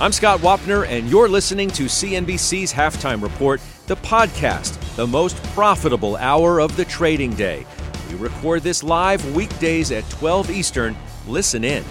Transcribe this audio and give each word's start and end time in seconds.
I'm 0.00 0.10
Scott 0.10 0.40
Wapner, 0.40 0.84
and 0.88 1.08
you're 1.08 1.28
listening 1.28 1.70
to 1.70 1.84
CNBC's 1.84 2.72
Halftime 2.72 3.22
Report, 3.22 3.60
the 3.86 3.94
podcast, 3.94 4.76
the 4.96 5.06
most 5.06 5.40
profitable 5.54 6.16
hour 6.16 6.60
of 6.60 6.74
the 6.74 6.84
trading 6.84 7.32
day. 7.34 7.64
We 8.10 8.16
record 8.16 8.64
this 8.64 8.82
live 8.82 9.36
weekdays 9.36 9.92
at 9.92 10.02
12 10.10 10.50
Eastern. 10.50 10.96
Listen 11.28 11.62
in. 11.62 11.84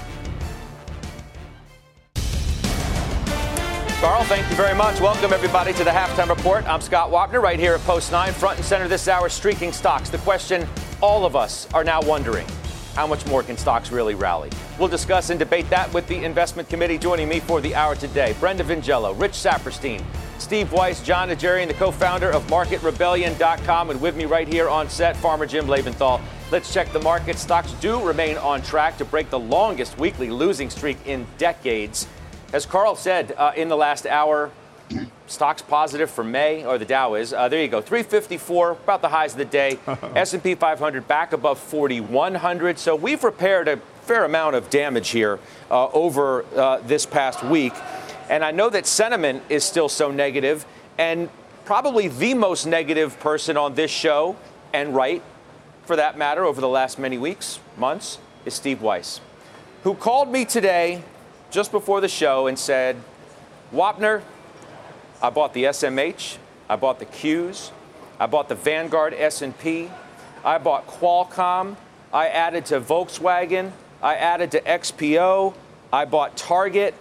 Carl, 4.01 4.25
thank 4.25 4.49
you 4.49 4.57
very 4.57 4.75
much. 4.75 4.99
Welcome, 4.99 5.31
everybody, 5.31 5.71
to 5.71 5.85
the 5.85 5.89
Halftime 5.89 6.27
Report. 6.27 6.67
I'm 6.67 6.81
Scott 6.81 7.09
Wapner, 7.09 7.41
right 7.41 7.57
here 7.57 7.73
at 7.73 7.79
Post 7.85 8.11
9, 8.11 8.33
front 8.33 8.57
and 8.57 8.65
center 8.65 8.89
this 8.89 9.07
hour, 9.07 9.29
streaking 9.29 9.71
stocks. 9.71 10.09
The 10.09 10.17
question 10.17 10.67
all 11.01 11.25
of 11.25 11.37
us 11.37 11.73
are 11.73 11.85
now 11.85 12.01
wondering 12.01 12.47
how 12.95 13.07
much 13.07 13.25
more 13.25 13.43
can 13.43 13.57
stocks 13.57 13.91
really 13.91 14.15
rally? 14.15 14.49
We'll 14.79 14.87
discuss 14.87 15.29
and 15.29 15.39
debate 15.39 15.69
that 15.69 15.93
with 15.93 16.07
the 16.07 16.23
investment 16.23 16.69
committee 16.69 16.97
joining 16.97 17.27
me 17.27 17.39
for 17.39 17.61
the 17.61 17.75
hour 17.75 17.95
today. 17.95 18.35
Brenda 18.39 18.63
Vingiello, 18.63 19.19
Rich 19.19 19.33
Saperstein, 19.33 20.03
Steve 20.37 20.71
Weiss, 20.71 21.01
Jon 21.01 21.29
Najarian, 21.29 21.67
the 21.67 21.73
co-founder 21.73 22.29
of 22.31 22.45
MarketRebellion.com, 22.47 23.89
and 23.89 24.01
with 24.01 24.15
me 24.15 24.25
right 24.25 24.47
here 24.47 24.69
on 24.69 24.89
set, 24.89 25.15
Farmer 25.17 25.45
Jim 25.45 25.65
Lebenthal. 25.67 26.21
Let's 26.51 26.71
check 26.73 26.91
the 26.91 26.99
market. 26.99 27.39
Stocks 27.39 27.71
do 27.73 28.03
remain 28.05 28.37
on 28.37 28.61
track 28.61 28.97
to 28.97 29.05
break 29.05 29.29
the 29.29 29.39
longest 29.39 29.97
weekly 29.97 30.29
losing 30.29 30.69
streak 30.69 30.97
in 31.05 31.25
decades. 31.37 32.07
As 32.53 32.65
Carl 32.65 32.95
said 32.95 33.33
uh, 33.37 33.53
in 33.55 33.69
the 33.69 33.77
last 33.77 34.05
hour, 34.05 34.51
Stocks 35.27 35.61
positive 35.61 36.09
for 36.09 36.23
May, 36.23 36.65
or 36.65 36.77
the 36.77 36.85
Dow 36.85 37.15
is. 37.15 37.33
Uh, 37.33 37.49
there 37.49 37.61
you 37.61 37.67
go, 37.67 37.81
354, 37.81 38.71
about 38.71 39.01
the 39.01 39.09
highs 39.09 39.33
of 39.33 39.39
the 39.39 39.45
day. 39.45 39.79
S&P 40.15 40.55
500 40.55 41.07
back 41.07 41.33
above 41.33 41.59
4,100. 41.59 42.79
So 42.79 42.95
we've 42.95 43.23
repaired 43.23 43.67
a 43.67 43.77
fair 44.03 44.25
amount 44.25 44.55
of 44.55 44.69
damage 44.69 45.09
here 45.09 45.39
uh, 45.71 45.87
over 45.89 46.45
uh, 46.55 46.77
this 46.79 47.05
past 47.05 47.43
week. 47.43 47.73
And 48.29 48.43
I 48.43 48.51
know 48.51 48.69
that 48.69 48.85
sentiment 48.85 49.43
is 49.49 49.63
still 49.63 49.89
so 49.89 50.11
negative, 50.11 50.65
and 50.97 51.29
probably 51.65 52.07
the 52.07 52.33
most 52.33 52.65
negative 52.65 53.19
person 53.19 53.57
on 53.57 53.75
this 53.75 53.91
show, 53.91 54.35
and 54.73 54.95
right, 54.95 55.21
for 55.85 55.95
that 55.95 56.17
matter, 56.17 56.45
over 56.45 56.61
the 56.61 56.69
last 56.69 56.99
many 56.99 57.17
weeks, 57.17 57.59
months, 57.77 58.19
is 58.45 58.53
Steve 58.53 58.81
Weiss, 58.81 59.19
who 59.83 59.93
called 59.93 60.31
me 60.31 60.45
today 60.45 61.03
just 61.51 61.71
before 61.71 62.01
the 62.01 62.07
show 62.07 62.47
and 62.47 62.57
said, 62.57 62.95
Wapner, 63.73 64.21
I 65.23 65.29
bought 65.29 65.53
the 65.53 65.63
SMH, 65.63 66.35
I 66.69 66.75
bought 66.75 66.99
the 66.99 67.05
Qs, 67.05 67.71
I 68.19 68.25
bought 68.25 68.49
the 68.49 68.55
Vanguard 68.55 69.13
S&P, 69.13 69.89
I 70.43 70.57
bought 70.57 70.85
Qualcomm, 70.85 71.77
I 72.11 72.27
added 72.27 72.65
to 72.67 72.81
Volkswagen, 72.81 73.71
I 74.01 74.15
added 74.15 74.51
to 74.51 74.59
XPO, 74.59 75.53
I 75.93 76.03
bought 76.03 76.35
Target, 76.35 76.93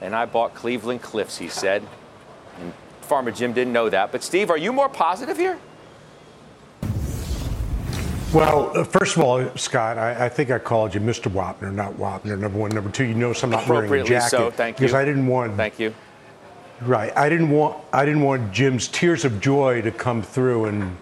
and 0.00 0.16
I 0.16 0.26
bought 0.26 0.52
Cleveland 0.54 1.00
Cliffs, 1.00 1.38
he 1.38 1.46
said. 1.46 1.84
And 2.60 2.72
Farmer 3.02 3.30
Jim 3.30 3.52
didn't 3.52 3.72
know 3.72 3.88
that. 3.88 4.10
But 4.10 4.24
Steve, 4.24 4.50
are 4.50 4.58
you 4.58 4.72
more 4.72 4.88
positive 4.88 5.36
here? 5.36 5.60
Well, 8.34 8.76
uh, 8.76 8.82
first 8.82 9.16
of 9.16 9.22
all, 9.22 9.48
Scott, 9.56 9.96
I, 9.96 10.26
I, 10.26 10.28
think 10.28 10.50
I 10.50 10.58
called 10.58 10.92
you 10.92 11.00
Mr. 11.00 11.30
Wapner, 11.32 11.72
not 11.72 11.94
Wapner. 11.94 12.36
Number 12.36 12.58
one, 12.58 12.70
number 12.72 12.90
two, 12.90 13.04
you 13.04 13.14
notice 13.14 13.44
I'm 13.44 13.50
not 13.50 13.66
wearing 13.68 13.92
a 13.92 14.04
jacket 14.04 14.28
so, 14.28 14.50
thank 14.50 14.78
you. 14.78 14.86
because 14.86 14.94
I 14.94 15.04
didn't 15.04 15.26
want. 15.28 15.56
Thank 15.56 15.78
you. 15.78 15.94
Right. 16.80 17.16
I 17.16 17.28
didn't 17.28 17.50
want 17.50 17.76
I 17.92 18.04
didn't 18.04 18.22
want 18.22 18.52
Jim's 18.52 18.88
tears 18.88 19.24
of 19.24 19.40
joy 19.40 19.82
to 19.82 19.90
come 19.90 20.22
through 20.22 20.66
and 20.66 20.96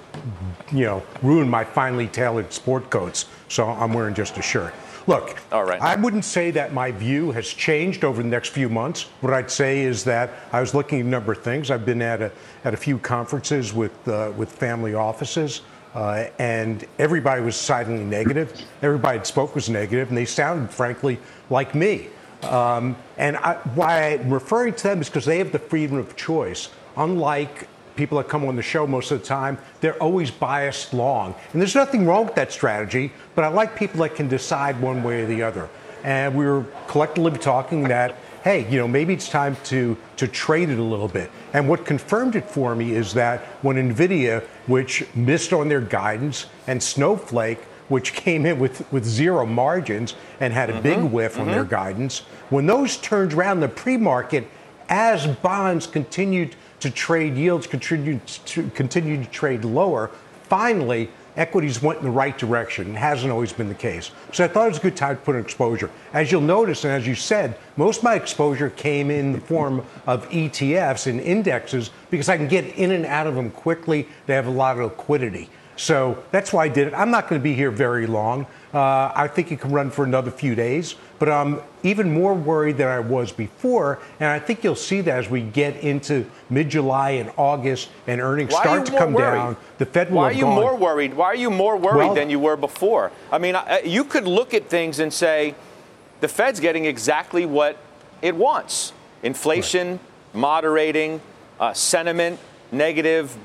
you 0.73 0.85
know 0.85 1.03
ruin 1.23 1.49
my 1.49 1.65
finely 1.65 2.07
tailored 2.07 2.53
sport 2.53 2.91
coats. 2.91 3.27
So 3.49 3.67
I'm 3.69 3.93
wearing 3.93 4.15
just 4.15 4.39
a 4.39 4.43
shirt. 4.43 4.75
Look, 5.07 5.39
All 5.53 5.63
right. 5.63 5.81
I 5.81 5.95
wouldn't 5.95 6.25
say 6.25 6.51
that 6.53 6.73
my 6.73 6.91
view 6.91 7.31
has 7.31 7.47
changed 7.49 8.03
over 8.03 8.23
the 8.23 8.29
next 8.29 8.49
few 8.49 8.69
months. 8.69 9.03
What 9.21 9.33
I'd 9.33 9.51
say 9.51 9.83
is 9.83 10.03
that 10.03 10.31
I 10.53 10.61
was 10.61 10.75
looking 10.75 10.99
at 10.99 11.07
a 11.07 11.09
number 11.09 11.31
of 11.31 11.43
things. 11.43 11.71
I've 11.71 11.87
been 11.87 12.03
at 12.03 12.21
a 12.21 12.33
at 12.65 12.75
a 12.75 12.77
few 12.77 12.99
conferences 12.99 13.73
with 13.73 14.09
uh, 14.09 14.33
with 14.37 14.51
family 14.51 14.95
offices. 14.95 15.63
Uh, 15.95 16.29
and 16.39 16.85
everybody 16.99 17.41
was 17.41 17.57
silently 17.57 18.05
negative. 18.05 18.53
Everybody 18.83 19.17
that 19.17 19.27
spoke 19.27 19.55
was 19.55 19.71
negative, 19.71 20.09
and 20.11 20.19
they 20.19 20.27
sounded, 20.27 20.71
frankly, 20.71 21.19
like 21.49 21.75
me. 21.75 22.09
Um, 22.43 22.97
and 23.17 23.37
I, 23.37 23.55
why 23.75 24.15
I'm 24.15 24.33
referring 24.33 24.75
to 24.75 24.83
them 24.83 25.01
is 25.01 25.09
because 25.09 25.25
they 25.25 25.39
have 25.39 25.53
the 25.53 25.59
freedom 25.59 25.97
of 25.97 26.17
choice. 26.17 26.69
Unlike 26.97 27.69
people 27.97 28.19
that 28.19 28.29
come 28.29 28.45
on 28.45 28.57
the 28.57 28.63
show 28.63 28.87
most 28.87 29.11
of 29.11 29.21
the 29.21 29.27
time, 29.27 29.59
they're 29.81 30.01
always 30.03 30.31
biased 30.31 30.95
long. 30.95 31.35
And 31.53 31.61
there's 31.61 31.75
nothing 31.75 32.07
wrong 32.07 32.27
with 32.27 32.35
that 32.37 32.53
strategy, 32.53 33.13
but 33.35 33.45
I 33.45 33.49
like 33.49 33.77
people 33.77 34.01
that 34.03 34.15
can 34.15 34.29
decide 34.29 34.81
one 34.81 35.03
way 35.03 35.23
or 35.23 35.27
the 35.27 35.43
other. 35.43 35.69
And 36.05 36.37
we 36.37 36.45
were 36.45 36.65
collectively 36.87 37.39
talking 37.39 37.85
that, 37.85 38.17
hey, 38.45 38.71
you 38.71 38.79
know, 38.79 38.87
maybe 38.87 39.15
it's 39.15 39.29
time 39.29 39.57
to, 39.65 39.97
to 40.19 40.29
trade 40.29 40.69
it 40.69 40.79
a 40.79 40.83
little 40.83 41.09
bit. 41.09 41.31
And 41.53 41.69
what 41.69 41.85
confirmed 41.85 42.37
it 42.37 42.49
for 42.49 42.77
me 42.77 42.93
is 42.93 43.15
that 43.15 43.41
when 43.63 43.77
NVIDIA, 43.77 44.43
which 44.67 45.05
missed 45.17 45.53
on 45.53 45.69
their 45.69 45.81
guidance, 45.81 46.47
and 46.67 46.81
Snowflake, 46.81 47.59
which 47.89 48.13
came 48.13 48.47
in 48.47 48.59
with, 48.59 48.91
with 48.93 49.05
zero 49.05 49.47
margins 49.47 50.15
and 50.41 50.53
had 50.53 50.71
a 50.71 50.75
mm-hmm. 50.75 50.83
big 50.83 50.99
whiff 51.05 51.33
mm-hmm. 51.33 51.43
on 51.43 51.47
their 51.49 51.63
mm-hmm. 51.63 51.71
guidance, 51.71 52.21
when 52.51 52.67
those 52.67 52.97
turned 52.97 53.33
around 53.33 53.61
the 53.61 53.69
pre 53.69 53.97
market, 53.97 54.49
as 54.89 55.27
bonds 55.27 55.87
continued 55.87 56.55
to 56.81 56.91
trade 56.91 57.37
yields, 57.37 57.67
continued 57.67 58.27
to, 58.27 58.69
continued 58.71 59.25
to 59.25 59.31
trade 59.31 59.65
lower, 59.65 60.11
finally, 60.45 61.11
equities 61.37 61.83
went 61.83 61.99
in 61.99 62.05
the 62.05 62.11
right 62.11 62.37
direction. 62.37 62.93
It 62.93 62.99
hasn't 62.99 63.31
always 63.31 63.53
been 63.53 63.69
the 63.69 63.75
case. 63.75 64.11
So 64.33 64.45
I 64.45 64.49
thought 64.49 64.67
it 64.67 64.71
was 64.71 64.79
a 64.79 64.83
good 64.83 64.97
time 64.97 65.17
to 65.17 65.23
put 65.23 65.35
an 65.35 65.43
exposure. 65.43 65.91
As 66.13 66.33
you'll 66.33 66.41
notice, 66.41 66.85
and 66.85 66.93
as 66.93 67.07
you 67.07 67.15
said, 67.15 67.59
most 67.77 67.99
of 67.99 68.05
my 68.05 68.15
exposure 68.15 68.71
came 68.71 69.11
in 69.11 69.33
the 69.33 69.41
form 69.41 69.85
of 70.07 70.29
ETFs 70.31 71.07
and 71.07 71.21
indexes 71.21 71.91
because 72.11 72.29
I 72.29 72.37
can 72.37 72.49
get 72.49 72.65
in 72.77 72.93
and 72.93 73.05
out 73.05 73.27
of 73.27 73.35
them 73.35 73.51
quickly. 73.51 74.09
They 74.27 74.35
have 74.35 74.47
a 74.47 74.51
lot 74.51 74.79
of 74.79 74.85
liquidity. 74.85 75.51
So 75.77 76.23
that's 76.31 76.53
why 76.53 76.65
I 76.65 76.69
did 76.69 76.89
it. 76.89 76.95
I'm 76.95 77.11
not 77.11 77.29
going 77.29 77.41
to 77.41 77.43
be 77.43 77.55
here 77.55 77.71
very 77.71 78.07
long. 78.07 78.47
Uh, 78.73 79.13
I 79.15 79.29
think 79.29 79.53
it 79.53 79.61
can 79.61 79.71
run 79.71 79.91
for 79.91 80.05
another 80.05 80.31
few 80.31 80.55
days, 80.55 80.97
but 81.19 81.29
I'm 81.29 81.61
even 81.83 82.13
more 82.13 82.35
worried 82.35 82.77
than 82.79 82.89
I 82.89 82.99
was 82.99 83.33
before. 83.33 84.01
And 84.21 84.29
I 84.29 84.39
think 84.39 84.65
you'll 84.65 84.75
see 84.75 85.01
that 85.03 85.19
as 85.19 85.31
we 85.31 85.43
get 85.43 85.77
into 85.77 86.27
mid 86.51 86.71
July 86.71 87.11
and 87.11 87.31
August 87.37 87.91
and 88.07 88.21
earnings 88.21 88.53
why 88.53 88.63
start 88.63 88.87
to 88.87 88.93
come 88.93 89.13
worried? 89.13 89.37
down. 89.37 89.57
The 89.79 89.87
Fed 89.87 90.11
will 90.11 90.19
Why 90.19 90.31
are 90.31 90.33
you 90.33 90.43
gone. 90.43 90.55
more 90.55 90.77
worried? 90.77 91.15
Why 91.15 91.27
are 91.27 91.37
you 91.37 91.51
more 91.51 91.77
worried 91.77 92.07
well, 92.07 92.15
than 92.15 92.31
you 92.31 92.39
were 92.39 92.57
before? 92.57 93.13
I 93.31 93.39
mean, 93.39 93.57
you 93.85 94.05
could 94.05 94.27
look 94.27 94.55
at 94.55 94.69
things 94.69 94.99
and 94.99 95.13
say 95.13 95.55
the 96.21 96.29
Fed's 96.29 96.61
getting 96.61 96.85
exactly 96.87 97.47
what 97.47 97.79
it 98.23 98.35
wants 98.35 98.93
inflation, 99.23 99.93
right. 99.93 100.01
moderating, 100.35 101.21
uh, 101.59 101.73
sentiment, 101.73 102.39
negative, 102.73 103.37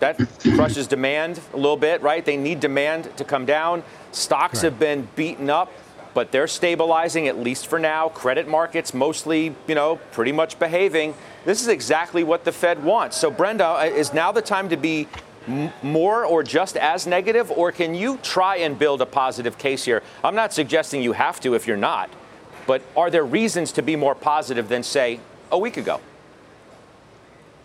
that 0.00 0.18
crushes 0.54 0.86
demand 0.86 1.40
a 1.52 1.56
little 1.56 1.76
bit, 1.76 2.02
right? 2.02 2.24
They 2.24 2.36
need 2.36 2.60
demand 2.60 3.16
to 3.16 3.24
come 3.24 3.46
down. 3.46 3.82
Stocks 4.12 4.56
right. 4.56 4.64
have 4.70 4.78
been 4.78 5.08
beaten 5.16 5.50
up, 5.50 5.72
but 6.14 6.30
they're 6.32 6.46
stabilizing 6.46 7.28
at 7.28 7.38
least 7.38 7.66
for 7.66 7.78
now. 7.78 8.08
Credit 8.08 8.48
markets 8.48 8.94
mostly, 8.94 9.54
you 9.66 9.74
know, 9.74 9.96
pretty 10.12 10.32
much 10.32 10.58
behaving. 10.58 11.14
This 11.44 11.60
is 11.60 11.68
exactly 11.68 12.24
what 12.24 12.44
the 12.44 12.52
Fed 12.52 12.82
wants. 12.82 13.16
So, 13.16 13.30
Brenda, 13.30 13.66
uh, 13.66 13.84
is 13.84 14.12
now 14.14 14.32
the 14.32 14.42
time 14.42 14.68
to 14.68 14.76
be 14.76 15.08
m- 15.46 15.72
more 15.82 16.24
or 16.24 16.42
just 16.42 16.76
as 16.76 17.06
negative, 17.06 17.50
or 17.50 17.72
can 17.72 17.94
you 17.94 18.18
try 18.22 18.56
and 18.56 18.78
build 18.78 19.02
a 19.02 19.06
positive 19.06 19.58
case 19.58 19.84
here? 19.84 20.02
I'm 20.22 20.34
not 20.34 20.52
suggesting 20.52 21.02
you 21.02 21.12
have 21.12 21.40
to 21.40 21.54
if 21.54 21.66
you're 21.66 21.76
not, 21.76 22.10
but 22.66 22.82
are 22.96 23.10
there 23.10 23.24
reasons 23.24 23.72
to 23.72 23.82
be 23.82 23.96
more 23.96 24.14
positive 24.14 24.68
than, 24.68 24.82
say, 24.82 25.20
a 25.50 25.58
week 25.58 25.76
ago? 25.76 26.00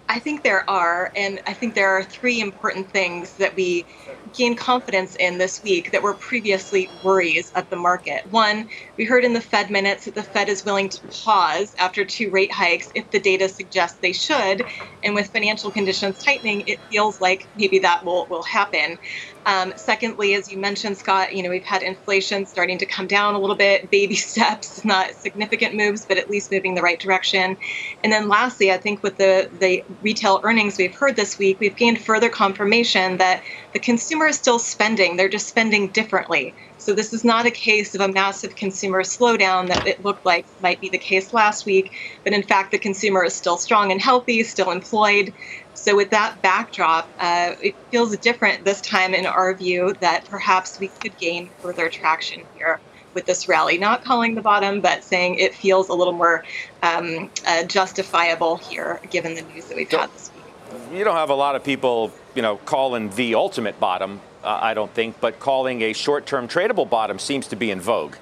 I 0.10 0.20
think 0.20 0.44
there 0.44 0.70
are, 0.70 1.12
and 1.16 1.42
I 1.48 1.54
think 1.56 1.76
there 1.76 1.92
are 1.98 2.04
three 2.04 2.42
important 2.42 2.92
things 2.92 3.36
that 3.38 3.56
we 3.58 3.88
gain 4.36 4.56
confidence 4.58 5.16
in 5.16 5.40
this 5.40 5.62
week 5.64 5.92
that 5.94 6.04
were 6.04 6.18
previously 6.18 6.92
worries 7.04 7.52
of 7.56 7.70
the 7.70 7.78
market. 7.78 8.24
One, 8.30 8.70
we 8.98 9.06
heard 9.06 9.26
in 9.26 9.34
the 9.34 9.42
Fed 9.42 9.72
minutes 9.72 10.06
that 10.06 10.16
the 10.16 10.24
Fed 10.24 10.50
is 10.50 10.66
willing 10.66 10.90
to 10.90 11.00
pause 11.26 11.74
after 11.80 12.06
two 12.06 12.32
rate 12.32 12.54
hikes 12.54 12.90
if 12.96 13.12
the 13.12 13.22
data 13.22 13.50
suggests 13.50 14.00
they 14.02 14.14
should. 14.14 14.66
And 15.04 15.16
with 15.16 15.32
financial 15.32 15.72
conditions 15.72 16.20
tightening, 16.20 16.64
it 16.68 16.82
feels 16.92 17.22
like 17.22 17.50
maybe 17.56 17.80
that 17.82 18.06
will, 18.06 18.28
will 18.30 18.44
happen. 18.44 18.98
Um, 19.46 19.74
secondly, 19.78 20.36
as 20.36 20.50
you 20.52 20.60
mentioned, 20.60 20.98
Scott, 20.98 21.34
you 21.36 21.44
know 21.44 21.50
we've 21.50 21.66
had 21.66 21.84
inflation 21.84 22.46
starting 22.46 22.78
to 22.80 22.88
come 22.88 23.08
down 23.08 23.36
a 23.36 23.40
little 23.40 23.58
bit, 23.58 23.90
baby 23.92 24.16
steps, 24.16 24.86
not 24.86 25.16
significant 25.16 25.76
moves, 25.76 26.06
but 26.06 26.18
at 26.18 26.30
least 26.30 26.52
moving 26.52 26.76
the 26.76 26.82
right 26.84 27.00
direction. 27.00 27.58
And 28.04 28.14
then 28.14 28.30
lastly, 28.30 28.72
I 28.72 28.78
think 28.78 29.04
with 29.04 29.18
the 29.18 29.50
the 29.60 29.84
retail 30.02 30.42
earnings 30.44 30.78
we've 30.78 30.96
heard 30.96 31.16
this 31.18 31.40
week, 31.40 31.58
we've 31.62 31.78
gained 31.78 32.04
further 32.06 32.30
confirmation 32.30 33.18
that 33.18 33.44
the 33.74 33.80
consumer 33.80 34.28
is 34.28 34.38
still 34.38 34.60
spending. 34.60 35.18
They're 35.18 35.30
just 35.30 35.50
spending 35.50 35.92
differently. 35.92 36.56
So 36.80 36.94
this 36.94 37.12
is 37.12 37.26
not 37.26 37.46
a 37.46 37.52
case 37.52 37.94
of 37.94 38.00
a 38.00 38.08
massive 38.08 38.56
consumer 38.56 39.04
slowdown 39.04 39.68
that 39.68 39.86
it 39.86 40.04
looked 40.04 40.26
like 40.26 40.46
might 40.62 40.80
be 40.80 40.88
the 40.88 40.98
case 40.98 41.34
last 41.34 41.66
week, 41.66 41.92
but 42.24 42.32
in 42.32 42.42
fact 42.42 42.72
the 42.72 42.80
consumer 42.80 43.26
is 43.26 43.34
still 43.34 43.58
strong 43.58 43.92
and 43.92 44.02
healthy, 44.02 44.44
still 44.44 44.72
employed. 44.72 45.34
So 45.74 45.96
with 45.98 46.10
that 46.12 46.42
backdrop, 46.42 47.10
uh, 47.20 47.56
it 47.62 47.76
feels 47.92 48.16
different 48.18 48.64
this 48.64 48.80
time 48.80 49.14
in 49.14 49.26
our 49.26 49.54
view 49.54 49.94
that 50.00 50.26
perhaps 50.26 50.80
we 50.80 50.88
could 50.88 51.18
gain 51.18 51.50
further 51.60 51.90
traction 51.90 52.44
here 52.56 52.80
with 53.14 53.26
this 53.26 53.50
rally. 53.50 53.78
Not 53.78 54.06
calling 54.06 54.36
the 54.36 54.42
bottom, 54.42 54.80
but 54.80 55.04
saying 55.04 55.36
it 55.36 55.54
feels 55.54 55.90
a 55.90 55.94
little 55.94 56.14
more 56.14 56.46
um, 56.82 57.30
uh, 57.46 57.64
justifiable 57.64 58.56
here 58.56 59.02
given 59.10 59.36
the 59.36 59.42
news 59.42 59.66
that 59.66 59.76
we've 59.76 59.92
had 59.92 60.14
this 60.14 60.32
week. 60.34 60.98
You 60.98 61.04
don't 61.04 61.18
have 61.18 61.30
a 61.30 61.36
lot 61.36 61.56
of 61.56 61.64
people, 61.64 62.14
you 62.36 62.42
know, 62.42 62.56
calling 62.58 63.10
the 63.10 63.36
ultimate 63.36 63.80
bottom 63.82 64.22
uh, 64.44 64.60
I 64.62 64.74
don't 64.74 64.94
think, 64.94 65.20
but 65.20 65.40
calling 65.40 65.82
a 65.82 65.94
short 65.94 66.26
term 66.26 66.48
tradable 66.48 66.90
bottom 66.90 67.20
seems 67.20 67.48
to 67.48 67.56
be 67.56 67.72
in 67.72 67.82
vogue 67.82 68.16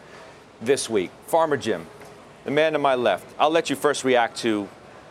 this 0.62 0.90
week. 0.90 1.12
Farmer 1.28 1.58
Jim, 1.58 1.88
the 2.44 2.52
man 2.52 2.74
to 2.74 2.80
my 2.80 2.96
left, 2.96 3.28
I'll 3.40 3.50
let 3.50 3.70
you 3.70 3.76
first 3.76 4.04
react 4.04 4.38
to 4.38 4.68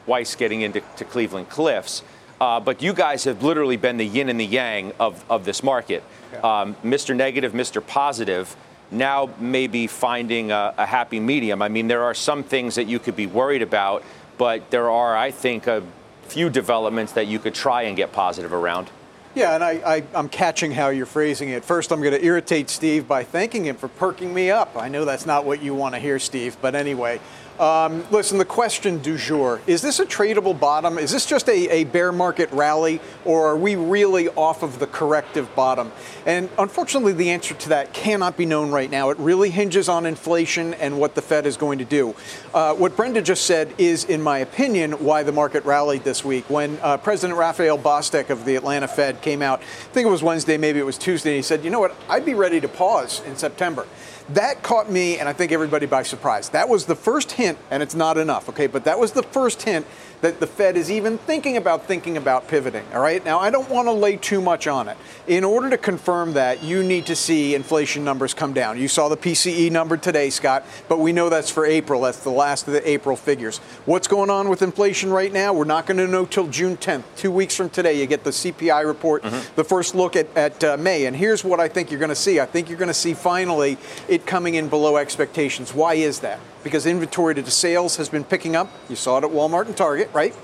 Weiss 0.07 0.35
getting 0.35 0.63
into 0.63 0.81
Cleveland 0.81 1.49
Cliffs. 1.49 2.03
Uh, 2.41 2.61
but 2.61 2.83
you 2.83 2.93
guys 2.93 3.25
have 3.25 3.43
literally 3.43 3.77
been 3.77 3.97
the 3.97 4.07
yin 4.07 4.29
and 4.29 4.39
the 4.39 4.45
yang 4.45 4.93
of, 5.01 5.25
of 5.31 5.45
this 5.45 5.63
market. 5.63 6.03
Um, 6.45 6.75
Mr. 6.85 7.17
Negative, 7.17 7.53
Mr. 7.53 7.85
Positive, 7.85 8.55
now 8.91 9.31
maybe 9.41 9.87
finding 9.87 10.51
a, 10.53 10.75
a 10.77 10.85
happy 10.85 11.19
medium. 11.19 11.63
I 11.63 11.69
mean, 11.69 11.89
there 11.89 12.03
are 12.03 12.15
some 12.15 12.43
things 12.43 12.75
that 12.75 12.85
you 12.85 12.99
could 12.99 13.17
be 13.17 13.27
worried 13.27 13.63
about, 13.63 14.05
but 14.37 14.71
there 14.71 14.91
are, 14.91 15.17
I 15.17 15.31
think, 15.31 15.67
a 15.67 15.83
few 16.29 16.51
developments 16.51 17.13
that 17.13 17.27
you 17.27 17.39
could 17.39 17.55
try 17.55 17.83
and 17.83 17.97
get 17.97 18.13
positive 18.13 18.53
around. 18.53 18.91
Yeah, 19.37 19.55
and 19.55 19.63
I, 19.63 20.03
am 20.15 20.31
catching 20.31 20.73
how 20.73 20.89
you're 20.89 21.05
phrasing 21.05 21.51
it. 21.51 21.63
First, 21.63 21.93
I'm 21.93 22.01
going 22.01 22.15
to 22.15 22.25
irritate 22.25 22.71
Steve 22.71 23.07
by 23.07 23.23
thanking 23.23 23.67
him 23.67 23.77
for 23.77 23.87
perking 23.87 24.33
me 24.33 24.51
up. 24.51 24.75
I 24.79 24.89
know 24.89 25.05
that's 25.05 25.27
not 25.27 25.45
what 25.45 25.61
you 25.63 25.75
want 25.75 25.95
to 25.95 26.01
hear, 26.01 26.19
Steve, 26.19 26.57
but 26.63 26.75
anyway. 26.75 27.21
Um, 27.59 28.05
listen, 28.11 28.37
the 28.37 28.45
question 28.45 28.99
du 28.99 29.17
jour 29.17 29.63
is 29.67 29.81
this 29.81 29.99
a 29.99 30.05
tradable 30.05 30.59
bottom? 30.59 30.99
Is 30.99 31.11
this 31.11 31.25
just 31.25 31.49
a, 31.49 31.69
a, 31.71 31.85
bear 31.85 32.13
market 32.13 32.51
rally, 32.53 33.01
or 33.25 33.47
are 33.47 33.57
we 33.57 33.77
really 33.77 34.29
off 34.29 34.63
of 34.63 34.79
the 34.79 34.87
corrective 34.87 35.55
bottom? 35.55 35.91
And 36.27 36.51
unfortunately, 36.59 37.15
the 37.15 37.31
answer 37.31 37.55
to 37.55 37.69
that 37.71 37.95
cannot 37.95 38.37
be 38.37 38.45
known 38.45 38.71
right 38.71 38.91
now. 38.91 39.09
It 39.09 39.19
really 39.19 39.49
hinges 39.49 39.89
on 39.89 40.05
inflation 40.05 40.75
and 40.75 40.99
what 40.99 41.15
the 41.15 41.23
Fed 41.23 41.47
is 41.47 41.57
going 41.57 41.79
to 41.79 41.87
do. 41.87 42.15
Uh, 42.53 42.75
what 42.75 42.95
Brenda 42.95 43.23
just 43.23 43.47
said 43.47 43.73
is, 43.79 44.05
in 44.05 44.21
my 44.21 44.39
opinion, 44.39 44.93
why 44.93 45.23
the 45.23 45.33
market 45.33 45.65
rallied 45.65 46.05
this 46.05 46.23
week. 46.23 46.51
When 46.51 46.79
uh, 46.83 46.99
President 46.99 47.39
Raphael 47.39 47.79
Bostic 47.79 48.29
of 48.29 48.45
the 48.45 48.57
Atlanta 48.57 48.89
Fed 48.89 49.23
came 49.23 49.41
out, 49.41 49.61
I 49.61 49.93
think 49.93 50.07
it 50.07 50.11
was 50.11 50.23
Wednesday, 50.23 50.59
maybe 50.59 50.79
it 50.79 50.87
was 50.87 50.99
Tuesday, 50.99 51.31
and 51.31 51.37
he 51.37 51.43
said, 51.43 51.65
you 51.65 51.71
know 51.71 51.81
what, 51.81 51.97
I'd 52.11 52.27
be 52.27 52.35
ready 52.35 52.61
to 52.61 52.69
pause 52.69 53.23
in 53.25 53.37
September. 53.37 53.87
That 54.31 54.63
caught 54.63 54.91
me 54.91 55.19
and 55.19 55.29
I 55.29 55.33
think 55.33 55.53
everybody 55.53 55.87
by 55.87 56.03
surprise. 56.03 56.49
That 56.51 56.69
was 56.69 56.87
the 56.87 56.97
first 56.97 57.33
hint, 57.33 57.59
and 57.71 57.83
it's 57.83 57.95
not 57.95 58.19
enough, 58.19 58.49
okay? 58.49 58.67
But 58.67 58.85
that 58.85 58.99
was 58.99 59.13
the 59.13 59.23
first 59.23 59.63
hint 59.63 59.87
that 60.21 60.41
the 60.41 60.47
Fed 60.47 60.77
is 60.77 60.91
even 60.91 61.19
thinking 61.19 61.57
about 61.57 61.87
thinking 61.87 62.17
about 62.17 62.49
pivoting. 62.49 62.85
All 62.93 63.01
right. 63.01 63.25
Now, 63.25 63.39
I 63.39 63.51
don't 63.51 63.69
want 63.69 63.87
to 63.87 63.93
lay 63.93 64.17
too 64.17 64.41
much 64.41 64.67
on 64.67 64.89
it. 64.89 64.97
In 65.27 65.45
order 65.45 65.71
to 65.71 65.79
confirm 65.79 66.33
that, 66.35 66.63
you 66.63 66.83
need 66.83 67.07
to 67.07 67.17
see 67.17 67.55
inflation 67.55 68.05
numbers 68.05 68.35
come 68.35 68.53
down. 68.53 68.79
You 68.79 68.89
saw 68.89 69.09
the 69.09 69.17
PCE 69.17 69.71
number 69.71 69.97
today, 69.97 70.31
Scott, 70.31 70.65
but 70.89 70.99
we 70.99 71.13
know 71.13 71.29
that's 71.29 71.51
for 71.51 71.67
April. 71.67 72.03
That's 72.03 72.23
the 72.23 72.31
last 72.31 72.67
of 72.67 72.73
the 72.73 72.89
April 72.89 73.17
figures. 73.17 73.59
What's 73.85 74.09
going 74.09 74.31
on 74.31 74.49
with 74.49 74.63
inflation 74.63 75.11
right 75.11 75.33
now? 75.33 75.53
We're 75.53 75.65
not 75.65 75.87
going 75.87 75.99
to 75.99 76.07
know 76.07 76.25
till 76.25 76.47
June 76.49 76.77
10th. 76.77 77.05
Two 77.17 77.31
weeks 77.31 77.55
from 77.55 77.71
today, 77.71 78.01
you 78.01 78.07
get 78.07 78.25
the 78.25 78.31
CPI 78.31 78.87
report, 78.87 79.23
mm-hmm. 79.23 79.55
the 79.57 79.65
first 79.65 79.95
look 79.95 80.17
at, 80.17 80.35
at 80.37 80.63
uh, 80.65 80.77
May. 80.77 81.07
And 81.07 81.17
here's 81.17 81.45
what 81.45 81.61
I 81.61 81.69
think 81.69 81.91
you're 81.91 82.01
going 82.01 82.09
to 82.09 82.15
see. 82.15 82.41
I 82.41 82.47
think 82.47 82.69
you're 82.69 82.79
going 82.79 82.89
to 82.89 82.95
see 82.95 83.15
finally 83.15 83.79
it 84.09 84.27
coming 84.27 84.55
in 84.55 84.69
below 84.69 84.97
expectations. 84.97 85.75
Why 85.75 85.95
is 85.95 86.21
that? 86.21 86.41
Because 86.67 86.85
inventory 86.85 87.33
to 87.33 87.49
sales 87.49 87.95
has 87.95 88.09
been 88.09 88.25
picking 88.25 88.57
up. 88.57 88.69
You 88.89 88.97
saw 88.97 89.19
it 89.19 89.23
at 89.23 89.31
Walmart 89.31 89.67
and 89.67 89.77
Target, 89.77 90.11
right? 90.13 90.35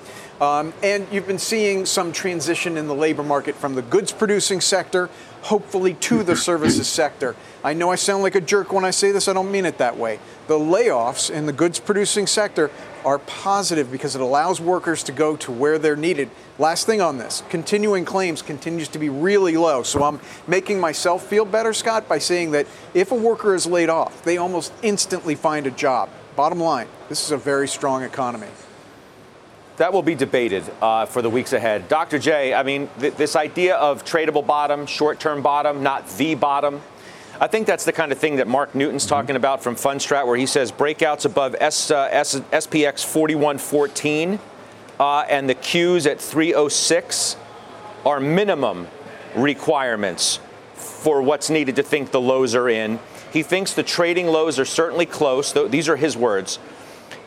Um, 0.41 0.73
and 0.81 1.05
you've 1.11 1.27
been 1.27 1.41
seeing 1.41 1.85
some 1.85 2.13
transition 2.13 2.77
in 2.77 2.87
the 2.87 2.95
labor 2.95 3.25
market 3.25 3.57
from 3.57 3.75
the 3.75 3.83
goods 3.83 4.13
producing 4.13 4.61
sector, 4.61 5.11
hopefully, 5.43 5.95
to 5.95 6.23
the 6.23 6.37
services 6.49 6.89
sector. 6.89 7.37
I 7.63 7.75
know 7.75 7.91
I 7.91 7.97
sound 7.97 8.23
like 8.23 8.35
a 8.35 8.41
jerk 8.41 8.73
when 8.73 8.85
I 8.85 8.91
say 8.91 9.13
this, 9.13 9.29
I 9.29 9.33
don't 9.33 9.53
mean 9.53 9.67
it 9.67 9.79
that 9.79 9.97
way. 9.97 10.19
The 10.49 10.59
layoffs 10.59 11.31
in 11.31 11.47
the 11.47 11.53
goods 11.53 11.79
producing 11.79 12.27
sector 12.27 12.71
are 13.05 13.19
positive 13.19 13.91
because 13.91 14.15
it 14.15 14.21
allows 14.21 14.61
workers 14.61 15.03
to 15.05 15.13
go 15.13 15.37
to 15.37 15.53
where 15.53 15.79
they're 15.79 15.97
needed. 15.97 16.31
Last 16.59 16.87
thing 16.87 17.01
on 17.01 17.19
this 17.19 17.43
continuing 17.51 18.05
claims 18.05 18.43
continues 18.43 18.89
to 18.89 18.99
be 18.99 19.09
really 19.09 19.57
low. 19.57 19.83
So 19.83 20.03
I'm 20.03 20.21
making 20.47 20.81
myself 20.81 21.27
feel 21.27 21.45
better, 21.45 21.73
Scott, 21.73 22.09
by 22.09 22.19
saying 22.19 22.53
that 22.53 22.67
if 22.95 23.13
a 23.13 23.17
worker 23.17 23.55
is 23.55 23.67
laid 23.67 23.89
off, 23.89 24.23
they 24.25 24.37
almost 24.37 24.73
instantly 24.83 25.35
find 25.35 25.67
a 25.67 25.71
job. 25.71 26.09
Bottom 26.37 26.61
line, 26.61 26.89
this 27.09 27.25
is 27.25 27.31
a 27.31 27.37
very 27.37 27.69
strong 27.69 28.03
economy. 28.03 28.49
That 29.83 29.93
will 29.93 30.03
be 30.03 30.15
debated 30.15 30.63
uh, 30.81 31.07
for 31.07 31.23
the 31.23 31.29
weeks 31.29 31.53
ahead. 31.53 31.89
Dr. 31.89 32.21
J, 32.21 32.55
I 32.55 32.63
mean, 32.63 32.89
th- 33.01 33.15
this 33.15 33.35
idea 33.35 33.75
of 33.75 34.05
tradable 34.05 34.47
bottom, 34.47 34.87
short 34.87 35.19
term 35.19 35.43
bottom, 35.43 35.83
not 35.83 36.09
the 36.11 36.37
bottom, 36.37 36.81
I 37.41 37.49
think 37.49 37.67
that's 37.67 37.85
the 37.85 37.93
kind 37.93 38.13
of 38.13 38.19
thing 38.19 38.37
that 38.37 38.47
Mark 38.47 38.77
Newton's 38.77 39.03
mm-hmm. 39.03 39.09
talking 39.17 39.35
about 39.35 39.61
from 39.61 39.75
Fundstrat, 39.75 40.25
where 40.25 40.37
he 40.37 40.47
says 40.47 40.71
breakouts 40.71 41.25
above 41.25 41.57
S, 41.59 41.91
uh, 41.91 42.09
S, 42.13 42.37
SPX 42.53 43.05
4114 43.05 44.39
uh, 45.01 45.25
and 45.29 45.49
the 45.49 45.57
Qs 45.57 46.09
at 46.09 46.21
306 46.21 47.37
are 48.07 48.21
minimum 48.21 48.87
requirements 49.35 50.39
for 50.75 51.23
what's 51.23 51.51
needed 51.51 51.75
to 51.75 51.83
think 51.83 52.13
the 52.13 52.21
lows 52.21 52.55
are 52.55 52.69
in. 52.69 53.01
He 53.33 53.43
thinks 53.43 53.73
the 53.73 53.83
trading 53.83 54.29
lows 54.29 54.61
are 54.61 54.65
certainly 54.65 55.07
close. 55.07 55.53
These 55.53 55.89
are 55.89 55.97
his 55.97 56.17
words. 56.17 56.61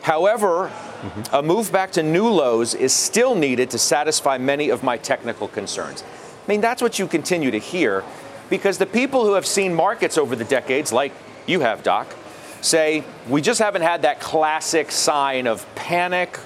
However, 0.00 0.72
mm-hmm. 1.02 1.34
a 1.34 1.42
move 1.42 1.72
back 1.72 1.92
to 1.92 2.02
new 2.02 2.28
lows 2.28 2.74
is 2.74 2.92
still 2.92 3.34
needed 3.34 3.70
to 3.70 3.78
satisfy 3.78 4.38
many 4.38 4.68
of 4.68 4.82
my 4.82 4.96
technical 4.96 5.48
concerns. 5.48 6.02
I 6.02 6.50
mean, 6.50 6.60
that's 6.60 6.82
what 6.82 6.98
you 6.98 7.06
continue 7.06 7.50
to 7.50 7.58
hear 7.58 8.04
because 8.50 8.78
the 8.78 8.86
people 8.86 9.24
who 9.24 9.34
have 9.34 9.46
seen 9.46 9.74
markets 9.74 10.16
over 10.16 10.36
the 10.36 10.44
decades, 10.44 10.92
like 10.92 11.12
you 11.46 11.60
have, 11.60 11.82
Doc, 11.82 12.14
say 12.60 13.04
we 13.28 13.40
just 13.40 13.60
haven't 13.60 13.82
had 13.82 14.02
that 14.02 14.20
classic 14.20 14.90
sign 14.90 15.46
of 15.46 15.66
panic, 15.74 16.38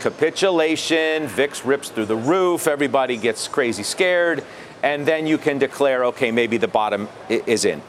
capitulation, 0.00 1.26
VIX 1.26 1.64
rips 1.64 1.88
through 1.90 2.06
the 2.06 2.16
roof, 2.16 2.66
everybody 2.66 3.16
gets 3.16 3.48
crazy 3.48 3.82
scared, 3.82 4.44
and 4.82 5.06
then 5.06 5.26
you 5.26 5.38
can 5.38 5.58
declare, 5.58 6.04
okay, 6.06 6.30
maybe 6.30 6.56
the 6.56 6.68
bottom 6.68 7.08
is 7.28 7.64
in. 7.64 7.80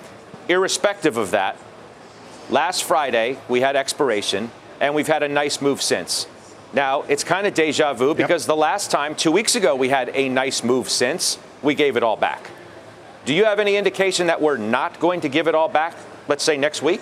Irrespective 0.48 1.18
of 1.18 1.32
that, 1.32 1.58
last 2.50 2.84
Friday 2.84 3.38
we 3.50 3.62
had 3.62 3.76
expiration, 3.76 4.52
and 4.84 4.94
we've 4.94 5.08
had 5.08 5.24
a 5.24 5.30
nice 5.30 5.62
move 5.62 5.82
since. 5.82 6.28
Now, 6.74 7.04
it's 7.04 7.24
kind 7.24 7.48
of 7.48 7.54
deja 7.54 7.94
vu 7.94 8.14
because 8.14 8.44
yep. 8.44 8.48
the 8.48 8.56
last 8.58 8.92
time, 8.92 9.16
two 9.16 9.32
weeks 9.32 9.56
ago, 9.56 9.76
we 9.76 9.88
had 9.88 10.12
a 10.14 10.28
nice 10.28 10.62
move 10.62 10.90
since, 10.90 11.40
we 11.62 11.74
gave 11.74 11.96
it 11.96 12.04
all 12.04 12.18
back. 12.18 12.50
Do 13.24 13.34
you 13.34 13.46
have 13.46 13.62
any 13.62 13.78
indication 13.78 14.28
that 14.28 14.42
we're 14.42 14.58
not 14.58 15.00
going 15.00 15.22
to 15.22 15.30
give 15.30 15.48
it 15.48 15.56
all 15.56 15.70
back, 15.70 15.96
let's 16.28 16.44
say 16.44 16.58
next 16.58 16.82
week? 16.82 17.00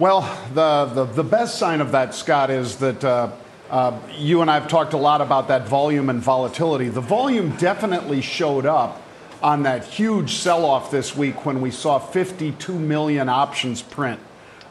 Well, 0.00 0.22
the, 0.54 0.86
the, 0.92 1.04
the 1.04 1.22
best 1.22 1.56
sign 1.56 1.80
of 1.80 1.92
that, 1.92 2.16
Scott, 2.16 2.50
is 2.50 2.76
that 2.78 3.04
uh, 3.04 3.30
uh, 3.70 3.96
you 4.18 4.42
and 4.42 4.50
I 4.50 4.54
have 4.54 4.66
talked 4.66 4.92
a 4.92 4.98
lot 4.98 5.20
about 5.20 5.46
that 5.48 5.68
volume 5.68 6.10
and 6.10 6.20
volatility. 6.20 6.88
The 6.88 7.00
volume 7.00 7.50
definitely 7.58 8.22
showed 8.22 8.66
up 8.66 9.00
on 9.40 9.62
that 9.62 9.84
huge 9.84 10.32
sell 10.32 10.64
off 10.64 10.90
this 10.90 11.16
week 11.16 11.46
when 11.46 11.60
we 11.60 11.70
saw 11.70 12.00
52 12.00 12.76
million 12.76 13.28
options 13.28 13.82
print. 13.82 14.18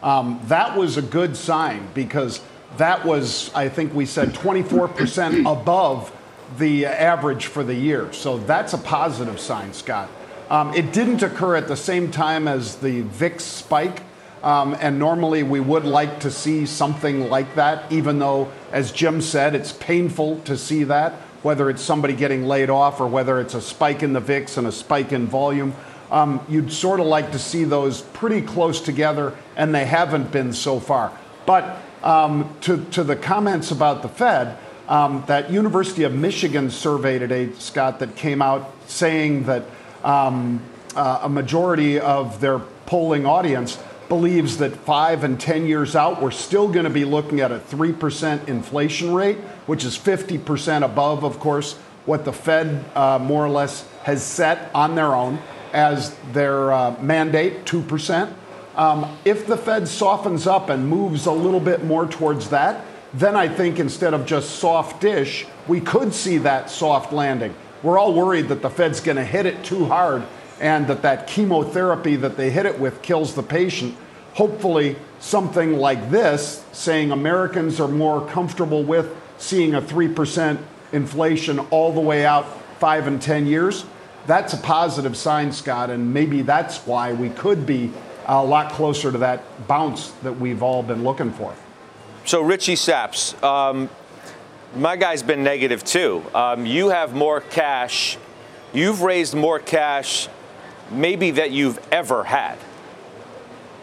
Um, 0.04 0.40
that 0.48 0.78
was 0.78 0.98
a 0.98 1.02
good 1.02 1.36
sign 1.36 1.88
because 1.94 2.42
that 2.78 3.06
was, 3.06 3.52
I 3.56 3.70
think 3.70 3.94
we 3.94 4.06
said, 4.06 4.34
24% 4.34 5.52
above 5.52 6.12
the 6.58 6.86
average 6.86 7.48
for 7.48 7.64
the 7.64 7.74
year. 7.74 8.12
So 8.14 8.38
that's 8.38 8.74
a 8.74 8.78
positive 8.78 9.40
sign, 9.40 9.74
Scott. 9.74 10.10
Um, 10.50 10.74
it 10.74 10.92
didn't 10.92 11.24
occur 11.24 11.56
at 11.56 11.68
the 11.68 11.78
same 11.78 12.12
time 12.12 12.48
as 12.48 12.76
the 12.76 13.02
VIX 13.02 13.44
spike. 13.44 14.04
Um, 14.44 14.76
and 14.82 15.00
normally 15.00 15.42
we 15.42 15.62
would 15.62 15.86
like 15.86 16.20
to 16.20 16.30
see 16.30 16.66
something 16.66 17.30
like 17.30 17.56
that, 17.56 17.90
even 17.90 18.20
though, 18.20 18.52
as 18.74 18.92
Jim 18.92 19.22
said, 19.22 19.56
it's 19.56 19.72
painful 19.72 20.42
to 20.42 20.58
see 20.58 20.84
that, 20.84 21.14
whether 21.44 21.70
it's 21.70 21.82
somebody 21.82 22.14
getting 22.14 22.44
laid 22.46 22.70
off 22.70 23.00
or 23.00 23.08
whether 23.08 23.40
it's 23.40 23.54
a 23.54 23.62
spike 23.62 24.04
in 24.04 24.12
the 24.12 24.20
VIX 24.20 24.58
and 24.58 24.68
a 24.68 24.72
spike 24.74 25.14
in 25.14 25.28
volume. 25.28 25.74
Um, 26.14 26.40
you'd 26.48 26.72
sort 26.72 27.02
of 27.02 27.08
like 27.08 27.34
to 27.34 27.40
see 27.40 27.66
those 27.66 28.02
pretty 28.02 28.42
close 28.42 28.80
together, 28.80 29.36
and 29.58 29.76
they 29.76 29.86
haven't 29.86 30.32
been 30.32 30.54
so 30.54 30.80
far. 30.80 31.12
But 31.46 31.78
um, 32.04 32.56
to, 32.62 32.86
to 32.92 33.04
the 33.04 33.18
comments 33.18 33.72
about 33.72 34.02
the 34.02 34.10
Fed, 34.10 34.58
Um, 34.88 35.24
that 35.28 35.50
University 35.50 36.04
of 36.04 36.14
Michigan 36.14 36.70
survey 36.70 37.18
today, 37.18 37.54
Scott, 37.54 38.00
that 38.00 38.18
came 38.18 38.42
out 38.42 38.70
saying 38.86 39.46
that 39.46 39.64
um, 40.04 40.62
uh, 40.94 41.22
a 41.24 41.30
majority 41.30 42.00
of 42.02 42.42
their 42.42 42.60
polling 42.86 43.26
audience 43.26 43.82
believes 44.10 44.58
that 44.58 44.76
five 44.76 45.24
and 45.24 45.40
10 45.40 45.68
years 45.68 45.96
out, 45.96 46.22
we're 46.22 46.32
still 46.32 46.68
going 46.68 46.84
to 46.84 46.90
be 46.90 47.06
looking 47.06 47.40
at 47.40 47.50
a 47.50 47.60
3% 47.60 48.50
inflation 48.50 49.14
rate, 49.14 49.38
which 49.68 49.86
is 49.86 49.98
50% 49.98 50.84
above, 50.84 51.24
of 51.24 51.40
course, 51.40 51.76
what 52.06 52.26
the 52.26 52.34
Fed 52.34 52.84
uh, 52.94 53.18
more 53.20 53.46
or 53.46 53.50
less 53.50 53.88
has 54.04 54.22
set 54.22 54.70
on 54.76 54.96
their 54.96 55.16
own 55.16 55.40
as 55.74 56.16
their 56.32 56.72
uh, 56.72 56.96
mandate, 57.02 57.66
2%. 57.66 58.32
Um, 58.76 59.18
if 59.26 59.46
the 59.46 59.58
Fed 59.58 59.88
softens 59.88 60.48
up 60.48 60.70
and 60.70 60.88
moves 60.88 61.26
a 61.26 61.32
little 61.32 61.60
bit 61.60 61.84
more 61.84 62.08
towards 62.08 62.50
that, 62.50 62.86
then 63.14 63.36
I 63.36 63.48
think 63.48 63.80
instead 63.80 64.14
of 64.14 64.26
just 64.26 64.58
soft 64.60 65.02
dish, 65.02 65.46
we 65.68 65.80
could 65.80 66.14
see 66.14 66.40
that 66.40 66.70
soft 66.70 67.14
landing. 67.14 67.54
We're 67.84 68.00
all 68.00 68.14
worried 68.14 68.48
that 68.48 68.62
the 68.62 68.70
Fed's 68.70 69.00
going 69.00 69.18
to 69.18 69.26
hit 69.26 69.46
it 69.46 69.64
too 69.64 69.86
hard 69.86 70.24
and 70.60 70.88
that 70.88 71.02
that 71.02 71.28
chemotherapy 71.28 72.16
that 72.16 72.38
they 72.38 72.50
hit 72.50 72.66
it 72.66 72.80
with 72.80 73.02
kills 73.02 73.36
the 73.36 73.44
patient. 73.44 73.96
Hopefully, 74.34 74.96
something 75.20 75.78
like 75.78 76.10
this, 76.10 76.64
saying 76.72 77.12
Americans 77.12 77.80
are 77.80 77.88
more 77.88 78.26
comfortable 78.28 78.84
with 78.84 79.16
seeing 79.38 79.76
a 79.76 79.82
3% 79.82 80.58
inflation 80.92 81.60
all 81.60 81.92
the 81.92 82.00
way 82.00 82.26
out 82.26 82.46
five 82.80 83.06
and 83.06 83.22
10 83.22 83.46
years, 83.46 83.86
that's 84.26 84.54
a 84.54 84.58
positive 84.58 85.18
sign, 85.18 85.52
Scott, 85.52 85.90
and 85.90 86.14
maybe 86.14 86.42
that's 86.42 86.80
why 86.86 87.14
we 87.14 87.30
could 87.30 87.66
be 87.66 87.92
a 88.26 88.44
lot 88.44 88.72
closer 88.72 89.12
to 89.12 89.18
that 89.20 89.68
bounce 89.68 90.12
that 90.24 90.34
we've 90.34 90.64
all 90.64 90.84
been 90.84 91.04
looking 91.04 91.32
for. 91.32 91.54
So, 92.26 92.42
Richie 92.42 92.78
Saps, 92.78 93.42
um, 93.44 93.90
my 94.76 94.96
guy's 94.96 95.24
been 95.24 95.44
negative 95.44 95.84
too. 95.84 96.24
Um, 96.34 96.66
you 96.66 96.90
have 96.90 97.14
more 97.14 97.42
cash. 97.42 98.18
You've 98.74 99.02
raised 99.02 99.36
more 99.36 99.60
cash, 99.60 100.30
maybe 100.90 101.32
that 101.32 101.52
you've 101.52 101.80
ever 101.92 102.24
had. 102.24 102.58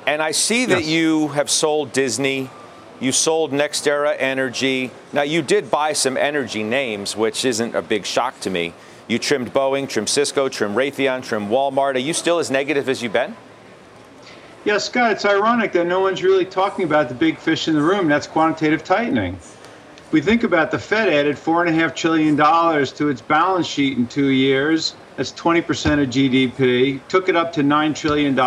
And 0.06 0.22
I 0.22 0.32
see 0.32 0.66
that 0.66 0.80
yes. 0.80 0.88
you 0.88 1.28
have 1.28 1.50
sold 1.50 1.92
Disney. 1.92 2.50
You 2.98 3.12
sold 3.12 3.52
NextEra 3.52 4.16
Energy. 4.18 4.90
Now, 5.12 5.22
you 5.22 5.42
did 5.42 5.70
buy 5.70 5.92
some 5.92 6.16
energy 6.16 6.62
names, 6.62 7.16
which 7.16 7.44
isn't 7.44 7.74
a 7.74 7.82
big 7.82 8.04
shock 8.04 8.40
to 8.40 8.50
me. 8.50 8.74
You 9.10 9.18
trimmed 9.18 9.52
Boeing, 9.52 9.88
trimmed 9.88 10.08
Cisco, 10.08 10.48
trimmed 10.48 10.76
Raytheon, 10.76 11.24
trimmed 11.24 11.50
Walmart. 11.50 11.96
Are 11.96 11.98
you 11.98 12.12
still 12.12 12.38
as 12.38 12.48
negative 12.48 12.88
as 12.88 13.02
you've 13.02 13.12
been? 13.12 13.34
Yeah, 14.64 14.78
Scott, 14.78 15.10
it's 15.10 15.24
ironic 15.24 15.72
that 15.72 15.88
no 15.88 15.98
one's 15.98 16.22
really 16.22 16.44
talking 16.44 16.84
about 16.84 17.08
the 17.08 17.16
big 17.16 17.36
fish 17.36 17.66
in 17.66 17.74
the 17.74 17.82
room. 17.82 18.06
That's 18.06 18.28
quantitative 18.28 18.84
tightening. 18.84 19.36
We 20.12 20.20
think 20.20 20.44
about 20.44 20.70
the 20.70 20.78
Fed 20.78 21.08
added 21.08 21.34
$4.5 21.34 21.96
trillion 21.96 22.36
to 22.36 23.08
its 23.08 23.20
balance 23.20 23.66
sheet 23.66 23.98
in 23.98 24.06
two 24.06 24.28
years. 24.28 24.94
That's 25.16 25.32
20% 25.32 25.58
of 26.00 26.08
GDP. 26.08 27.00
Took 27.08 27.28
it 27.28 27.34
up 27.34 27.52
to 27.54 27.62
$9 27.64 27.94
trillion. 27.96 28.38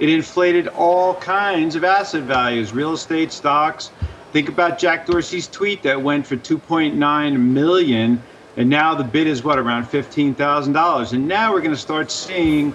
It 0.00 0.08
inflated 0.08 0.66
all 0.66 1.14
kinds 1.14 1.76
of 1.76 1.84
asset 1.84 2.24
values, 2.24 2.72
real 2.72 2.94
estate 2.94 3.30
stocks. 3.30 3.92
Think 4.32 4.48
about 4.48 4.78
Jack 4.78 5.06
Dorsey's 5.06 5.46
tweet 5.46 5.84
that 5.84 6.02
went 6.02 6.26
for 6.26 6.36
2.9 6.36 7.38
million, 7.38 8.20
and 8.56 8.68
now 8.68 8.94
the 8.94 9.04
bid 9.04 9.26
is 9.26 9.42
what 9.42 9.58
around 9.58 9.86
$15,000. 9.86 11.12
And 11.12 11.28
now 11.28 11.52
we're 11.52 11.60
going 11.60 11.70
to 11.70 11.76
start 11.76 12.10
seeing 12.10 12.74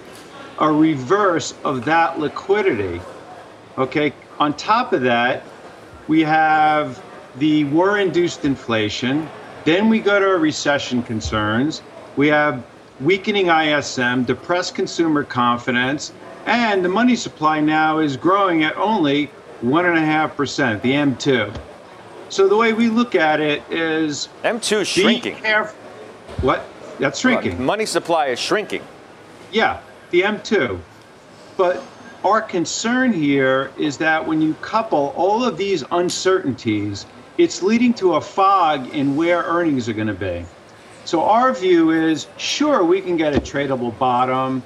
a 0.58 0.70
reverse 0.70 1.54
of 1.64 1.84
that 1.84 2.18
liquidity. 2.18 3.00
Okay, 3.76 4.12
on 4.40 4.54
top 4.54 4.92
of 4.92 5.02
that, 5.02 5.44
we 6.08 6.22
have 6.22 7.02
the 7.36 7.64
war 7.64 7.98
induced 7.98 8.44
inflation. 8.44 9.28
Then 9.64 9.88
we 9.88 10.00
go 10.00 10.18
to 10.18 10.26
our 10.26 10.38
recession 10.38 11.02
concerns. 11.02 11.82
We 12.16 12.26
have 12.28 12.64
weakening 13.00 13.48
ISM, 13.48 14.24
depressed 14.24 14.74
consumer 14.74 15.22
confidence, 15.22 16.12
and 16.46 16.84
the 16.84 16.88
money 16.88 17.14
supply 17.14 17.60
now 17.60 17.98
is 17.98 18.16
growing 18.16 18.64
at 18.64 18.76
only 18.76 19.30
1.5%, 19.62 20.82
the 20.82 20.92
M2. 20.92 21.67
So 22.28 22.48
the 22.48 22.56
way 22.56 22.72
we 22.72 22.88
look 22.88 23.14
at 23.14 23.40
it 23.40 23.62
is 23.70 24.28
M2 24.44 24.82
is 24.82 24.88
shrinking. 24.88 25.36
What? 26.42 26.64
That's 26.98 27.20
shrinking. 27.20 27.64
Money 27.64 27.86
supply 27.86 28.26
is 28.26 28.38
shrinking. 28.38 28.82
Yeah 29.52 29.80
the 30.10 30.22
M2. 30.22 30.78
But 31.56 31.82
our 32.24 32.40
concern 32.40 33.12
here 33.12 33.70
is 33.78 33.98
that 33.98 34.26
when 34.26 34.40
you 34.40 34.54
couple 34.54 35.12
all 35.16 35.44
of 35.44 35.56
these 35.56 35.84
uncertainties, 35.90 37.06
it's 37.36 37.62
leading 37.62 37.94
to 37.94 38.14
a 38.14 38.20
fog 38.20 38.94
in 38.94 39.16
where 39.16 39.42
earnings 39.42 39.88
are 39.88 39.92
going 39.92 40.08
to 40.08 40.14
be. 40.14 40.44
So 41.04 41.22
our 41.22 41.52
view 41.52 41.90
is 41.90 42.26
sure, 42.36 42.84
we 42.84 43.00
can 43.00 43.16
get 43.16 43.34
a 43.34 43.40
tradable 43.40 43.96
bottom, 43.98 44.62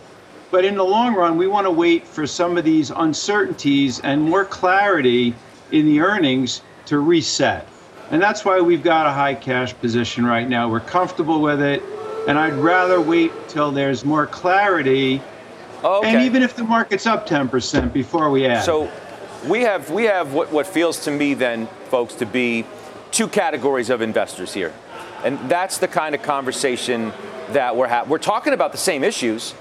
but 0.51 0.65
in 0.65 0.75
the 0.75 0.85
long 0.85 1.15
run, 1.15 1.37
we 1.37 1.47
want 1.47 1.67
to 1.67 1.71
wait 1.71 2.07
for 2.07 2.27
some 2.27 2.59
of 2.59 2.65
these 2.65 2.91
uncertainties 2.91 4.01
and 4.01 4.21
more 4.23 4.45
clarity 4.45 5.35
in 5.71 5.87
the 5.87 6.01
earnings 6.01 6.63
to 6.87 6.99
reset. 6.99 7.69
And 8.11 8.21
that's 8.21 8.45
why 8.45 8.61
we've 8.61 8.83
got 8.83 9.07
a 9.07 9.13
high 9.13 9.35
cash 9.35 9.75
position 9.75 10.27
right 10.27 10.49
now. 10.49 10.69
We're 10.69 10.81
comfortable 10.81 11.41
with 11.41 11.61
it. 11.63 11.83
And 12.29 12.39
I'd 12.39 12.55
rather 12.55 13.01
wait 13.01 13.33
till 13.49 13.73
there's 13.73 14.05
more 14.05 14.27
clarity 14.27 15.23
Okay. 15.85 16.15
And 16.15 16.23
even 16.23 16.43
if 16.43 16.55
the 16.55 16.63
market's 16.63 17.07
up 17.07 17.29
10% 17.29 17.93
before 17.93 18.31
we 18.31 18.47
add. 18.47 18.63
So 18.63 18.91
we 19.49 19.63
have 19.63 19.91
we 19.91 20.05
have 20.05 20.33
what, 20.33 20.53
what 20.53 20.67
feels 20.67 21.05
to 21.05 21.11
me 21.11 21.35
then, 21.35 21.67
folks, 21.89 22.15
to 22.15 22.27
be 22.27 22.65
two 23.11 23.27
categories 23.27 23.91
of 23.91 24.01
investors 24.01 24.55
here. 24.55 24.73
And 25.25 25.39
that's 25.51 25.79
the 25.79 25.89
kind 25.89 26.15
of 26.15 26.23
conversation 26.23 27.13
that 27.51 27.77
we're 27.77 27.89
having. 27.89 28.11
We're 28.11 28.19
talking 28.19 28.53
about 28.53 28.73
the 28.73 28.79
same 28.79 29.03
issues, 29.03 29.55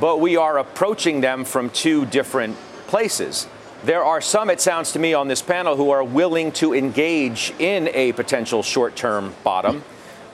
but 0.00 0.20
we 0.20 0.36
are 0.36 0.58
approaching 0.58 1.20
them 1.20 1.44
from 1.44 1.68
two 1.70 2.06
different 2.06 2.56
places. 2.86 3.46
There 3.84 4.04
are 4.04 4.20
some, 4.20 4.48
it 4.48 4.60
sounds 4.60 4.92
to 4.92 5.00
me, 5.00 5.12
on 5.12 5.26
this 5.26 5.42
panel 5.42 5.76
who 5.76 5.90
are 5.90 6.04
willing 6.04 6.52
to 6.52 6.72
engage 6.72 7.52
in 7.58 7.88
a 7.88 8.12
potential 8.12 8.62
short 8.62 8.94
term 8.94 9.34
bottom, 9.42 9.82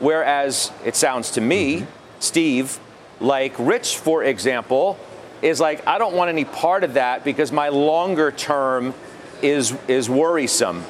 whereas 0.00 0.70
it 0.84 0.94
sounds 0.94 1.30
to 1.32 1.40
me, 1.40 1.80
mm-hmm. 1.80 1.90
Steve, 2.20 2.78
like 3.20 3.54
Rich, 3.58 3.96
for 3.96 4.22
example, 4.22 4.98
is 5.40 5.60
like, 5.60 5.86
I 5.86 5.96
don't 5.96 6.14
want 6.14 6.28
any 6.28 6.44
part 6.44 6.84
of 6.84 6.94
that 6.94 7.24
because 7.24 7.50
my 7.50 7.70
longer 7.70 8.30
term 8.32 8.92
is, 9.40 9.74
is 9.86 10.10
worrisome. 10.10 10.84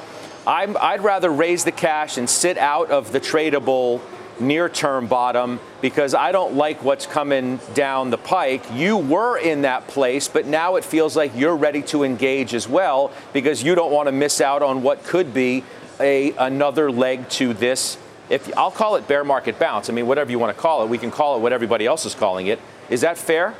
i 0.47 0.67
would 0.67 1.05
rather 1.05 1.31
raise 1.31 1.62
the 1.62 1.73
cash 1.73 2.19
and 2.19 2.29
sit 2.29 2.59
out 2.59 2.91
of 2.91 3.12
the 3.12 3.21
tradable 3.21 4.00
near 4.40 4.68
term 4.68 5.07
bottom 5.07 5.61
because 5.80 6.14
I 6.14 6.33
don't 6.33 6.54
like 6.54 6.83
what's 6.83 7.07
coming 7.07 7.61
down 7.75 8.11
the 8.11 8.18
pike. 8.18 8.62
You 8.73 8.97
were 8.97 9.38
in 9.38 9.62
that 9.62 9.87
place, 9.88 10.28
but 10.28 10.47
now 10.47 10.76
it 10.76 10.85
feels 10.85 11.16
like 11.16 11.33
you're 11.37 11.57
ready 11.57 11.83
to 11.83 12.04
engage 12.04 12.54
as 12.54 12.68
well 12.68 13.12
because 13.33 13.62
you 13.62 13.75
don't 13.75 13.92
want 13.92 14.07
to 14.09 14.12
miss 14.12 14.40
out 14.40 14.62
on 14.62 14.83
what 14.83 15.04
could 15.04 15.33
be 15.35 15.64
a, 16.00 16.33
another 16.33 16.90
leg 16.90 17.28
to 17.30 17.54
this. 17.54 17.99
If 18.28 18.57
I'll 18.57 18.71
call 18.71 18.97
it 18.97 19.09
bear 19.09 19.25
market 19.25 19.59
bounce. 19.59 19.88
I 19.88 19.92
mean, 19.92 20.07
whatever 20.07 20.30
you 20.30 20.38
want 20.38 20.54
to 20.54 20.61
call 20.61 20.83
it, 20.85 20.88
we 20.88 20.99
can 20.99 21.11
call 21.11 21.37
it 21.37 21.40
what 21.40 21.52
everybody 21.52 21.87
else 21.87 22.04
is 22.04 22.14
calling 22.14 22.47
it. 22.47 22.61
Is 22.90 23.00
that 23.00 23.18
fair? 23.18 23.54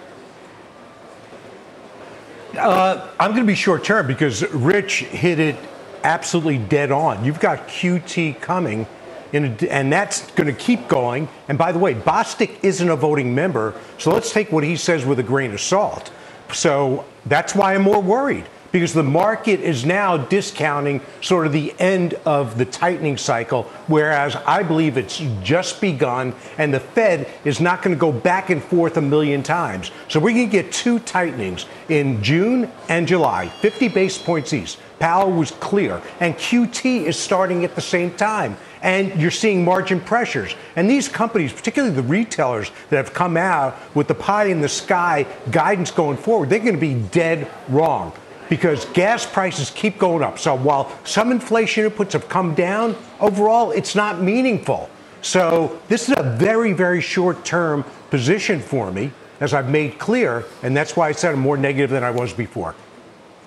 Uh, 2.57 3.09
I'm 3.21 3.31
going 3.33 3.43
to 3.43 3.47
be 3.47 3.55
short 3.55 3.85
term 3.85 4.07
because 4.07 4.43
Rich 4.53 5.01
hit 5.01 5.39
it 5.39 5.57
absolutely 6.03 6.59
dead 6.59 6.91
on. 6.91 7.25
You've 7.25 7.41
got 7.41 7.69
QT 7.69 8.41
coming, 8.41 8.87
a, 9.33 9.73
and 9.73 9.93
that's 9.93 10.31
going 10.33 10.47
to 10.47 10.53
keep 10.53 10.89
going. 10.89 11.29
And 11.49 11.59
by 11.59 11.73
the 11.73 11.79
way, 11.79 11.95
Bostic 11.95 12.59
isn't 12.63 12.89
a 12.89 12.97
voting 12.97 13.35
member, 13.35 13.75
so 13.99 14.13
let's 14.13 14.33
take 14.33 14.51
what 14.53 14.65
he 14.65 14.77
says 14.77 15.05
with 15.05 15.19
a 15.19 15.23
grain 15.23 15.53
of 15.53 15.61
salt. 15.61 16.11
So 16.53 17.05
that's 17.27 17.55
why 17.55 17.75
I'm 17.75 17.83
more 17.83 18.01
worried 18.01 18.47
because 18.73 18.93
the 18.93 19.03
market 19.03 19.61
is 19.61 19.85
now 19.85 20.17
discounting 20.17 21.01
sort 21.21 21.47
of 21.47 21.53
the 21.53 21.75
end 21.79 22.15
of 22.25 22.59
the 22.59 22.65
tightening 22.65 23.17
cycle, 23.17 23.65
whereas 23.87 24.37
I 24.37 24.63
believe 24.63 24.97
it's 24.97 25.23
just 25.43 25.81
begun 25.81 26.35
and 26.59 26.73
the 26.73 26.81
Fed 26.81 27.29
is 27.45 27.61
not 27.61 27.83
going 27.83 27.95
to 27.95 28.01
go 28.01 28.13
back 28.13 28.51
and 28.51 28.63
forth 28.63 28.97
a 28.97 29.03
million 29.03 29.43
times. 29.43 29.91
So 30.09 30.21
we're 30.21 30.35
going 30.35 30.51
to 30.51 30.53
get 30.53 30.73
two 30.73 30.99
tightenings 31.01 31.67
in 31.89 32.23
June 32.23 32.71
and 32.89 33.07
July, 33.07 33.49
50 33.49 33.89
basis 33.89 34.23
points 34.23 34.53
each. 34.53 34.77
Powell 34.99 35.31
was 35.31 35.53
clear, 35.53 36.03
and 36.19 36.35
QT 36.35 37.05
is 37.05 37.17
starting 37.17 37.65
at 37.65 37.77
the 37.77 37.81
same 37.81 38.13
time. 38.15 38.57
And 38.83 39.21
you're 39.21 39.31
seeing 39.31 39.65
margin 39.65 40.01
pressures. 40.01 40.55
And 40.77 40.91
these 40.91 41.09
companies, 41.09 41.53
particularly 41.53 41.95
the 41.95 42.03
retailers 42.03 42.71
that 42.91 42.97
have 42.97 43.15
come 43.15 43.37
out 43.37 43.77
with 43.95 44.09
the 44.09 44.15
pie 44.15 44.47
in 44.47 44.61
the 44.61 44.69
sky 44.69 45.27
guidance 45.51 45.91
going 45.91 46.17
forward, 46.17 46.49
they're 46.49 46.59
going 46.59 46.75
to 46.75 46.81
be 46.81 46.95
dead 46.95 47.49
wrong 47.69 48.13
because 48.49 48.85
gas 48.87 49.27
prices 49.27 49.71
keep 49.71 49.99
going 49.99 50.23
up. 50.23 50.39
So 50.39 50.55
while 50.55 50.91
some 51.05 51.31
inflation 51.31 51.89
inputs 51.89 52.13
have 52.13 52.29
come 52.29 52.55
down, 52.55 52.97
overall 53.21 53.71
it's 53.71 53.95
not 53.95 54.21
meaningful. 54.21 54.91
So 55.23 55.81
this 55.89 56.09
is 56.09 56.15
a 56.17 56.23
very, 56.23 56.73
very 56.73 57.01
short 57.01 57.45
term 57.45 57.85
position 58.11 58.61
for 58.61 58.91
me, 58.91 59.11
as 59.41 59.53
I've 59.53 59.69
made 59.69 59.99
clear, 59.99 60.45
and 60.63 60.77
that's 60.77 60.97
why 60.97 61.09
I 61.09 61.13
said 61.13 61.35
I'm 61.35 61.41
more 61.41 61.57
negative 61.57 61.91
than 61.91 62.05
I 62.05 62.11
was 62.11 62.33
before. 62.33 62.75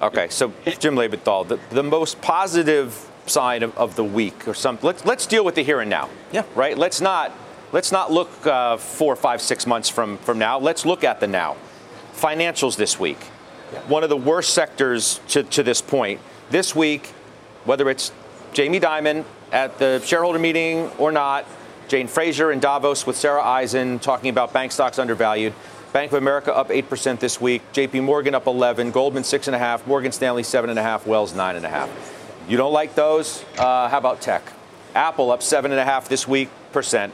Okay, 0.02 0.28
so 0.30 0.52
Jim 0.80 0.96
Lebenthal, 0.96 1.48
the, 1.48 1.60
the 1.70 1.84
most 1.84 2.22
positive 2.22 3.10
sign 3.28 3.64
of, 3.64 3.78
of 3.78 3.96
the 3.96 4.04
week 4.04 4.48
or 4.48 4.54
something. 4.54 4.86
Let's 4.86 5.06
let's 5.06 5.28
deal 5.28 5.46
with 5.46 5.56
the 5.56 5.64
here 5.64 5.80
and 5.80 5.90
now. 5.90 6.10
Yeah. 6.32 6.44
Right. 6.56 6.78
Let's 6.78 7.02
not 7.02 7.32
let's 7.72 7.92
not 7.92 8.12
look 8.12 8.30
uh, 8.46 8.78
four, 8.78 9.16
five, 9.16 9.42
six 9.42 9.68
months 9.68 9.90
from 9.90 10.18
from 10.20 10.40
now. 10.40 10.60
Let's 10.60 10.86
look 10.86 11.04
at 11.04 11.20
the 11.20 11.28
now. 11.28 11.56
Financials 12.14 12.76
this 12.76 13.00
week. 13.00 13.20
One 13.88 14.04
of 14.04 14.10
the 14.10 14.18
worst 14.18 14.54
sectors 14.54 15.20
to, 15.30 15.44
to 15.44 15.64
this 15.64 15.82
point. 15.82 16.20
This 16.50 16.76
week, 16.76 17.08
whether 17.66 17.90
it's 17.90 18.12
Jamie 18.54 18.80
Dimon 18.80 19.24
at 19.52 19.78
the 19.80 20.02
shareholder 20.06 20.40
meeting 20.40 20.90
or 20.98 21.12
not, 21.12 21.46
Jane 21.88 22.08
Fraser 22.08 22.52
in 22.52 22.60
Davos 22.60 23.06
with 23.06 23.18
Sarah 23.18 23.44
Eisen 23.44 24.00
talking 24.00 24.30
about 24.30 24.54
bank 24.54 24.72
stocks 24.72 25.00
undervalued. 25.00 25.54
Bank 25.94 26.12
of 26.12 26.18
America 26.18 26.56
up 26.56 26.70
8% 26.70 27.20
this 27.20 27.42
week. 27.42 27.62
JP 27.74 28.04
Morgan 28.04 28.34
up 28.34 28.48
11, 28.48 28.92
Goldman 28.92 29.24
6.5, 29.24 29.86
Morgan 29.88 30.14
Stanley 30.14 30.44
7.5, 30.44 31.06
Wells 31.06 31.34
9.5. 31.34 31.90
You 32.48 32.56
don't 32.56 32.72
like 32.72 32.96
those? 32.96 33.44
Uh, 33.58 33.90
how 33.90 33.98
about 33.98 34.22
tech? 34.22 34.42
Apple 34.96 35.32
up 35.32 35.42
7.5 35.42 36.08
this 36.08 36.28
week 36.28 36.50
percent. 36.72 37.14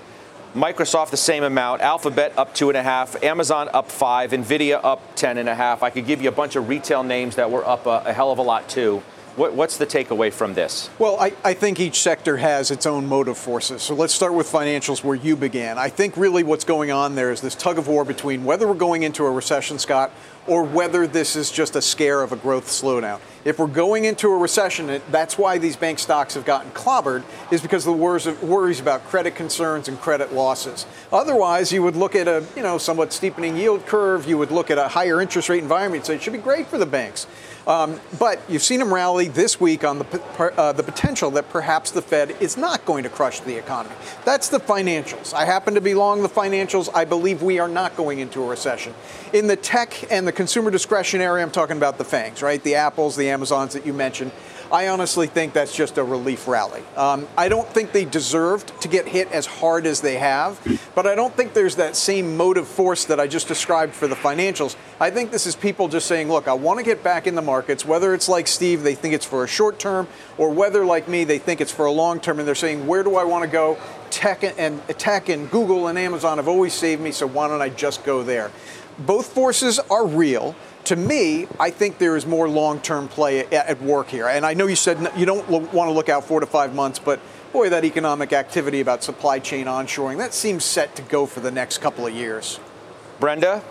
Microsoft 0.56 1.12
the 1.12 1.18
same 1.18 1.44
amount. 1.44 1.82
Alphabet 1.82 2.34
up 2.38 2.56
2.5. 2.56 3.24
Amazon 3.24 3.70
up 3.74 3.92
5. 3.92 4.32
Nvidia 4.32 4.80
up 4.84 5.16
10.5. 5.16 5.82
I 5.82 5.90
could 5.90 6.06
give 6.06 6.22
you 6.22 6.30
a 6.30 6.34
bunch 6.34 6.56
of 6.56 6.70
retail 6.70 7.04
names 7.04 7.36
that 7.36 7.52
were 7.52 7.68
up 7.68 7.86
a, 7.86 8.04
a 8.06 8.14
hell 8.14 8.32
of 8.32 8.40
a 8.40 8.42
lot 8.42 8.68
too. 8.70 9.04
What, 9.38 9.54
what's 9.54 9.78
the 9.78 9.86
takeaway 9.86 10.34
from 10.34 10.56
this? 10.56 10.90
Well, 10.98 11.16
I, 11.20 11.32
I, 11.46 11.54
think 11.54 11.80
each 11.80 12.02
sector 12.02 12.38
has 12.38 12.72
its 12.72 12.88
own 12.88 13.06
motive 13.06 13.38
forces. 13.38 13.84
So 13.84 13.94
let's 13.94 14.12
start 14.12 14.34
with 14.34 14.48
financials 14.48 15.04
where 15.04 15.14
you 15.14 15.36
began. 15.36 15.78
I 15.78 15.90
think 15.90 16.18
really 16.18 16.42
what's 16.42 16.64
going 16.64 16.90
on 16.90 17.14
there 17.14 17.32
is 17.32 17.40
this 17.40 17.54
tug 17.54 17.78
of 17.78 17.88
war 17.88 18.04
between 18.04 18.46
whether 18.46 18.68
we're 18.68 18.74
going 18.74 19.04
into 19.04 19.26
a 19.26 19.30
recession, 19.30 19.78
Scott, 19.78 20.12
or 20.48 20.64
whether 20.64 21.06
this 21.06 21.36
is 21.36 21.52
just 21.52 21.76
a 21.76 21.84
scare 21.84 22.24
of 22.24 22.32
a 22.32 22.36
growth 22.36 22.66
slowdown. 22.66 23.20
If 23.48 23.60
we're 23.60 23.68
going 23.68 24.04
into 24.04 24.28
a 24.28 24.38
recession, 24.38 25.02
that's 25.10 25.38
why 25.38 25.58
these 25.58 25.78
bank 25.78 26.00
stocks 26.00 26.34
have 26.34 26.44
gotten 26.44 26.70
clobbered, 26.72 27.24
is 27.50 27.62
because 27.62 27.88
of 27.88 27.98
the 27.98 28.46
worries 28.46 28.80
about 28.82 29.06
credit 29.06 29.36
concerns 29.36 29.88
and 29.88 29.98
credit 29.98 30.34
losses. 30.34 30.86
Otherwise, 31.14 31.72
you 31.72 31.82
would 31.82 31.96
look 31.96 32.14
at 32.14 32.28
a 32.28 32.46
you 32.58 32.62
know 32.62 32.78
somewhat 32.78 33.14
steepening 33.14 33.56
yield 33.56 33.86
curve. 33.86 34.28
You 34.28 34.38
would 34.38 34.52
look 34.52 34.70
at 34.70 34.78
a 34.78 34.90
higher 34.90 35.22
interest 35.22 35.48
rate 35.48 35.64
environment 35.64 36.06
so 36.06 36.12
it 36.12 36.22
should 36.22 36.34
be 36.34 36.40
great 36.40 36.68
for 36.68 36.78
the 36.78 36.86
banks. 36.86 37.26
Um, 37.68 38.00
but 38.18 38.40
you've 38.48 38.64
seen 38.64 38.80
them 38.80 38.94
rally 38.94 39.28
this 39.28 39.60
week 39.60 39.84
on 39.84 40.00
the, 40.00 40.24
uh, 40.58 40.72
the 40.72 40.84
potential 40.84 41.30
that 41.32 41.50
perhaps 41.50 41.92
the 41.92 42.02
Fed 42.02 42.32
is 42.40 42.56
not 42.56 42.86
going 42.86 43.04
to 43.04 43.10
crush 43.10 43.42
the 43.42 43.58
economy. 43.58 43.94
That's 44.24 44.48
the 44.48 44.60
financials. 44.60 45.34
I 45.34 45.44
happen 45.44 45.74
to 45.74 45.82
be 45.82 45.94
long 45.94 46.22
the 46.22 46.30
financials. 46.30 46.88
I 46.96 47.04
believe 47.04 47.44
we 47.44 47.60
are 47.60 47.68
not 47.68 47.98
going 47.98 48.20
into 48.20 48.42
a 48.42 48.48
recession. 48.48 48.94
In 49.34 49.48
the 49.48 49.58
tech 49.58 50.10
and 50.10 50.26
the 50.26 50.32
consumer 50.32 50.72
discretionary, 50.72 51.42
I'm 51.42 51.52
talking 51.52 51.76
about 51.76 51.98
the 51.98 52.06
FANGs, 52.06 52.42
right? 52.42 52.64
The 52.64 52.76
Apples, 52.76 53.18
the 53.18 53.28
Amazons 53.38 53.74
that 53.74 53.86
you 53.86 53.94
mentioned. 53.94 54.32
I 54.72 54.88
honestly 54.88 55.28
think 55.28 55.54
that's 55.54 55.74
just 55.74 56.00
a 56.00 56.04
relief 56.04 56.48
rally. 56.48 56.82
Um, 56.96 57.28
I 57.38 57.50
don't 57.50 57.68
think 57.68 57.92
they 57.92 58.04
deserved 58.04 58.82
to 58.82 58.88
get 58.88 59.08
hit 59.08 59.32
as 59.32 59.46
hard 59.46 59.86
as 59.86 60.02
they 60.02 60.16
have, 60.16 60.60
but 60.96 61.06
I 61.06 61.14
don't 61.14 61.34
think 61.34 61.54
there's 61.54 61.76
that 61.76 61.96
same 61.96 62.36
motive 62.36 62.68
force 62.68 63.06
that 63.06 63.20
I 63.20 63.28
just 63.28 63.48
described 63.48 63.94
for 63.94 64.08
the 64.08 64.16
financials. 64.16 64.76
I 65.00 65.12
think 65.12 65.30
this 65.30 65.46
is 65.46 65.56
people 65.56 65.88
just 65.88 66.08
saying, 66.08 66.30
look, 66.30 66.48
I 66.48 66.54
want 66.54 66.80
to 66.80 66.84
get 66.84 67.04
back 67.04 67.28
in 67.28 67.36
the 67.36 67.42
markets, 67.44 67.86
whether 67.86 68.16
it's 68.16 68.28
like 68.28 68.48
Steve, 68.48 68.82
they 68.82 68.96
think 68.96 69.14
it's 69.14 69.26
for 69.26 69.44
a 69.44 69.48
short 69.48 69.78
term, 69.78 70.08
or 70.38 70.50
whether 70.50 70.84
like 70.84 71.08
me, 71.08 71.24
they 71.24 71.38
think 71.38 71.62
it's 71.62 71.72
for 71.72 71.86
a 71.86 71.92
long 71.92 72.20
term, 72.20 72.40
and 72.40 72.48
they're 72.48 72.56
saying, 72.56 72.88
where 72.88 73.04
do 73.04 73.16
I 73.16 73.24
want 73.24 73.46
to 73.46 73.50
go? 73.50 73.78
Tech 74.10 74.44
and 74.44 74.82
tech 74.98 75.30
and 75.30 75.50
Google 75.52 75.88
and 75.88 75.98
Amazon 75.98 76.40
have 76.40 76.48
always 76.48 76.74
saved 76.74 77.02
me, 77.02 77.12
so 77.12 77.28
why 77.28 77.48
don't 77.48 77.62
I 77.62 77.70
just 77.70 78.04
go 78.04 78.24
there? 78.24 78.52
Both 79.00 79.28
forces 79.28 79.80
are 79.92 80.08
real 80.08 80.56
to 80.88 80.96
me, 80.96 81.48
I 81.60 81.70
think 81.70 81.98
there 81.98 82.16
is 82.16 82.26
more 82.26 82.48
long-term 82.48 83.10
play 83.10 83.46
at, 83.48 83.82
work 83.82 84.08
here. 84.08 84.28
And 84.28 84.46
I 84.46 84.54
know 84.54 84.68
you 84.68 84.78
said 84.78 85.12
you 85.18 85.26
don't 85.26 85.48
want 85.50 85.74
to 85.74 85.92
look 85.92 86.08
out 86.08 86.24
four 86.24 86.40
to 86.40 86.46
five 86.46 86.74
months, 86.74 86.98
but 86.98 87.20
boy, 87.52 87.70
that 87.70 87.84
economic 87.84 88.32
activity 88.32 88.80
about 88.80 89.04
supply 89.04 89.40
chain 89.40 89.66
onshoring, 89.66 90.18
that 90.18 90.34
seems 90.34 90.64
set 90.64 90.96
to 90.96 91.02
go 91.02 91.26
for 91.26 91.42
the 91.42 91.52
next 91.52 91.80
couple 91.80 92.08
of 92.08 92.14
years. 92.14 92.60
Brenda, 93.20 93.64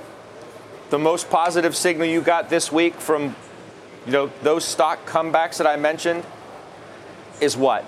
the 0.91 0.99
most 0.99 1.31
positive 1.31 1.75
signal 1.75 2.07
you 2.07 2.21
got 2.21 2.51
this 2.51 2.71
week 2.71 2.95
from 2.95 3.35
you 4.05 4.13
know 4.13 4.31
those 4.43 4.65
stock 4.65 5.05
comebacks 5.07 5.57
that 5.57 5.67
I 5.67 5.77
mentioned 5.77 6.25
is 7.41 7.57
what? 7.57 7.85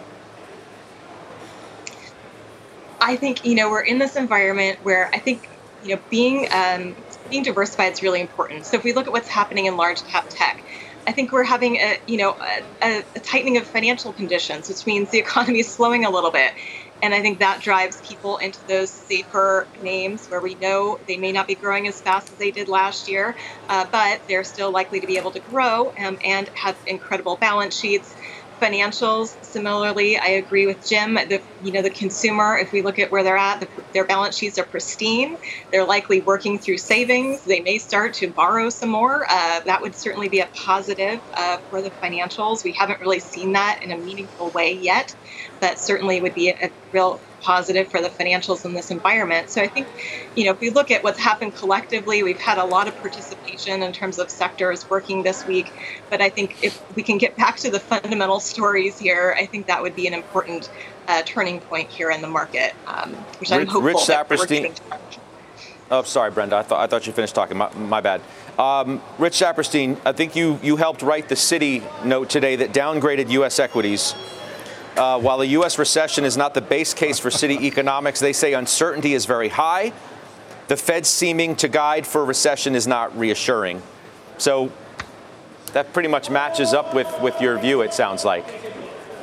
I 3.00 3.14
think 3.16 3.44
you 3.44 3.54
know 3.54 3.70
we're 3.70 3.82
in 3.82 3.98
this 3.98 4.16
environment 4.16 4.78
where 4.84 5.10
I 5.12 5.18
think 5.18 5.48
you 5.84 5.94
know 5.94 6.00
being 6.08 6.48
um, 6.52 6.96
being 7.30 7.42
diversified 7.42 7.92
is 7.92 8.02
really 8.02 8.20
important. 8.20 8.66
So 8.66 8.76
if 8.76 8.84
we 8.84 8.92
look 8.92 9.06
at 9.06 9.12
what's 9.12 9.28
happening 9.28 9.66
in 9.66 9.76
large 9.76 10.04
cap 10.04 10.26
tech, 10.28 10.64
I 11.06 11.12
think 11.12 11.32
we're 11.32 11.44
having 11.44 11.76
a 11.76 11.96
you 12.06 12.18
know 12.18 12.36
a, 12.82 13.04
a 13.16 13.20
tightening 13.20 13.56
of 13.56 13.66
financial 13.66 14.12
conditions, 14.12 14.68
which 14.68 14.86
means 14.86 15.10
the 15.10 15.18
economy 15.26 15.60
is 15.60 15.74
slowing 15.74 16.04
a 16.04 16.10
little 16.10 16.30
bit. 16.32 16.52
And 17.00 17.14
I 17.14 17.22
think 17.22 17.38
that 17.38 17.62
drives 17.62 18.00
people 18.00 18.38
into 18.38 18.58
those 18.66 18.92
safer 18.92 19.70
names 19.80 20.26
where 20.28 20.40
we 20.40 20.56
know 20.56 20.98
they 21.06 21.16
may 21.16 21.30
not 21.30 21.46
be 21.46 21.54
growing 21.54 21.86
as 21.86 22.00
fast 22.00 22.32
as 22.32 22.38
they 22.38 22.50
did 22.50 22.68
last 22.68 23.08
year, 23.08 23.36
uh, 23.68 23.86
but 23.92 24.22
they're 24.28 24.42
still 24.42 24.72
likely 24.72 25.00
to 25.00 25.06
be 25.06 25.16
able 25.16 25.30
to 25.30 25.40
grow 25.40 25.92
um, 25.96 26.18
and 26.24 26.50
have 26.54 26.76
incredible 26.86 27.36
balance 27.40 27.76
sheets 27.76 28.16
financials. 28.60 29.42
Similarly 29.44 30.18
i 30.18 30.28
agree 30.28 30.66
with 30.66 30.86
jim. 30.86 31.14
The 31.14 31.42
you 31.62 31.72
know 31.72 31.82
the 31.82 31.90
consumer 31.90 32.56
if 32.58 32.72
we 32.72 32.82
look 32.82 32.98
at 32.98 33.10
where 33.10 33.22
they're 33.22 33.36
at 33.36 33.60
the, 33.60 33.68
their 33.92 34.06
balance 34.06 34.36
sheets 34.36 34.58
are 34.58 34.64
pristine. 34.64 35.36
They're 35.72 35.86
likely 35.86 36.20
working 36.20 36.58
through 36.58 36.78
savings. 36.78 37.44
They 37.44 37.60
may 37.60 37.78
start 37.78 38.14
to 38.14 38.30
borrow 38.30 38.70
some 38.70 38.90
more. 38.90 39.26
Uh, 39.30 39.60
that 39.64 39.80
would 39.82 39.94
certainly 39.94 40.28
be 40.28 40.40
a 40.40 40.48
positive 40.54 41.20
uh, 41.36 41.58
for 41.70 41.82
the 41.82 41.90
financials. 42.02 42.64
We 42.64 42.72
haven't 42.72 43.00
really 43.00 43.20
seen 43.20 43.52
that 43.52 43.80
in 43.82 43.92
a 43.92 43.98
meaningful 43.98 44.50
way 44.50 44.72
yet 44.72 45.14
but 45.60 45.78
certainly 45.78 46.20
would 46.20 46.34
be 46.34 46.50
a, 46.50 46.56
a 46.66 46.70
real 46.92 47.20
positive 47.40 47.88
for 47.88 48.00
the 48.00 48.08
financials 48.08 48.64
in 48.64 48.74
this 48.74 48.90
environment. 48.90 49.50
So 49.50 49.62
I 49.62 49.68
think, 49.68 49.86
you 50.34 50.44
know, 50.44 50.52
if 50.52 50.60
we 50.60 50.70
look 50.70 50.90
at 50.90 51.02
what's 51.02 51.18
happened 51.18 51.54
collectively, 51.54 52.22
we've 52.22 52.40
had 52.40 52.58
a 52.58 52.64
lot 52.64 52.88
of 52.88 52.96
participation 53.00 53.82
in 53.82 53.92
terms 53.92 54.18
of 54.18 54.30
sectors 54.30 54.88
working 54.90 55.22
this 55.22 55.46
week. 55.46 55.72
But 56.10 56.20
I 56.20 56.28
think 56.28 56.62
if 56.62 56.80
we 56.96 57.02
can 57.02 57.18
get 57.18 57.36
back 57.36 57.56
to 57.58 57.70
the 57.70 57.80
fundamental 57.80 58.40
stories 58.40 58.98
here, 58.98 59.34
I 59.38 59.46
think 59.46 59.66
that 59.66 59.82
would 59.82 59.94
be 59.94 60.06
an 60.06 60.14
important 60.14 60.70
uh, 61.06 61.22
turning 61.24 61.60
point 61.60 61.88
here 61.88 62.10
in 62.10 62.20
the 62.20 62.28
market, 62.28 62.74
um, 62.86 63.14
which 63.40 63.50
I'm 63.50 63.66
hopeful 63.66 63.82
Rich 63.82 63.96
Saperstein. 63.98 64.78
Oh, 65.90 66.02
sorry, 66.02 66.30
Brenda. 66.30 66.56
I 66.56 66.62
thought 66.62 66.80
I 66.80 66.86
thought 66.86 67.06
you 67.06 67.14
finished 67.14 67.34
talking. 67.34 67.56
My, 67.56 67.72
my 67.74 68.00
bad. 68.02 68.20
Um, 68.58 69.00
Rich 69.18 69.34
Saperstein, 69.34 69.98
I 70.04 70.12
think 70.12 70.36
you 70.36 70.60
you 70.62 70.76
helped 70.76 71.00
write 71.00 71.28
the 71.30 71.34
Citi 71.34 71.82
note 72.04 72.28
today 72.28 72.56
that 72.56 72.72
downgraded 72.72 73.30
U.S. 73.30 73.58
equities 73.58 74.14
uh, 74.98 75.18
while 75.18 75.38
the 75.38 75.46
U.S. 75.48 75.78
recession 75.78 76.24
is 76.24 76.36
not 76.36 76.54
the 76.54 76.60
base 76.60 76.92
case 76.92 77.18
for 77.18 77.30
Citi 77.30 77.60
economics, 77.62 78.18
they 78.18 78.32
say 78.32 78.54
uncertainty 78.54 79.14
is 79.14 79.26
very 79.26 79.48
high. 79.48 79.92
The 80.66 80.76
Fed 80.76 81.06
seeming 81.06 81.56
to 81.56 81.68
guide 81.68 82.06
for 82.06 82.24
recession 82.24 82.74
is 82.74 82.86
not 82.86 83.16
reassuring. 83.16 83.80
So 84.38 84.72
that 85.72 85.92
pretty 85.92 86.08
much 86.08 86.30
matches 86.30 86.74
up 86.74 86.94
with, 86.94 87.08
with 87.20 87.40
your 87.40 87.58
view, 87.58 87.82
it 87.82 87.94
sounds 87.94 88.24
like. 88.24 88.46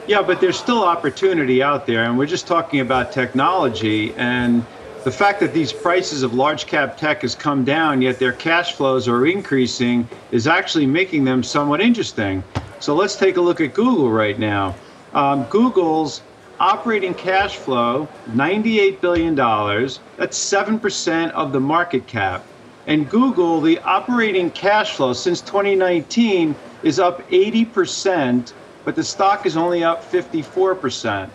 Yeah, 0.08 0.22
but 0.22 0.40
there's 0.40 0.58
still 0.58 0.84
opportunity 0.84 1.62
out 1.62 1.86
there, 1.86 2.04
and 2.06 2.18
we're 2.18 2.26
just 2.26 2.48
talking 2.48 2.80
about 2.80 3.12
technology. 3.12 4.14
And 4.16 4.66
the 5.04 5.12
fact 5.12 5.40
that 5.42 5.54
these 5.54 5.74
prices 5.74 6.24
of 6.24 6.34
large 6.34 6.68
cap 6.68 6.98
tech 6.98 7.22
has 7.24 7.36
come 7.36 7.66
down, 7.66 8.02
yet 8.02 8.18
their 8.18 8.34
cash 8.34 8.74
flows 8.74 9.08
are 9.08 9.26
increasing, 9.26 10.08
is 10.32 10.48
actually 10.48 10.86
making 10.86 11.26
them 11.26 11.44
somewhat 11.44 11.82
interesting. 11.82 12.44
So 12.80 12.96
let's 12.96 13.16
take 13.16 13.38
a 13.38 13.42
look 13.42 13.60
at 13.62 13.74
Google 13.74 14.12
right 14.12 14.40
now. 14.40 14.76
Um, 15.16 15.46
Google's 15.46 16.22
operating 16.60 17.14
cash 17.14 17.56
flow, 17.56 18.06
$98 18.32 19.00
billion. 19.00 19.34
That's 19.34 20.38
7% 20.38 21.32
of 21.32 21.54
the 21.54 21.60
market 21.62 22.06
cap. 22.06 22.44
And 22.86 23.10
Google, 23.10 23.62
the 23.62 23.80
operating 23.80 24.52
cash 24.52 24.96
flow 24.96 25.14
since 25.14 25.40
2019 25.40 26.54
is 26.84 27.00
up 27.00 27.28
80%, 27.30 28.52
but 28.84 28.96
the 28.96 29.04
stock 29.04 29.46
is 29.46 29.56
only 29.56 29.86
up 29.86 30.04
54%. 30.12 31.30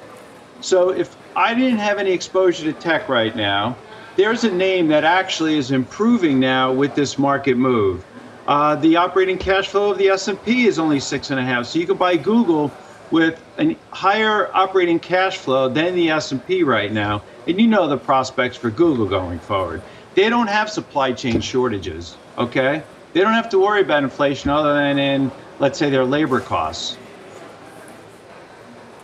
So 0.61 0.91
if 0.91 1.17
I 1.35 1.55
didn't 1.55 1.79
have 1.79 1.99
any 1.99 2.13
exposure 2.13 2.71
to 2.71 2.79
tech 2.79 3.09
right 3.09 3.35
now, 3.35 3.77
there's 4.17 4.45
a 4.45 4.53
name 4.53 4.89
that 4.89 5.05
actually 5.05 5.57
is 5.57 5.71
improving 5.71 6.39
now 6.39 6.71
with 6.71 6.95
this 6.95 7.19
market 7.19 7.57
move. 7.57 8.05
Uh, 8.47 8.77
the 8.77 8.97
operating 8.97 9.39
cash 9.39 9.69
flow 9.69 9.93
of 9.93 9.99
the 9.99 10.09
S&P 10.09 10.67
is 10.67 10.79
only 10.79 11.01
six 11.01 11.31
and 11.31 11.41
a 11.41 11.43
half. 11.43 11.65
So 11.67 11.79
you 11.79 11.87
can 11.87 11.97
buy 11.97 12.17
Google 12.17 12.71
with 13.11 13.43
a 13.59 13.77
higher 13.91 14.55
operating 14.55 14.99
cash 14.99 15.39
flow 15.39 15.69
than 15.69 15.95
the 15.95 16.11
S&P 16.11 16.63
right 16.63 16.93
now, 16.93 17.23
and 17.47 17.61
you 17.61 17.67
know 17.67 17.89
the 17.89 17.97
prospects 17.97 18.57
for 18.57 18.71
Google 18.71 19.07
going 19.07 19.39
forward. 19.39 19.83
They 20.15 20.29
don't 20.29 20.49
have 20.49 20.71
supply 20.71 21.13
chain 21.13 21.41
shortages, 21.41 22.17
okay? 22.39 22.83
They 23.13 23.21
don't 23.21 23.33
have 23.33 23.49
to 23.51 23.59
worry 23.59 23.81
about 23.81 24.05
inflation 24.05 24.51
other 24.51 24.75
than 24.75 24.99
in, 24.99 25.31
let's 25.59 25.79
say, 25.79 25.91
their 25.91 26.05
labor 26.05 26.41
costs. 26.41 26.97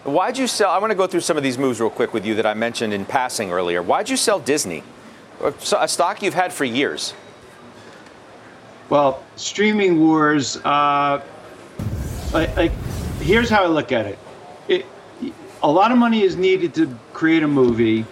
Why'd 0.04 0.38
you 0.38 0.46
sell? 0.46 0.70
I 0.70 0.78
want 0.78 0.92
to 0.92 0.96
go 0.96 1.08
through 1.08 1.20
some 1.20 1.36
of 1.36 1.42
these 1.42 1.58
moves 1.58 1.80
real 1.80 1.90
quick 1.90 2.14
with 2.14 2.24
you 2.24 2.36
that 2.36 2.46
I 2.46 2.54
mentioned 2.54 2.94
in 2.94 3.04
passing 3.04 3.50
earlier. 3.50 3.82
Why'd 3.82 4.08
you 4.08 4.16
sell 4.16 4.38
Disney? 4.38 4.84
A 5.42 5.88
stock 5.88 6.22
you've 6.22 6.34
had 6.34 6.52
for 6.52 6.64
years. 6.64 7.12
Well, 8.88 9.24
streaming 9.34 10.00
wars, 10.00 10.58
uh, 10.58 11.20
like, 12.32 12.56
like 12.56 12.72
here's 13.26 13.50
how 13.50 13.64
I 13.64 13.66
look 13.66 13.90
at 13.90 14.06
it. 14.06 14.18
it, 14.68 14.86
a 15.62 15.70
lot 15.70 15.90
of 15.90 15.98
money 15.98 16.22
is 16.22 16.36
needed 16.36 16.72
to 16.74 16.96
create 17.12 17.42
a 17.42 17.48
movie, 17.48 18.04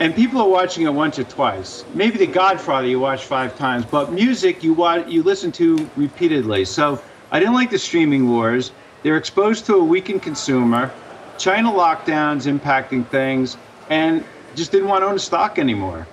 and 0.00 0.14
people 0.14 0.40
are 0.40 0.48
watching 0.48 0.84
it 0.84 0.90
once 0.90 1.18
or 1.18 1.24
twice. 1.24 1.84
Maybe 1.94 2.18
The 2.18 2.26
Godfather 2.26 2.86
you 2.86 2.98
watch 2.98 3.24
five 3.24 3.56
times, 3.58 3.84
but 3.84 4.10
music 4.10 4.64
you 4.64 4.72
watch 4.72 5.06
you 5.06 5.22
listen 5.22 5.52
to 5.52 5.88
repeatedly. 5.96 6.64
So 6.64 7.00
I 7.30 7.38
didn't 7.38 7.54
like 7.54 7.70
the 7.70 7.78
streaming 7.78 8.30
wars. 8.30 8.72
They're 9.02 9.18
exposed 9.18 9.66
to 9.66 9.74
a 9.74 9.84
weakened 9.84 10.22
consumer, 10.22 10.90
China 11.36 11.70
lockdowns 11.70 12.46
impacting 12.46 13.06
things, 13.06 13.58
and 13.90 14.24
just 14.54 14.72
didn't 14.72 14.88
want 14.88 15.02
to 15.02 15.08
own 15.08 15.16
a 15.16 15.20
stock 15.20 15.58
anymore. 15.58 16.06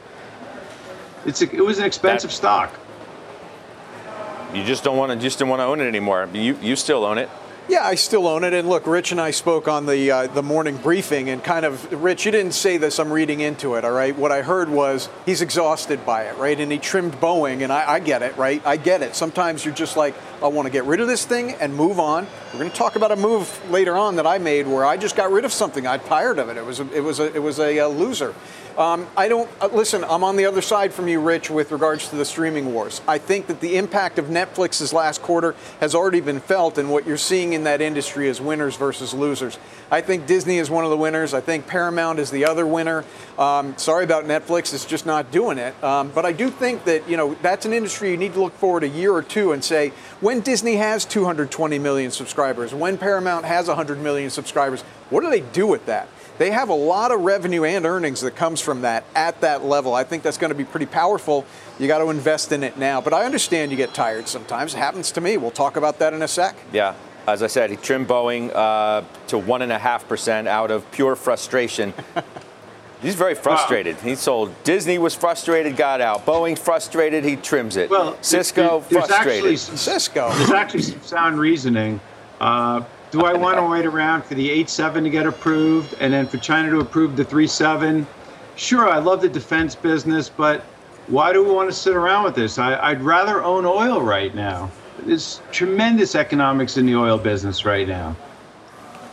It's 1.25 1.41
a, 1.41 1.49
it 1.55 1.61
was 1.61 1.79
an 1.79 1.85
expensive 1.85 2.31
that, 2.31 2.35
stock. 2.35 2.79
You 4.53 4.63
just 4.63 4.83
don't 4.83 4.97
want 4.97 5.13
to 5.13 5.17
just 5.17 5.39
don't 5.39 5.47
want 5.47 5.61
to 5.61 5.63
own 5.63 5.79
it 5.79 5.87
anymore. 5.87 6.27
You 6.33 6.57
you 6.61 6.75
still 6.75 7.05
own 7.05 7.17
it. 7.17 7.29
Yeah, 7.67 7.83
I 7.83 7.95
still 7.95 8.27
own 8.27 8.43
it. 8.43 8.53
And 8.53 8.69
look, 8.69 8.85
Rich 8.85 9.11
and 9.11 9.19
I 9.19 9.31
spoke 9.31 9.67
on 9.67 9.87
the 9.87 10.11
uh, 10.11 10.27
the 10.27 10.43
morning 10.43 10.77
briefing, 10.77 11.29
and 11.29 11.43
kind 11.43 11.65
of, 11.65 12.03
Rich, 12.03 12.25
you 12.25 12.31
didn't 12.31 12.53
say 12.53 12.77
this. 12.77 12.99
I'm 12.99 13.11
reading 13.11 13.39
into 13.39 13.73
it. 13.73 13.83
All 13.83 13.91
right. 13.91 14.15
What 14.15 14.31
I 14.31 14.43
heard 14.43 14.69
was 14.69 15.09
he's 15.25 15.41
exhausted 15.41 16.05
by 16.05 16.25
it, 16.25 16.37
right? 16.37 16.59
And 16.59 16.71
he 16.71 16.77
trimmed 16.77 17.13
Boeing, 17.15 17.63
and 17.63 17.73
I, 17.73 17.93
I 17.93 17.99
get 17.99 18.21
it, 18.21 18.37
right? 18.37 18.61
I 18.67 18.77
get 18.77 19.01
it. 19.01 19.15
Sometimes 19.15 19.65
you're 19.65 19.73
just 19.73 19.97
like, 19.97 20.13
I 20.41 20.47
want 20.47 20.65
to 20.65 20.71
get 20.71 20.85
rid 20.85 20.99
of 20.99 21.07
this 21.07 21.25
thing 21.25 21.51
and 21.53 21.75
move 21.75 21.99
on. 21.99 22.27
We're 22.51 22.59
going 22.59 22.71
to 22.71 22.75
talk 22.75 22.95
about 22.95 23.11
a 23.11 23.15
move 23.15 23.71
later 23.71 23.97
on 23.97 24.15
that 24.17 24.27
I 24.27 24.37
made 24.37 24.67
where 24.67 24.85
I 24.85 24.97
just 24.97 25.15
got 25.15 25.31
rid 25.31 25.45
of 25.45 25.51
something. 25.51 25.87
I'm 25.87 26.01
tired 26.01 26.39
of 26.39 26.49
it. 26.49 26.57
It 26.57 26.65
was 26.65 26.79
a, 26.79 26.91
it 26.93 27.01
was 27.01 27.19
a, 27.19 27.35
it 27.35 27.41
was 27.41 27.59
a, 27.59 27.77
a 27.77 27.87
loser. 27.87 28.33
Um, 28.77 29.07
I 29.15 29.29
don't 29.29 29.49
uh, 29.61 29.67
listen. 29.67 30.03
I'm 30.03 30.25
on 30.25 30.35
the 30.35 30.45
other 30.45 30.61
side 30.61 30.93
from 30.93 31.07
you, 31.07 31.21
Rich, 31.21 31.49
with 31.49 31.71
regards 31.71 32.09
to 32.09 32.17
the 32.17 32.25
streaming 32.25 32.73
wars. 32.73 33.01
I 33.07 33.17
think 33.17 33.47
that 33.47 33.61
the 33.61 33.77
impact 33.77 34.19
of 34.19 34.25
Netflix's 34.25 34.91
last 34.91 35.21
quarter 35.21 35.55
has 35.79 35.95
already 35.95 36.19
been 36.19 36.41
felt, 36.41 36.77
and 36.77 36.91
what 36.91 37.07
you're 37.07 37.15
seeing 37.15 37.53
in 37.53 37.63
that 37.63 37.79
industry 37.79 38.27
is 38.27 38.41
winners 38.41 38.75
versus 38.75 39.13
losers. 39.13 39.57
I 39.89 40.01
think 40.01 40.27
Disney 40.27 40.57
is 40.57 40.69
one 40.69 40.83
of 40.83 40.89
the 40.89 40.97
winners. 40.97 41.33
I 41.33 41.39
think 41.39 41.67
Paramount 41.67 42.19
is 42.19 42.31
the 42.31 42.43
other 42.43 42.67
winner. 42.67 43.05
Um, 43.37 43.77
sorry 43.77 44.03
about 44.03 44.25
Netflix; 44.25 44.73
it's 44.73 44.85
just 44.85 45.05
not 45.05 45.31
doing 45.31 45.57
it. 45.57 45.81
Um, 45.83 46.11
but 46.13 46.25
I 46.25 46.31
do 46.31 46.49
think 46.49 46.85
that 46.85 47.09
you 47.09 47.17
know 47.17 47.35
that's 47.41 47.65
an 47.65 47.73
industry 47.73 48.11
you 48.11 48.17
need 48.17 48.33
to 48.33 48.41
look 48.41 48.53
forward 48.53 48.83
a 48.83 48.89
year 48.89 49.13
or 49.13 49.23
two 49.23 49.51
and 49.51 49.63
say 49.63 49.91
when 50.21 50.41
Disney 50.41 50.75
has 50.75 51.05
220 51.05 51.79
million 51.79 52.11
subscribers, 52.11 52.73
when 52.73 52.97
Paramount 52.97 53.45
has 53.45 53.67
100 53.67 54.01
million 54.01 54.29
subscribers, 54.29 54.81
what 55.09 55.21
do 55.21 55.29
they 55.29 55.41
do 55.41 55.67
with 55.67 55.85
that? 55.85 56.07
they 56.37 56.51
have 56.51 56.69
a 56.69 56.73
lot 56.75 57.11
of 57.11 57.21
revenue 57.21 57.63
and 57.63 57.85
earnings 57.85 58.21
that 58.21 58.35
comes 58.35 58.59
from 58.59 58.81
that 58.81 59.05
at 59.15 59.39
that 59.41 59.63
level. 59.63 59.93
I 59.93 60.03
think 60.03 60.23
that's 60.23 60.37
going 60.37 60.49
to 60.49 60.55
be 60.55 60.65
pretty 60.65 60.85
powerful. 60.85 61.45
You 61.79 61.87
got 61.87 61.99
to 61.99 62.09
invest 62.09 62.51
in 62.51 62.63
it 62.63 62.77
now. 62.77 63.01
But 63.01 63.13
I 63.13 63.25
understand 63.25 63.71
you 63.71 63.77
get 63.77 63.93
tired 63.93 64.27
sometimes. 64.27 64.73
It 64.73 64.77
happens 64.77 65.11
to 65.13 65.21
me. 65.21 65.37
We'll 65.37 65.51
talk 65.51 65.77
about 65.77 65.99
that 65.99 66.13
in 66.13 66.21
a 66.21 66.27
sec. 66.27 66.55
Yeah. 66.73 66.95
As 67.27 67.41
I 67.41 67.47
said, 67.47 67.71
he 67.71 67.75
trimmed 67.75 68.07
Boeing 68.07 68.51
uh, 68.53 69.01
to 69.27 69.37
1.5% 69.37 70.47
out 70.47 70.71
of 70.71 70.89
pure 70.91 71.15
frustration. 71.15 71.93
He's 73.01 73.15
very 73.15 73.35
frustrated. 73.35 73.97
Wow. 73.97 74.01
He 74.03 74.15
sold 74.15 74.63
Disney 74.63 74.97
was 74.97 75.13
frustrated, 75.13 75.75
got 75.75 76.01
out. 76.01 76.25
Boeing 76.25 76.57
frustrated, 76.57 77.23
he 77.23 77.35
trims 77.35 77.77
it. 77.77 77.89
Well, 77.89 78.17
Cisco 78.21 78.83
there's 78.89 79.05
frustrated. 79.05 79.59
Some, 79.59 79.77
Cisco. 79.77 80.31
There's 80.33 80.51
actually 80.51 80.83
some 80.83 81.01
sound 81.01 81.39
reasoning. 81.39 81.99
Uh, 82.39 82.83
do 83.11 83.21
I 83.21 83.33
want 83.33 83.57
to 83.57 83.65
wait 83.69 83.85
around 83.85 84.23
for 84.23 84.35
the 84.35 84.49
8.7 84.63 85.03
to 85.03 85.09
get 85.09 85.25
approved 85.25 85.95
and 85.99 86.13
then 86.13 86.27
for 86.27 86.37
China 86.37 86.69
to 86.71 86.79
approve 86.79 87.15
the 87.15 87.25
3.7? 87.25 88.05
Sure, 88.55 88.89
I 88.89 88.99
love 88.99 89.21
the 89.21 89.29
defense 89.29 89.75
business, 89.75 90.29
but 90.29 90.61
why 91.07 91.33
do 91.33 91.43
we 91.43 91.51
want 91.51 91.69
to 91.69 91.75
sit 91.75 91.95
around 91.95 92.23
with 92.23 92.35
this? 92.35 92.57
I, 92.57 92.93
would 92.93 93.01
rather 93.01 93.43
own 93.43 93.65
oil 93.65 94.01
right 94.01 94.33
now. 94.33 94.71
There's 94.99 95.41
tremendous 95.51 96.15
economics 96.15 96.77
in 96.77 96.85
the 96.85 96.95
oil 96.95 97.17
business 97.17 97.65
right 97.65 97.87
now. 97.87 98.15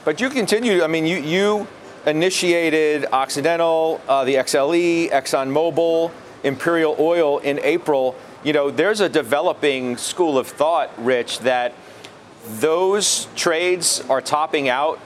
But 0.05 0.21
you 0.21 0.31
continue, 0.31 0.83
I 0.83 0.87
mean, 0.87 1.07
you, 1.07 1.19
you 1.19 1.67
initiated 2.07 3.07
Occidental, 3.13 4.01
uh, 4.09 4.25
the 4.25 4.37
XLE, 4.37 5.11
ExxonMobil, 5.11 6.11
Imperial 6.43 6.97
Oil 6.99 7.39
in 7.39 7.61
April. 7.63 8.17
You 8.43 8.53
know, 8.53 8.71
there's 8.71 9.01
a 9.01 9.09
developing 9.09 9.97
school 9.97 10.39
of 10.39 10.49
thought, 10.49 10.91
Rich, 10.99 11.41
that 11.41 11.75
those 12.59 13.29
trades 13.37 14.01
are 14.09 14.21
topping 14.21 14.69
out 14.69 14.99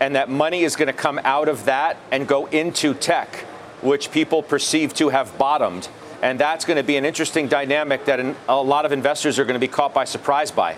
and 0.00 0.14
that 0.14 0.28
money 0.28 0.62
is 0.62 0.76
going 0.76 0.86
to 0.86 0.92
come 0.92 1.20
out 1.24 1.48
of 1.48 1.64
that 1.64 1.96
and 2.12 2.28
go 2.28 2.46
into 2.46 2.94
tech, 2.94 3.36
which 3.80 4.10
people 4.10 4.42
perceive 4.42 4.94
to 4.94 5.08
have 5.08 5.36
bottomed. 5.38 5.88
And 6.22 6.38
that's 6.38 6.64
going 6.64 6.76
to 6.76 6.82
be 6.82 6.96
an 6.96 7.04
interesting 7.04 7.48
dynamic 7.48 8.04
that 8.06 8.36
a 8.48 8.62
lot 8.62 8.84
of 8.84 8.92
investors 8.92 9.38
are 9.38 9.44
going 9.44 9.54
to 9.54 9.60
be 9.60 9.68
caught 9.68 9.92
by 9.92 10.04
surprise 10.04 10.50
by. 10.50 10.76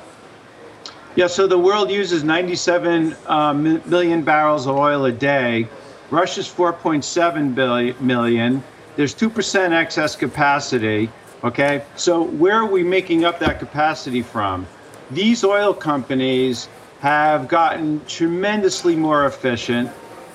Yeah, 1.17 1.27
so 1.27 1.47
the 1.47 1.59
world 1.59 1.91
uses 1.91 2.23
97 2.23 3.17
uh, 3.27 3.53
million 3.55 4.23
barrels 4.23 4.67
of 4.67 4.77
oil 4.77 5.07
a 5.07 5.13
day. 5.13 5.67
Russia's 6.11 6.47
4.7 6.47 7.55
billion, 7.55 8.07
million. 8.07 8.63
There's 8.97 9.15
2% 9.15 9.73
excess 9.73 10.15
capacity. 10.15 11.11
Okay, 11.43 11.85
so 11.97 12.23
where 12.23 12.57
are 12.57 12.67
we 12.67 12.83
making 12.83 13.25
up 13.25 13.39
that 13.41 13.59
capacity 13.59 14.23
from? 14.23 14.67
these 15.11 15.45
oil 15.45 15.73
companies 15.73 16.69
have 17.01 17.49
gotten 17.49 18.05
tremendously 18.07 18.97
more 18.97 19.27
efficient. 19.27 19.91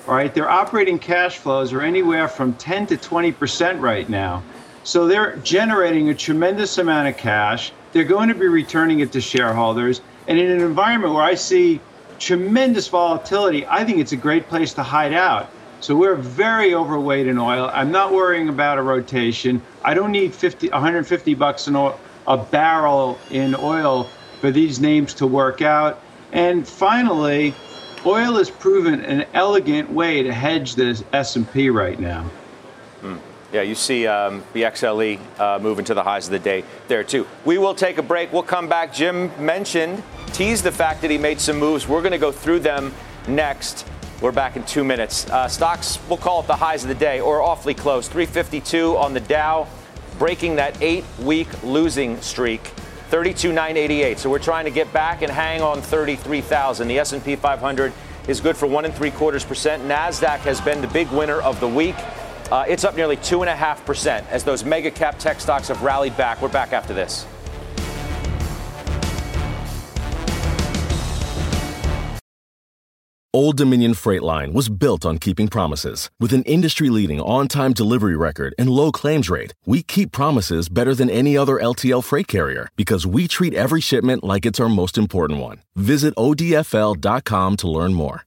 Right, 0.06 0.34
their 0.34 0.50
operating 0.50 0.98
cash 0.98 1.38
flows 1.38 1.72
are 1.72 1.80
anywhere 1.80 2.26
from 2.26 2.54
10 2.54 2.88
to 2.88 2.96
20 2.96 3.30
percent 3.32 3.80
right 3.80 4.08
now. 4.08 4.42
So 4.84 5.06
they're 5.06 5.36
generating 5.36 6.08
a 6.08 6.14
tremendous 6.14 6.78
amount 6.78 7.08
of 7.08 7.16
cash. 7.16 7.72
They're 7.92 8.04
going 8.04 8.28
to 8.28 8.34
be 8.34 8.48
returning 8.48 9.00
it 9.00 9.12
to 9.12 9.20
shareholders. 9.20 10.00
And 10.26 10.38
in 10.38 10.50
an 10.50 10.60
environment 10.60 11.14
where 11.14 11.22
I 11.22 11.34
see 11.34 11.80
tremendous 12.18 12.88
volatility, 12.88 13.66
I 13.66 13.84
think 13.84 13.98
it's 13.98 14.12
a 14.12 14.16
great 14.16 14.48
place 14.48 14.72
to 14.74 14.82
hide 14.82 15.12
out. 15.12 15.50
So 15.80 15.96
we're 15.96 16.16
very 16.16 16.74
overweight 16.74 17.26
in 17.26 17.38
oil. 17.38 17.70
I'm 17.72 17.90
not 17.90 18.12
worrying 18.12 18.48
about 18.48 18.78
a 18.78 18.82
rotation. 18.82 19.62
I 19.84 19.94
don't 19.94 20.12
need 20.12 20.34
50, 20.34 20.70
150 20.70 21.34
bucks 21.34 21.68
oil, 21.68 21.98
a 22.26 22.36
barrel 22.36 23.18
in 23.30 23.54
oil 23.56 24.08
for 24.40 24.50
these 24.50 24.80
names 24.80 25.14
to 25.14 25.26
work 25.26 25.60
out. 25.60 26.00
And 26.32 26.66
finally, 26.66 27.54
oil 28.06 28.34
has 28.36 28.50
proven 28.50 29.00
an 29.04 29.26
elegant 29.34 29.90
way 29.92 30.22
to 30.22 30.32
hedge 30.32 30.74
the 30.74 31.02
S&P 31.12 31.70
right 31.70 31.98
now. 31.98 32.30
Yeah, 33.52 33.60
you 33.60 33.74
see 33.74 34.06
um, 34.06 34.42
the 34.54 34.62
XLE 34.62 35.20
uh, 35.38 35.58
moving 35.58 35.84
to 35.84 35.94
the 35.94 36.02
highs 36.02 36.24
of 36.24 36.32
the 36.32 36.38
day 36.38 36.64
there 36.88 37.04
too. 37.04 37.26
We 37.44 37.58
will 37.58 37.74
take 37.74 37.98
a 37.98 38.02
break. 38.02 38.32
We'll 38.32 38.42
come 38.42 38.66
back. 38.66 38.94
Jim 38.94 39.30
mentioned, 39.38 40.02
teased 40.28 40.64
the 40.64 40.72
fact 40.72 41.02
that 41.02 41.10
he 41.10 41.18
made 41.18 41.38
some 41.38 41.58
moves. 41.58 41.86
We're 41.86 42.00
going 42.00 42.12
to 42.12 42.18
go 42.18 42.32
through 42.32 42.60
them 42.60 42.94
next. 43.28 43.86
We're 44.22 44.32
back 44.32 44.56
in 44.56 44.64
two 44.64 44.84
minutes. 44.84 45.28
Uh, 45.28 45.48
stocks, 45.48 45.98
we'll 46.08 46.16
call 46.16 46.40
it 46.40 46.46
the 46.46 46.56
highs 46.56 46.82
of 46.82 46.88
the 46.88 46.94
day 46.94 47.20
or 47.20 47.42
awfully 47.42 47.74
close. 47.74 48.08
352 48.08 48.96
on 48.96 49.12
the 49.12 49.20
Dow, 49.20 49.68
breaking 50.18 50.56
that 50.56 50.80
eight-week 50.80 51.62
losing 51.62 52.18
streak. 52.22 52.62
32,988. 53.10 54.18
So 54.18 54.30
we're 54.30 54.38
trying 54.38 54.64
to 54.64 54.70
get 54.70 54.90
back 54.94 55.20
and 55.20 55.30
hang 55.30 55.60
on 55.60 55.82
33,000. 55.82 56.88
The 56.88 56.98
S&P 57.00 57.36
500 57.36 57.92
is 58.28 58.40
good 58.40 58.56
for 58.56 58.66
one 58.66 58.86
and 58.86 58.94
three 58.94 59.10
quarters 59.10 59.44
percent. 59.44 59.82
Nasdaq 59.82 60.38
has 60.38 60.58
been 60.62 60.80
the 60.80 60.88
big 60.88 61.10
winner 61.10 61.42
of 61.42 61.60
the 61.60 61.68
week. 61.68 61.96
Uh, 62.52 62.66
it's 62.68 62.84
up 62.84 62.94
nearly 62.94 63.16
two 63.16 63.40
and 63.40 63.48
a 63.48 63.56
half 63.56 63.82
percent 63.86 64.26
as 64.30 64.44
those 64.44 64.62
mega 64.62 64.90
cap 64.90 65.18
tech 65.18 65.40
stocks 65.40 65.68
have 65.68 65.82
rallied 65.82 66.14
back. 66.18 66.42
We're 66.42 66.48
back 66.48 66.74
after 66.74 66.92
this. 66.92 67.24
Old 73.32 73.56
Dominion 73.56 73.94
Freight 73.94 74.22
Line 74.22 74.52
was 74.52 74.68
built 74.68 75.06
on 75.06 75.16
keeping 75.16 75.48
promises. 75.48 76.10
With 76.20 76.34
an 76.34 76.42
industry 76.42 76.90
leading 76.90 77.22
on 77.22 77.48
time 77.48 77.72
delivery 77.72 78.18
record 78.18 78.54
and 78.58 78.68
low 78.68 78.92
claims 78.92 79.30
rate, 79.30 79.54
we 79.64 79.82
keep 79.82 80.12
promises 80.12 80.68
better 80.68 80.94
than 80.94 81.08
any 81.08 81.38
other 81.38 81.56
LTL 81.56 82.04
freight 82.04 82.28
carrier 82.28 82.68
because 82.76 83.06
we 83.06 83.26
treat 83.26 83.54
every 83.54 83.80
shipment 83.80 84.22
like 84.22 84.44
it's 84.44 84.60
our 84.60 84.68
most 84.68 84.98
important 84.98 85.40
one. 85.40 85.62
Visit 85.74 86.14
ODFL.com 86.16 87.56
to 87.56 87.70
learn 87.70 87.94
more. 87.94 88.26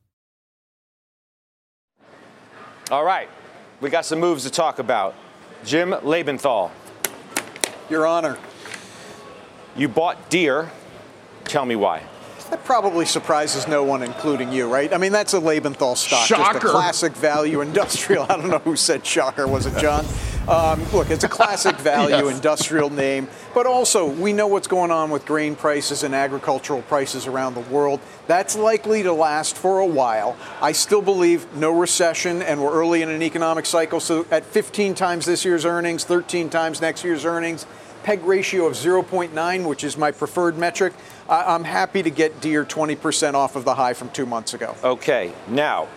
All 2.91 3.05
right. 3.05 3.29
We 3.79 3.89
got 3.89 4.05
some 4.05 4.19
moves 4.19 4.43
to 4.43 4.49
talk 4.49 4.77
about. 4.77 5.15
Jim 5.63 5.91
Lebenthal. 5.91 6.71
Your 7.89 8.05
Honor. 8.05 8.37
You 9.77 9.87
bought 9.87 10.29
Deere. 10.29 10.69
Tell 11.45 11.65
me 11.65 11.77
why. 11.77 12.03
That 12.51 12.65
probably 12.65 13.05
surprises 13.05 13.65
no 13.65 13.81
one, 13.85 14.03
including 14.03 14.51
you, 14.51 14.67
right? 14.71 14.93
I 14.93 14.97
mean, 14.97 15.13
that's 15.13 15.33
a 15.33 15.39
Lebenthal 15.39 15.95
stock. 15.95 16.27
Shocker. 16.27 16.53
Just 16.55 16.65
a 16.65 16.67
classic 16.67 17.13
value 17.13 17.61
industrial. 17.61 18.23
I 18.29 18.35
don't 18.35 18.49
know 18.49 18.59
who 18.59 18.75
said 18.75 19.05
shocker. 19.05 19.47
Was 19.47 19.65
it 19.65 19.77
John? 19.79 20.05
Um, 20.49 20.83
look, 20.91 21.09
it's 21.11 21.23
a 21.23 21.29
classic 21.29 21.75
value 21.77 22.25
Yes. 22.25 22.35
industrial 22.35 22.89
name, 22.89 23.29
but 23.53 23.65
also 23.67 24.05
we 24.05 24.33
know 24.33 24.47
what's 24.47 24.67
going 24.67 24.91
on 24.91 25.11
with 25.11 25.25
grain 25.25 25.55
prices 25.55 26.03
and 26.03 26.13
agricultural 26.13 26.81
prices 26.81 27.25
around 27.25 27.53
the 27.53 27.61
world. 27.61 28.01
That's 28.27 28.57
likely 28.57 29.01
to 29.03 29.13
last 29.13 29.55
for 29.55 29.79
a 29.79 29.85
while. 29.85 30.35
I 30.61 30.73
still 30.73 31.01
believe 31.01 31.55
no 31.55 31.71
recession, 31.71 32.41
and 32.41 32.61
we're 32.61 32.73
early 32.73 33.01
in 33.01 33.07
an 33.07 33.21
economic 33.23 33.65
cycle. 33.65 34.01
So 34.01 34.25
at 34.29 34.43
15 34.43 34.93
times 34.93 35.25
this 35.25 35.45
year's 35.45 35.63
earnings, 35.63 36.03
13 36.03 36.49
times 36.49 36.81
next 36.81 37.05
year's 37.05 37.23
earnings, 37.23 37.65
peg 38.03 38.23
ratio 38.23 38.65
of 38.65 38.73
0.9, 38.73 39.65
which 39.65 39.83
is 39.85 39.95
my 39.95 40.11
preferred 40.11 40.57
metric. 40.57 40.91
I- 41.31 41.55
I'm 41.55 41.63
happy 41.63 42.03
to 42.03 42.09
get 42.09 42.41
Deere 42.41 42.65
20% 42.65 43.35
off 43.35 43.55
of 43.55 43.63
the 43.63 43.73
high 43.75 43.93
from 43.93 44.09
two 44.09 44.25
months 44.25 44.53
ago. 44.53 44.75
Okay. 44.83 45.31
Now, 45.47 45.87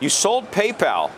you 0.00 0.10
sold 0.10 0.50
PayPal. 0.52 1.10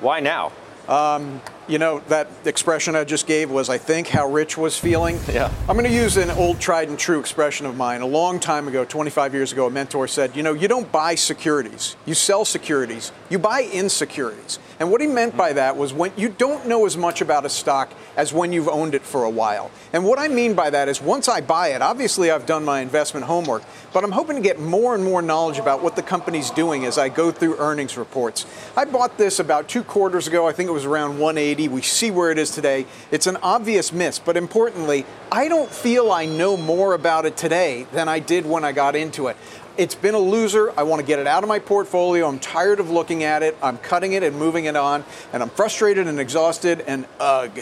Why 0.00 0.20
now? 0.20 0.52
Um, 0.88 1.42
You 1.66 1.78
know, 1.78 2.00
that 2.08 2.28
expression 2.44 2.94
I 2.94 3.04
just 3.04 3.26
gave 3.26 3.50
was, 3.50 3.70
I 3.70 3.78
think, 3.78 4.08
how 4.08 4.28
Rich 4.28 4.58
was 4.58 4.78
feeling. 4.78 5.18
Yeah. 5.32 5.50
I'm 5.66 5.76
going 5.78 5.88
to 5.88 5.96
use 5.96 6.18
an 6.18 6.30
old 6.32 6.60
tried 6.60 6.90
and 6.90 6.98
true 6.98 7.18
expression 7.18 7.64
of 7.64 7.74
mine. 7.74 8.02
A 8.02 8.06
long 8.06 8.38
time 8.38 8.68
ago, 8.68 8.84
25 8.84 9.32
years 9.32 9.50
ago, 9.50 9.66
a 9.66 9.70
mentor 9.70 10.06
said, 10.06 10.36
You 10.36 10.42
know, 10.42 10.52
you 10.52 10.68
don't 10.68 10.92
buy 10.92 11.14
securities, 11.14 11.96
you 12.04 12.12
sell 12.12 12.44
securities, 12.44 13.12
you 13.30 13.38
buy 13.38 13.62
insecurities. 13.62 14.58
And 14.78 14.90
what 14.90 15.00
he 15.00 15.06
meant 15.06 15.36
by 15.36 15.54
that 15.54 15.76
was 15.76 15.94
when 15.94 16.12
you 16.16 16.28
don't 16.28 16.66
know 16.66 16.84
as 16.84 16.96
much 16.96 17.20
about 17.20 17.46
a 17.46 17.48
stock 17.48 17.94
as 18.16 18.32
when 18.32 18.52
you've 18.52 18.68
owned 18.68 18.94
it 18.94 19.02
for 19.02 19.24
a 19.24 19.30
while. 19.30 19.70
And 19.92 20.04
what 20.04 20.18
I 20.18 20.28
mean 20.28 20.54
by 20.54 20.68
that 20.70 20.88
is 20.88 21.00
once 21.00 21.28
I 21.28 21.40
buy 21.40 21.68
it, 21.68 21.80
obviously 21.80 22.30
I've 22.30 22.44
done 22.44 22.64
my 22.64 22.80
investment 22.80 23.24
homework, 23.24 23.62
but 23.92 24.04
I'm 24.04 24.10
hoping 24.10 24.36
to 24.36 24.42
get 24.42 24.60
more 24.60 24.94
and 24.94 25.04
more 25.04 25.22
knowledge 25.22 25.58
about 25.58 25.82
what 25.82 25.96
the 25.96 26.02
company's 26.02 26.50
doing 26.50 26.84
as 26.84 26.98
I 26.98 27.08
go 27.08 27.30
through 27.30 27.56
earnings 27.58 27.96
reports. 27.96 28.46
I 28.76 28.84
bought 28.84 29.16
this 29.16 29.38
about 29.38 29.68
two 29.68 29.84
quarters 29.84 30.26
ago. 30.26 30.46
I 30.46 30.52
think 30.52 30.68
it 30.68 30.72
was 30.72 30.84
around 30.84 31.18
180. 31.18 31.53
We 31.54 31.82
see 31.82 32.10
where 32.10 32.30
it 32.30 32.38
is 32.38 32.50
today. 32.50 32.86
It's 33.10 33.26
an 33.26 33.36
obvious 33.36 33.92
miss, 33.92 34.18
but 34.18 34.36
importantly, 34.36 35.06
I 35.30 35.48
don't 35.48 35.70
feel 35.70 36.10
I 36.10 36.26
know 36.26 36.56
more 36.56 36.94
about 36.94 37.26
it 37.26 37.36
today 37.36 37.86
than 37.92 38.08
I 38.08 38.18
did 38.18 38.44
when 38.44 38.64
I 38.64 38.72
got 38.72 38.96
into 38.96 39.28
it. 39.28 39.36
It's 39.76 39.94
been 39.94 40.14
a 40.14 40.18
loser. 40.18 40.72
I 40.78 40.82
want 40.82 41.00
to 41.00 41.06
get 41.06 41.18
it 41.18 41.26
out 41.26 41.42
of 41.42 41.48
my 41.48 41.58
portfolio. 41.58 42.28
I'm 42.28 42.38
tired 42.38 42.80
of 42.80 42.90
looking 42.90 43.24
at 43.24 43.42
it. 43.42 43.56
I'm 43.62 43.78
cutting 43.78 44.12
it 44.12 44.22
and 44.22 44.36
moving 44.36 44.64
it 44.66 44.76
on, 44.76 45.04
and 45.32 45.42
I'm 45.42 45.50
frustrated 45.50 46.06
and 46.06 46.20
exhausted 46.20 46.84
and 46.86 47.06
ugh. 47.20 47.60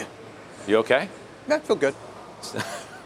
You 0.67 0.77
okay? 0.77 1.09
Yeah, 1.47 1.55
I 1.55 1.59
feel 1.59 1.75
good. 1.75 1.95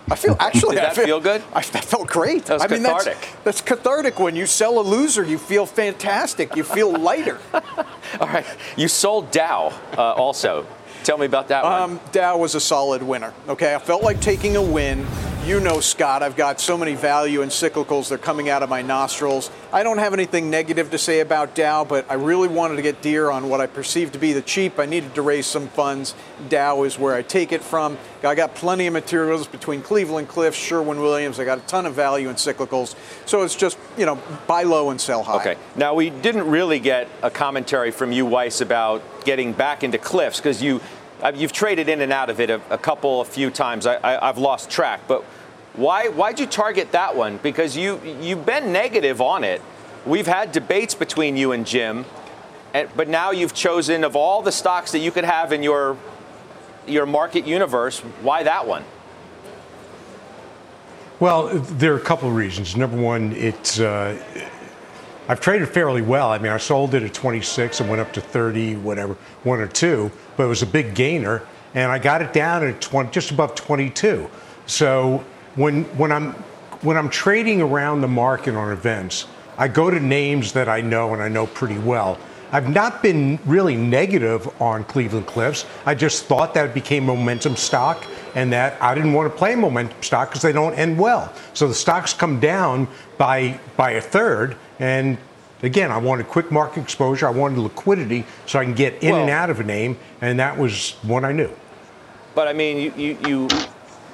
I 0.09 0.15
feel 0.15 0.35
actually. 0.39 0.75
Did 0.75 0.85
I 0.85 0.93
that 0.93 1.05
feel 1.05 1.19
good? 1.19 1.41
I, 1.53 1.61
that 1.61 1.85
felt 1.85 2.07
great. 2.07 2.45
That 2.45 2.55
was 2.55 2.63
I 2.63 2.67
mean, 2.67 2.83
cathartic. 2.83 3.19
That's, 3.43 3.43
that's 3.43 3.61
cathartic. 3.61 4.19
When 4.19 4.35
you 4.35 4.45
sell 4.45 4.79
a 4.79 4.81
loser, 4.81 5.23
you 5.23 5.37
feel 5.37 5.65
fantastic. 5.65 6.55
You 6.55 6.63
feel 6.63 6.91
lighter. 6.97 7.39
All 7.53 8.27
right. 8.27 8.45
You 8.75 8.87
sold 8.87 9.31
Dow 9.31 9.73
uh, 9.97 10.13
also. 10.13 10.65
Tell 11.07 11.17
me 11.17 11.25
about 11.25 11.47
that 11.47 11.63
one. 11.63 11.81
Um, 11.81 11.99
Dow 12.11 12.37
was 12.37 12.53
a 12.53 12.59
solid 12.59 13.01
winner. 13.01 13.33
Okay, 13.47 13.73
I 13.73 13.79
felt 13.79 14.03
like 14.03 14.19
taking 14.19 14.57
a 14.57 14.61
win. 14.61 15.07
You 15.45 15.61
know, 15.61 15.79
Scott, 15.79 16.21
I've 16.21 16.35
got 16.35 16.59
so 16.59 16.77
many 16.77 16.95
value 16.95 17.41
and 17.41 17.49
cyclicals. 17.49 18.09
They're 18.09 18.17
coming 18.17 18.49
out 18.49 18.61
of 18.61 18.67
my 18.67 18.81
nostrils. 18.81 19.49
I 19.71 19.83
don't 19.83 19.99
have 19.99 20.11
anything 20.11 20.49
negative 20.49 20.91
to 20.91 20.97
say 20.97 21.21
about 21.21 21.55
Dow, 21.55 21.85
but 21.85 22.05
I 22.11 22.15
really 22.15 22.49
wanted 22.49 22.75
to 22.75 22.81
get 22.81 23.01
Deere 23.01 23.29
on 23.29 23.47
what 23.47 23.61
I 23.61 23.67
perceived 23.67 24.11
to 24.11 24.19
be 24.19 24.33
the 24.33 24.41
cheap. 24.41 24.77
I 24.77 24.85
needed 24.85 25.15
to 25.15 25.21
raise 25.21 25.45
some 25.45 25.69
funds. 25.69 26.13
Dow 26.49 26.83
is 26.83 26.99
where 26.99 27.15
I 27.15 27.21
take 27.21 27.53
it 27.53 27.63
from. 27.63 27.97
I 28.23 28.35
got 28.35 28.55
plenty 28.55 28.87
of 28.87 28.93
materials 28.93 29.47
between 29.47 29.81
Cleveland 29.81 30.27
Cliffs, 30.27 30.57
Sherwin 30.57 30.99
Williams. 30.99 31.39
I 31.39 31.45
got 31.45 31.59
a 31.59 31.61
ton 31.61 31.85
of 31.85 31.93
value 31.93 32.27
in 32.27 32.35
cyclicals. 32.35 32.95
So 33.25 33.43
it's 33.43 33.55
just, 33.55 33.77
you 33.97 34.05
know, 34.05 34.21
buy 34.47 34.63
low 34.63 34.89
and 34.89 34.99
sell 34.99 35.23
high. 35.23 35.37
Okay. 35.37 35.55
Now 35.77 35.93
we 35.93 36.09
didn't 36.09 36.49
really 36.49 36.81
get 36.81 37.07
a 37.23 37.31
commentary 37.31 37.91
from 37.91 38.11
you, 38.11 38.25
Weiss, 38.25 38.59
about 38.59 39.01
getting 39.23 39.53
back 39.53 39.83
into 39.83 39.97
Cliffs 39.97 40.39
because 40.39 40.61
you, 40.61 40.81
you've 41.35 41.51
traded 41.51 41.89
in 41.89 42.01
and 42.01 42.13
out 42.13 42.29
of 42.29 42.39
it 42.39 42.49
a, 42.49 42.61
a 42.69 42.77
couple, 42.77 43.21
a 43.21 43.25
few 43.25 43.49
times. 43.49 43.85
I, 43.85 44.27
I've 44.27 44.37
lost 44.37 44.69
track, 44.69 45.01
but 45.07 45.23
why, 45.73 46.09
why'd 46.09 46.39
you 46.39 46.47
target 46.47 46.91
that 46.93 47.15
one? 47.15 47.37
Because 47.37 47.77
you, 47.77 48.01
you've 48.21 48.45
been 48.45 48.71
negative 48.71 49.21
on 49.21 49.43
it. 49.43 49.61
We've 50.05 50.27
had 50.27 50.51
debates 50.51 50.95
between 50.95 51.37
you 51.37 51.51
and 51.51 51.67
Jim, 51.67 52.05
and, 52.73 52.89
but 52.95 53.07
now 53.07 53.31
you've 53.31 53.53
chosen 53.53 54.03
of 54.03 54.15
all 54.15 54.41
the 54.41 54.51
stocks 54.51 54.91
that 54.93 54.99
you 54.99 55.11
could 55.11 55.25
have 55.25 55.53
in 55.53 55.63
your, 55.63 55.97
your 56.87 57.05
market 57.05 57.45
universe, 57.45 57.99
why 57.99 58.43
that 58.43 58.65
one? 58.67 58.83
Well, 61.19 61.47
there 61.59 61.93
are 61.93 61.97
a 61.97 62.01
couple 62.01 62.29
of 62.29 62.35
reasons. 62.35 62.75
Number 62.75 62.97
one, 62.97 63.33
it's 63.33 63.79
uh, 63.79 64.17
I've 65.29 65.41
traded 65.41 65.67
fairly 65.69 66.01
well. 66.01 66.31
I 66.31 66.37
mean, 66.37 66.51
I 66.51 66.57
sold 66.57 66.93
it 66.93 67.03
at 67.03 67.13
26 67.13 67.81
and 67.81 67.89
went 67.89 68.01
up 68.01 68.13
to 68.13 68.21
30, 68.21 68.75
whatever, 68.77 69.17
one 69.43 69.59
or 69.59 69.67
two, 69.67 70.09
but 70.37 70.43
it 70.43 70.47
was 70.47 70.61
a 70.61 70.67
big 70.67 70.95
gainer, 70.95 71.41
and 71.73 71.91
I 71.91 71.99
got 71.99 72.21
it 72.21 72.31
down 72.31 72.65
at 72.65 72.79
20, 72.79 73.11
just 73.11 73.31
above 73.31 73.53
22. 73.55 74.29
So 74.67 75.23
when 75.55 75.83
when 75.97 76.11
I'm 76.11 76.31
when 76.81 76.95
I'm 76.97 77.09
trading 77.09 77.61
around 77.61 78.01
the 78.01 78.07
market 78.07 78.55
on 78.55 78.71
events, 78.71 79.25
I 79.57 79.67
go 79.67 79.89
to 79.89 79.99
names 79.99 80.53
that 80.53 80.69
I 80.69 80.81
know 80.81 81.13
and 81.13 81.21
I 81.21 81.27
know 81.27 81.47
pretty 81.47 81.79
well. 81.79 82.17
I've 82.51 82.69
not 82.69 83.01
been 83.01 83.39
really 83.45 83.75
negative 83.75 84.49
on 84.61 84.85
Cleveland 84.85 85.27
Cliffs. 85.27 85.65
I 85.85 85.95
just 85.95 86.25
thought 86.25 86.53
that 86.53 86.69
it 86.69 86.73
became 86.73 87.05
momentum 87.05 87.57
stock 87.57 88.05
and 88.37 88.53
that 88.53 88.79
I 88.79 88.93
didn't 88.93 89.13
want 89.13 89.31
to 89.31 89.35
play 89.35 89.55
momentum 89.55 90.03
stock 90.03 90.29
because 90.29 90.43
they 90.43 90.51
don't 90.51 90.75
end 90.75 90.99
well. 90.99 91.33
So 91.55 91.67
the 91.67 91.73
stocks 91.73 92.13
come 92.13 92.39
down 92.39 92.87
by 93.17 93.59
by 93.75 93.91
a 93.91 94.01
third 94.01 94.55
and 94.79 95.17
again, 95.63 95.91
I 95.91 95.97
wanted 95.97 96.27
quick 96.27 96.51
market 96.51 96.81
exposure, 96.81 97.27
I 97.27 97.31
wanted 97.31 97.57
liquidity 97.57 98.25
so 98.45 98.59
I 98.59 98.63
can 98.63 98.75
get 98.75 99.01
in 99.01 99.15
and 99.15 99.29
out 99.31 99.49
of 99.49 99.59
a 99.59 99.63
name 99.63 99.97
and 100.21 100.39
that 100.39 100.55
was 100.55 100.91
one 101.01 101.25
I 101.25 101.31
knew. 101.31 101.49
But 102.35 102.47
I 102.47 102.53
mean, 102.53 102.77
you, 102.77 102.93
you, 102.95 103.17
you 103.27 103.47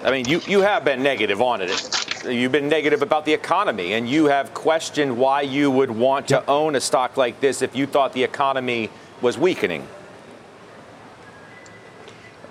I 0.04 0.12
mean, 0.12 0.26
you, 0.26 0.40
you 0.48 0.62
have 0.62 0.86
been 0.86 1.04
negative 1.04 1.42
on 1.42 1.60
it. 1.62 2.26
You've 2.26 2.54
been 2.54 2.70
negative 2.70 3.02
about 3.02 3.26
the 3.26 3.34
economy, 3.34 3.94
and 3.94 4.08
you 4.08 4.26
have 4.26 4.54
questioned 4.54 5.18
why 5.18 5.42
you 5.42 5.70
would 5.70 5.92
want 5.92 6.30
to 6.30 6.46
own 6.46 6.76
a 6.76 6.82
stock 6.82 7.18
like 7.18 7.42
this 7.42 7.62
if 7.62 7.76
you 7.76 7.86
thought 7.86 8.14
the 8.14 8.24
economy 8.24 8.90
was 9.22 9.38
weakening. 9.38 9.86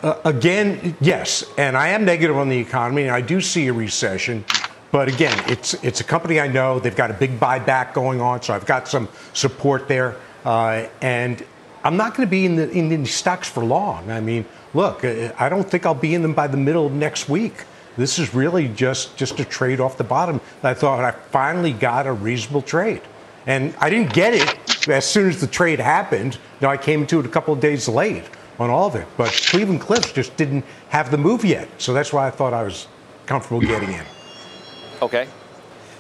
Uh, 0.03 0.19
again, 0.25 0.97
yes, 1.01 1.45
and 1.57 1.77
I 1.77 1.88
am 1.88 2.05
negative 2.05 2.37
on 2.37 2.49
the 2.49 2.59
economy, 2.59 3.03
and 3.03 3.12
I 3.12 3.21
do 3.21 3.41
see 3.41 3.69
a 3.69 3.73
recession. 3.73 4.45
But 4.91 5.07
again, 5.07 5.41
it's 5.47 5.75
it's 5.75 6.01
a 6.01 6.05
company 6.05 6.41
I 6.41 6.49
know. 6.49 6.81
They've 6.81 6.97
got 6.97 7.12
a 7.12 7.15
big 7.15 7.38
buyback 7.38 7.95
going 7.95 8.21
on, 8.21 8.43
so 8.43 8.53
I've 8.53 8.67
got 8.67 8.88
some 8.88 9.09
support 9.33 9.87
there. 9.87 10.17
Uh, 10.45 10.88
and 11.03 11.45
I'm 11.85 11.97
not 11.97 12.17
going 12.17 12.27
to 12.27 12.31
be 12.31 12.45
in 12.45 12.57
the 12.57 12.69
in 12.71 12.88
these 12.88 13.15
stocks 13.15 13.49
for 13.49 13.65
long. 13.65 14.11
I 14.11 14.21
mean, 14.21 14.45
look, 14.75 15.05
uh, 15.05 15.33
I 15.38 15.49
don't 15.49 15.71
think 15.71 15.87
I'll 15.87 15.95
be 15.95 16.17
in 16.17 16.23
them 16.23 16.35
by 16.35 16.49
the 16.49 16.57
middle 16.57 16.87
of 16.87 16.93
next 16.93 17.29
week. 17.29 17.65
This 17.97 18.19
is 18.19 18.35
really 18.35 18.67
just 18.67 19.17
just 19.17 19.38
a 19.38 19.45
trade 19.45 19.79
off 19.79 19.99
the 19.99 20.05
bottom. 20.05 20.41
I 20.65 20.75
thought 20.75 21.05
I 21.05 21.12
finally 21.12 21.73
got 21.73 22.09
a 22.09 22.12
reasonable 22.12 22.62
trade, 22.62 23.03
and 23.47 23.73
I 23.79 23.88
didn't 23.88 24.12
get 24.12 24.35
it 24.35 24.88
as 24.88 25.07
soon 25.07 25.29
as 25.29 25.41
the 25.41 25.47
trade 25.47 25.79
happened. 25.79 26.35
You 26.35 26.67
know, 26.67 26.71
I 26.71 26.77
came 26.77 27.07
to 27.07 27.21
it 27.21 27.27
a 27.27 27.29
couple 27.29 27.55
of 27.55 27.61
days 27.61 27.88
late 27.88 28.25
on 28.59 28.71
all 28.71 28.88
of 28.88 28.95
it. 28.95 29.07
But 29.17 29.31
Cleveland 29.31 29.81
Cliffs 29.81 30.12
just 30.12 30.37
didn't 30.37 30.65
have 30.88 31.11
the 31.11 31.19
move 31.19 31.45
yet, 31.45 31.69
so 31.79 31.93
that's 31.93 32.12
why 32.12 32.27
I 32.27 32.31
thought 32.31 32.53
I 32.53 32.62
was 32.62 32.87
comfortable 33.27 33.61
getting 33.61 33.93
in. 33.93 34.05
Okay. 35.01 35.27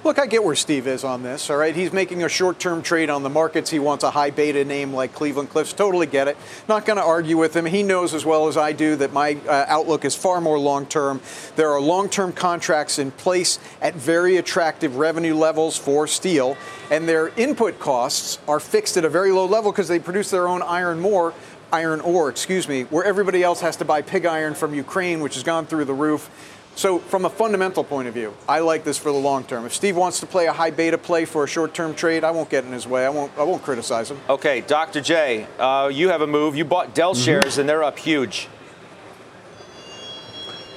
Look, 0.04 0.18
I 0.18 0.26
get 0.26 0.42
where 0.42 0.56
Steve 0.56 0.88
is 0.88 1.04
on 1.04 1.22
this, 1.22 1.48
all 1.48 1.56
right? 1.56 1.76
He's 1.76 1.92
making 1.92 2.24
a 2.24 2.28
short 2.28 2.58
term 2.58 2.82
trade 2.82 3.08
on 3.08 3.22
the 3.22 3.30
markets. 3.30 3.70
He 3.70 3.78
wants 3.78 4.02
a 4.02 4.10
high 4.10 4.30
beta 4.30 4.64
name 4.64 4.92
like 4.92 5.14
Cleveland 5.14 5.50
Cliffs. 5.50 5.72
Totally 5.72 6.08
get 6.08 6.26
it. 6.26 6.36
Not 6.68 6.84
going 6.84 6.96
to 6.96 7.04
argue 7.04 7.36
with 7.36 7.56
him. 7.56 7.66
He 7.66 7.84
knows 7.84 8.12
as 8.12 8.24
well 8.24 8.48
as 8.48 8.56
I 8.56 8.72
do 8.72 8.96
that 8.96 9.12
my 9.12 9.38
uh, 9.46 9.64
outlook 9.68 10.04
is 10.04 10.16
far 10.16 10.40
more 10.40 10.58
long 10.58 10.86
term. 10.86 11.20
There 11.54 11.70
are 11.70 11.80
long 11.80 12.08
term 12.08 12.32
contracts 12.32 12.98
in 12.98 13.12
place 13.12 13.60
at 13.80 13.94
very 13.94 14.38
attractive 14.38 14.96
revenue 14.96 15.36
levels 15.36 15.76
for 15.78 16.08
steel, 16.08 16.56
and 16.90 17.08
their 17.08 17.28
input 17.36 17.78
costs 17.78 18.40
are 18.48 18.58
fixed 18.58 18.96
at 18.96 19.04
a 19.04 19.08
very 19.08 19.30
low 19.30 19.46
level 19.46 19.70
because 19.70 19.86
they 19.86 20.00
produce 20.00 20.32
their 20.32 20.48
own 20.48 20.62
iron 20.62 21.04
ore. 21.04 21.32
Iron 21.72 22.00
ore, 22.02 22.28
excuse 22.28 22.68
me, 22.68 22.82
where 22.84 23.02
everybody 23.04 23.42
else 23.42 23.60
has 23.62 23.76
to 23.76 23.84
buy 23.84 24.02
pig 24.02 24.26
iron 24.26 24.54
from 24.54 24.74
Ukraine, 24.74 25.20
which 25.20 25.34
has 25.34 25.42
gone 25.42 25.64
through 25.66 25.86
the 25.86 25.94
roof. 25.94 26.30
So, 26.74 26.98
from 26.98 27.24
a 27.24 27.30
fundamental 27.30 27.84
point 27.84 28.08
of 28.08 28.14
view, 28.14 28.34
I 28.48 28.60
like 28.60 28.84
this 28.84 28.96
for 28.98 29.12
the 29.12 29.18
long 29.18 29.44
term. 29.44 29.66
If 29.66 29.74
Steve 29.74 29.96
wants 29.96 30.20
to 30.20 30.26
play 30.26 30.46
a 30.46 30.52
high 30.52 30.70
beta 30.70 30.96
play 30.96 31.24
for 31.26 31.44
a 31.44 31.46
short 31.46 31.74
term 31.74 31.94
trade, 31.94 32.24
I 32.24 32.30
won't 32.30 32.48
get 32.48 32.64
in 32.64 32.72
his 32.72 32.86
way. 32.86 33.04
I 33.04 33.10
won't. 33.10 33.30
I 33.36 33.42
won't 33.42 33.62
criticize 33.62 34.10
him. 34.10 34.18
Okay, 34.28 34.62
Dr. 34.62 35.00
J, 35.00 35.46
uh, 35.58 35.90
you 35.92 36.08
have 36.08 36.22
a 36.22 36.26
move. 36.26 36.56
You 36.56 36.64
bought 36.64 36.94
Dell 36.94 37.14
mm-hmm. 37.14 37.24
shares, 37.24 37.58
and 37.58 37.68
they're 37.68 37.84
up 37.84 37.98
huge. 37.98 38.48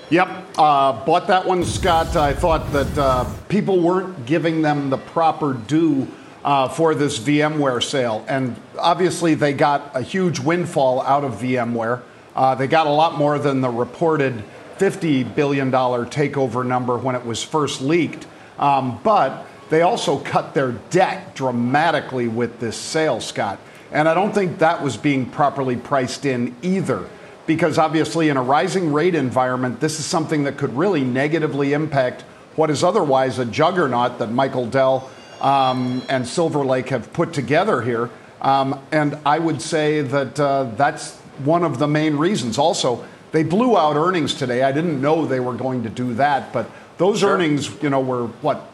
Yep, 0.09 0.27
uh, 0.57 1.05
bought 1.05 1.27
that 1.27 1.45
one, 1.45 1.63
Scott. 1.65 2.15
I 2.15 2.33
thought 2.33 2.71
that 2.73 2.97
uh, 2.97 3.25
people 3.47 3.79
weren't 3.79 4.25
giving 4.25 4.61
them 4.61 4.89
the 4.89 4.97
proper 4.97 5.53
due 5.53 6.07
uh, 6.45 6.69
for 6.69 6.93
this 6.93 7.17
VMware 7.17 7.81
sale, 7.81 8.23
and 8.27 8.55
obviously 8.77 9.33
they 9.33 9.51
got 9.51 9.89
a 9.95 10.01
huge 10.01 10.39
windfall 10.39 11.01
out 11.01 11.23
of 11.23 11.33
VMware. 11.33 12.03
Uh, 12.35 12.53
they 12.53 12.67
got 12.67 12.85
a 12.85 12.91
lot 12.91 13.17
more 13.17 13.39
than 13.39 13.61
the 13.61 13.69
reported 13.69 14.43
$50 14.77 15.33
billion 15.35 15.71
takeover 15.71 16.63
number 16.63 16.97
when 16.97 17.15
it 17.15 17.25
was 17.25 17.41
first 17.41 17.81
leaked, 17.81 18.27
um, 18.59 18.99
but 19.03 19.47
they 19.71 19.81
also 19.81 20.19
cut 20.19 20.53
their 20.53 20.73
debt 20.91 21.33
dramatically 21.33 22.27
with 22.27 22.59
this 22.59 22.77
sale, 22.77 23.19
Scott. 23.19 23.59
And 23.91 24.07
I 24.07 24.13
don't 24.13 24.33
think 24.33 24.59
that 24.59 24.83
was 24.83 24.97
being 24.97 25.25
properly 25.25 25.75
priced 25.75 26.25
in 26.25 26.55
either 26.61 27.09
because 27.47 27.79
obviously 27.79 28.29
in 28.29 28.37
a 28.37 28.43
rising 28.43 28.93
rate 28.93 29.15
environment, 29.15 29.79
this 29.79 29.99
is 29.99 30.05
something 30.05 30.43
that 30.43 30.57
could 30.57 30.77
really 30.77 31.03
negatively 31.03 31.73
impact 31.73 32.21
what 32.55 32.69
is 32.69 32.83
otherwise 32.83 33.39
a 33.39 33.45
juggernaut 33.45 34.19
that 34.19 34.31
Michael 34.31 34.67
Dell 34.67 35.09
um, 35.41 36.01
and 36.09 36.27
Silver 36.27 36.65
Lake 36.65 36.89
have 36.89 37.11
put 37.13 37.33
together 37.33 37.81
here. 37.81 38.09
Um, 38.41 38.79
and 38.91 39.17
I 39.25 39.39
would 39.39 39.61
say 39.61 40.01
that 40.01 40.39
uh, 40.39 40.65
that's 40.75 41.17
one 41.43 41.63
of 41.63 41.79
the 41.79 41.87
main 41.87 42.17
reasons. 42.17 42.57
Also, 42.57 43.05
they 43.31 43.43
blew 43.43 43.77
out 43.77 43.95
earnings 43.95 44.33
today. 44.33 44.63
I 44.63 44.71
didn't 44.71 45.01
know 45.01 45.25
they 45.25 45.39
were 45.39 45.55
going 45.55 45.83
to 45.83 45.89
do 45.89 46.13
that, 46.15 46.53
but 46.53 46.69
those 46.97 47.19
sure. 47.19 47.31
earnings, 47.31 47.81
you 47.81 47.89
know, 47.89 48.01
were 48.01 48.27
what, 48.27 48.71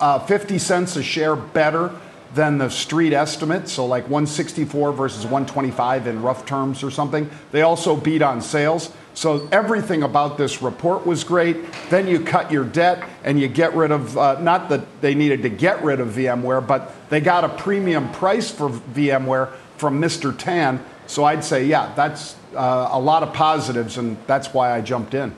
uh, 0.00 0.18
50 0.20 0.58
cents 0.58 0.96
a 0.96 1.02
share 1.02 1.36
better 1.36 1.92
than 2.34 2.58
the 2.58 2.68
street 2.68 3.12
estimate, 3.12 3.68
so 3.68 3.86
like 3.86 4.04
164 4.04 4.92
versus 4.92 5.24
125 5.24 6.06
in 6.06 6.22
rough 6.22 6.44
terms 6.44 6.82
or 6.82 6.90
something. 6.90 7.28
They 7.52 7.62
also 7.62 7.96
beat 7.96 8.22
on 8.22 8.40
sales. 8.40 8.92
So 9.14 9.48
everything 9.50 10.02
about 10.02 10.38
this 10.38 10.62
report 10.62 11.06
was 11.06 11.24
great. 11.24 11.56
Then 11.90 12.06
you 12.06 12.20
cut 12.20 12.52
your 12.52 12.64
debt 12.64 13.02
and 13.24 13.40
you 13.40 13.48
get 13.48 13.74
rid 13.74 13.90
of, 13.90 14.16
uh, 14.16 14.40
not 14.40 14.68
that 14.68 15.00
they 15.00 15.14
needed 15.14 15.42
to 15.42 15.48
get 15.48 15.82
rid 15.82 16.00
of 16.00 16.08
VMware, 16.08 16.64
but 16.64 16.94
they 17.08 17.20
got 17.20 17.44
a 17.44 17.48
premium 17.48 18.12
price 18.12 18.50
for 18.50 18.68
VMware 18.68 19.52
from 19.76 20.00
Mr. 20.00 20.36
Tan. 20.36 20.84
So 21.06 21.24
I'd 21.24 21.42
say, 21.42 21.64
yeah, 21.64 21.92
that's 21.96 22.36
uh, 22.54 22.90
a 22.92 23.00
lot 23.00 23.22
of 23.22 23.32
positives, 23.32 23.96
and 23.98 24.16
that's 24.26 24.52
why 24.52 24.72
I 24.72 24.82
jumped 24.82 25.14
in. 25.14 25.34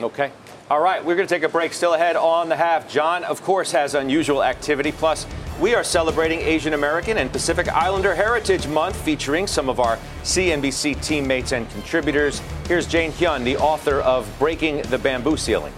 Okay. 0.00 0.32
All 0.70 0.80
right, 0.80 1.04
we're 1.04 1.16
going 1.16 1.26
to 1.26 1.34
take 1.34 1.42
a 1.42 1.48
break. 1.48 1.72
Still 1.72 1.94
ahead 1.94 2.16
on 2.16 2.48
the 2.48 2.56
half. 2.56 2.88
John, 2.88 3.24
of 3.24 3.42
course, 3.42 3.72
has 3.72 3.94
unusual 3.94 4.44
activity. 4.44 4.92
Plus, 4.92 5.26
we 5.60 5.74
are 5.74 5.84
celebrating 5.84 6.40
Asian 6.40 6.72
American 6.72 7.18
and 7.18 7.30
Pacific 7.30 7.68
Islander 7.68 8.14
Heritage 8.14 8.66
Month, 8.66 8.96
featuring 9.02 9.46
some 9.46 9.68
of 9.68 9.78
our 9.78 9.98
CNBC 10.22 11.02
teammates 11.04 11.52
and 11.52 11.68
contributors. 11.70 12.40
Here's 12.66 12.86
Jane 12.86 13.12
Hyun, 13.12 13.44
the 13.44 13.58
author 13.58 14.00
of 14.00 14.26
Breaking 14.38 14.80
the 14.82 14.96
Bamboo 14.96 15.36
Ceiling. 15.36 15.74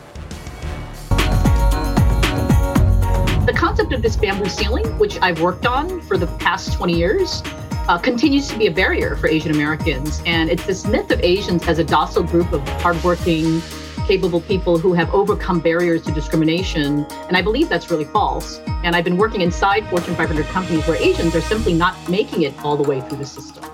The 3.44 3.54
concept 3.56 3.92
of 3.92 4.02
this 4.02 4.16
bamboo 4.16 4.48
ceiling, 4.48 4.86
which 5.00 5.20
I've 5.20 5.40
worked 5.40 5.66
on 5.66 6.00
for 6.02 6.16
the 6.16 6.28
past 6.38 6.74
20 6.74 6.96
years, 6.96 7.42
uh, 7.88 7.98
continues 7.98 8.46
to 8.50 8.58
be 8.58 8.68
a 8.68 8.70
barrier 8.70 9.16
for 9.16 9.26
Asian 9.26 9.50
Americans. 9.50 10.22
And 10.26 10.48
it's 10.48 10.64
this 10.64 10.86
myth 10.86 11.10
of 11.10 11.20
Asians 11.22 11.66
as 11.66 11.80
a 11.80 11.84
docile 11.84 12.22
group 12.22 12.52
of 12.52 12.66
hardworking, 12.80 13.60
capable 14.06 14.40
people 14.40 14.78
who 14.78 14.92
have 14.92 15.12
overcome 15.14 15.60
barriers 15.60 16.02
to 16.02 16.12
discrimination. 16.12 17.04
And 17.28 17.36
I 17.36 17.42
believe 17.42 17.68
that's 17.68 17.90
really 17.90 18.04
false. 18.04 18.60
And 18.84 18.94
I've 18.96 19.04
been 19.04 19.16
working 19.16 19.40
inside 19.40 19.88
Fortune 19.88 20.14
500 20.14 20.46
companies 20.46 20.86
where 20.86 20.96
Asians 20.96 21.34
are 21.34 21.40
simply 21.40 21.74
not 21.74 21.96
making 22.08 22.42
it 22.42 22.54
all 22.64 22.76
the 22.76 22.88
way 22.88 23.00
through 23.00 23.18
the 23.18 23.26
system. 23.26 23.64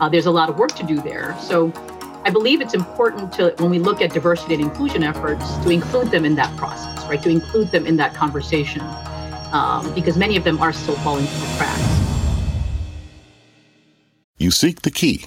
Uh, 0.00 0.08
there's 0.08 0.26
a 0.26 0.30
lot 0.30 0.48
of 0.48 0.58
work 0.58 0.72
to 0.76 0.82
do 0.82 1.00
there. 1.00 1.36
So 1.40 1.72
I 2.24 2.30
believe 2.30 2.60
it's 2.60 2.74
important 2.74 3.32
to, 3.34 3.54
when 3.58 3.70
we 3.70 3.78
look 3.78 4.00
at 4.00 4.12
diversity 4.12 4.54
and 4.54 4.62
inclusion 4.62 5.02
efforts, 5.02 5.56
to 5.58 5.70
include 5.70 6.10
them 6.10 6.24
in 6.24 6.34
that 6.36 6.54
process, 6.56 7.06
right? 7.08 7.22
To 7.22 7.30
include 7.30 7.70
them 7.70 7.86
in 7.86 7.96
that 7.96 8.14
conversation, 8.14 8.82
um, 9.52 9.92
because 9.94 10.16
many 10.16 10.36
of 10.36 10.44
them 10.44 10.60
are 10.60 10.72
still 10.72 10.96
falling 10.96 11.24
through 11.26 11.48
the 11.48 11.54
cracks. 11.56 12.00
You 14.36 14.50
seek 14.50 14.82
the 14.82 14.90
key 14.90 15.26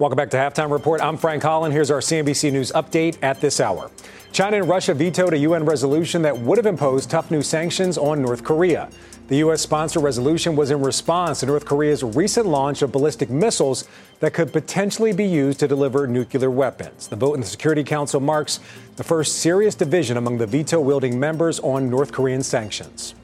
Welcome 0.00 0.16
back 0.16 0.30
to 0.30 0.36
Halftime 0.36 0.70
Report. 0.70 1.00
I'm 1.00 1.16
Frank 1.16 1.42
Holland. 1.42 1.74
Here's 1.74 1.90
our 1.90 1.98
CNBC 1.98 2.52
News 2.52 2.70
update 2.70 3.18
at 3.20 3.40
this 3.40 3.58
hour. 3.58 3.90
China 4.30 4.58
and 4.58 4.68
Russia 4.68 4.94
vetoed 4.94 5.32
a 5.32 5.38
UN 5.38 5.64
resolution 5.64 6.22
that 6.22 6.38
would 6.38 6.56
have 6.56 6.66
imposed 6.66 7.10
tough 7.10 7.32
new 7.32 7.42
sanctions 7.42 7.98
on 7.98 8.22
North 8.22 8.44
Korea. 8.44 8.90
The 9.26 9.38
U.S. 9.38 9.60
sponsored 9.60 10.04
resolution 10.04 10.54
was 10.54 10.70
in 10.70 10.82
response 10.82 11.40
to 11.40 11.46
North 11.46 11.64
Korea's 11.64 12.04
recent 12.04 12.46
launch 12.46 12.80
of 12.82 12.92
ballistic 12.92 13.28
missiles 13.28 13.88
that 14.20 14.34
could 14.34 14.52
potentially 14.52 15.12
be 15.12 15.26
used 15.26 15.58
to 15.58 15.66
deliver 15.66 16.06
nuclear 16.06 16.48
weapons. 16.48 17.08
The 17.08 17.16
vote 17.16 17.34
in 17.34 17.40
the 17.40 17.46
Security 17.48 17.82
Council 17.82 18.20
marks 18.20 18.60
the 18.94 19.02
first 19.02 19.40
serious 19.40 19.74
division 19.74 20.16
among 20.16 20.38
the 20.38 20.46
veto 20.46 20.78
wielding 20.78 21.18
members 21.18 21.58
on 21.58 21.90
North 21.90 22.12
Korean 22.12 22.44
sanctions. 22.44 23.16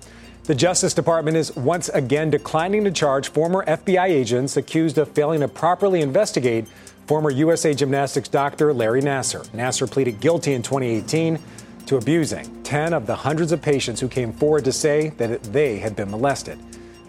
The 0.45 0.55
Justice 0.55 0.93
Department 0.93 1.39
is 1.39 1.57
once 1.57 1.89
again 1.89 2.29
declining 2.29 2.85
to 2.85 2.91
charge 2.91 3.31
former 3.31 3.65
FBI 3.65 4.05
agents 4.05 4.59
accused 4.59 4.99
of 4.99 5.11
failing 5.13 5.41
to 5.41 5.49
properly 5.49 6.03
investigate 6.03 6.67
former 7.07 7.31
USA 7.31 7.73
Gymnastics 7.73 8.29
doctor 8.29 8.75
Larry 8.75 9.01
Nassar. 9.01 9.49
Nassar 9.53 9.91
pleaded 9.91 10.21
guilty 10.21 10.53
in 10.53 10.61
2018 10.61 11.39
to 11.87 11.97
abusing 11.97 12.63
10 12.63 12.93
of 12.93 13.07
the 13.07 13.17
hundreds 13.17 13.53
of 13.53 13.63
patients 13.63 14.01
who 14.01 14.09
came 14.09 14.35
forward 14.35 14.67
to 14.67 14.73
say 14.73 15.09
that 15.17 15.43
they 15.45 15.79
had 15.79 15.97
been 15.97 16.11
molested. 16.11 16.59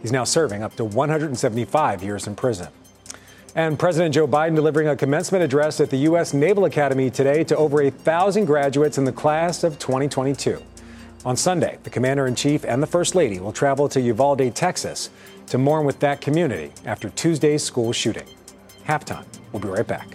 He's 0.01 0.13
now 0.13 0.23
serving 0.23 0.63
up 0.63 0.75
to 0.75 0.85
175 0.85 2.03
years 2.03 2.27
in 2.27 2.37
prison. 2.37 2.69
And 3.53 3.77
President 3.77 4.15
Joe 4.15 4.29
Biden 4.29 4.55
delivering 4.55 4.87
a 4.87 4.95
commencement 4.95 5.43
address 5.43 5.81
at 5.81 5.89
the 5.89 5.97
U.S. 5.97 6.33
Naval 6.33 6.63
Academy 6.63 7.09
today 7.09 7.43
to 7.43 7.57
over 7.57 7.81
a 7.81 7.89
thousand 7.89 8.45
graduates 8.45 8.97
in 8.97 9.03
the 9.03 9.11
class 9.11 9.65
of 9.65 9.77
2022. 9.77 10.61
On 11.25 11.35
Sunday, 11.35 11.79
the 11.81 11.89
commander 11.89 12.27
in 12.27 12.35
chief 12.35 12.63
and 12.63 12.83
the 12.83 12.87
first 12.87 13.15
lady 13.15 13.39
will 13.39 13.51
travel 13.51 13.89
to 13.89 13.99
Uvalde, 13.99 14.53
Texas 14.53 15.09
to 15.47 15.57
mourn 15.57 15.83
with 15.83 15.99
that 16.01 16.21
community 16.21 16.71
after 16.85 17.09
Tuesday's 17.09 17.63
school 17.63 17.91
shooting. 17.91 18.27
Halftime. 18.87 19.25
We'll 19.51 19.59
be 19.59 19.67
right 19.67 19.87
back. 19.87 20.07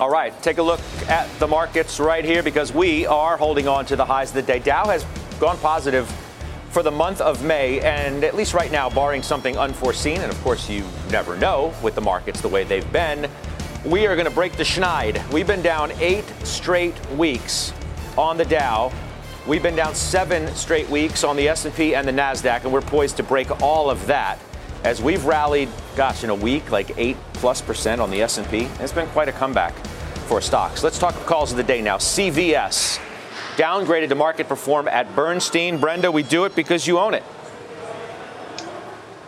All 0.00 0.08
right, 0.08 0.32
take 0.42 0.56
a 0.56 0.62
look 0.62 0.80
at 1.08 1.28
the 1.38 1.46
markets 1.46 2.00
right 2.00 2.24
here 2.24 2.42
because 2.42 2.72
we 2.72 3.04
are 3.04 3.36
holding 3.36 3.68
on 3.68 3.84
to 3.84 3.96
the 3.96 4.04
highs 4.06 4.30
of 4.30 4.36
the 4.36 4.42
day. 4.42 4.60
Dow 4.60 4.86
has 4.86 5.04
gone 5.38 5.58
positive 5.58 6.10
for 6.70 6.82
the 6.82 6.90
month 6.90 7.20
of 7.20 7.44
May, 7.44 7.80
and 7.80 8.24
at 8.24 8.34
least 8.34 8.54
right 8.54 8.72
now, 8.72 8.88
barring 8.88 9.22
something 9.22 9.58
unforeseen, 9.58 10.22
and 10.22 10.32
of 10.32 10.40
course, 10.42 10.70
you 10.70 10.84
never 11.10 11.36
know 11.36 11.74
with 11.82 11.96
the 11.96 12.00
markets 12.00 12.40
the 12.40 12.48
way 12.48 12.64
they've 12.64 12.90
been, 12.92 13.28
we 13.84 14.06
are 14.06 14.14
going 14.14 14.28
to 14.28 14.34
break 14.34 14.52
the 14.52 14.62
schneid. 14.62 15.26
We've 15.32 15.46
been 15.46 15.62
down 15.62 15.92
eight 16.00 16.24
straight 16.44 16.94
weeks 17.12 17.72
on 18.18 18.36
the 18.36 18.44
Dow. 18.44 18.92
We've 19.46 19.62
been 19.62 19.76
down 19.76 19.94
seven 19.94 20.54
straight 20.54 20.88
weeks 20.90 21.24
on 21.24 21.36
the 21.36 21.48
S&P 21.48 21.94
and 21.94 22.06
the 22.06 22.12
Nasdaq, 22.12 22.64
and 22.64 22.72
we're 22.72 22.82
poised 22.82 23.16
to 23.16 23.22
break 23.22 23.62
all 23.62 23.88
of 23.88 24.06
that 24.06 24.38
as 24.84 25.00
we've 25.00 25.24
rallied, 25.24 25.70
gosh, 25.96 26.24
in 26.24 26.30
a 26.30 26.34
week, 26.34 26.70
like 26.70 26.92
eight 26.98 27.16
plus 27.34 27.62
percent 27.62 28.02
on 28.02 28.10
the 28.10 28.20
S&P. 28.20 28.68
It's 28.80 28.92
been 28.92 29.08
quite 29.08 29.28
a 29.28 29.32
comeback 29.32 29.74
for 30.26 30.42
stocks. 30.42 30.84
Let's 30.84 30.98
talk 30.98 31.14
calls 31.26 31.50
of 31.50 31.56
the 31.56 31.64
day 31.64 31.80
now. 31.80 31.96
CVS 31.96 32.98
downgraded 33.56 34.10
to 34.10 34.14
market 34.14 34.46
perform 34.46 34.88
at 34.88 35.14
Bernstein. 35.16 35.78
Brenda, 35.78 36.12
we 36.12 36.22
do 36.22 36.44
it 36.44 36.54
because 36.54 36.86
you 36.86 36.98
own 36.98 37.14
it. 37.14 37.24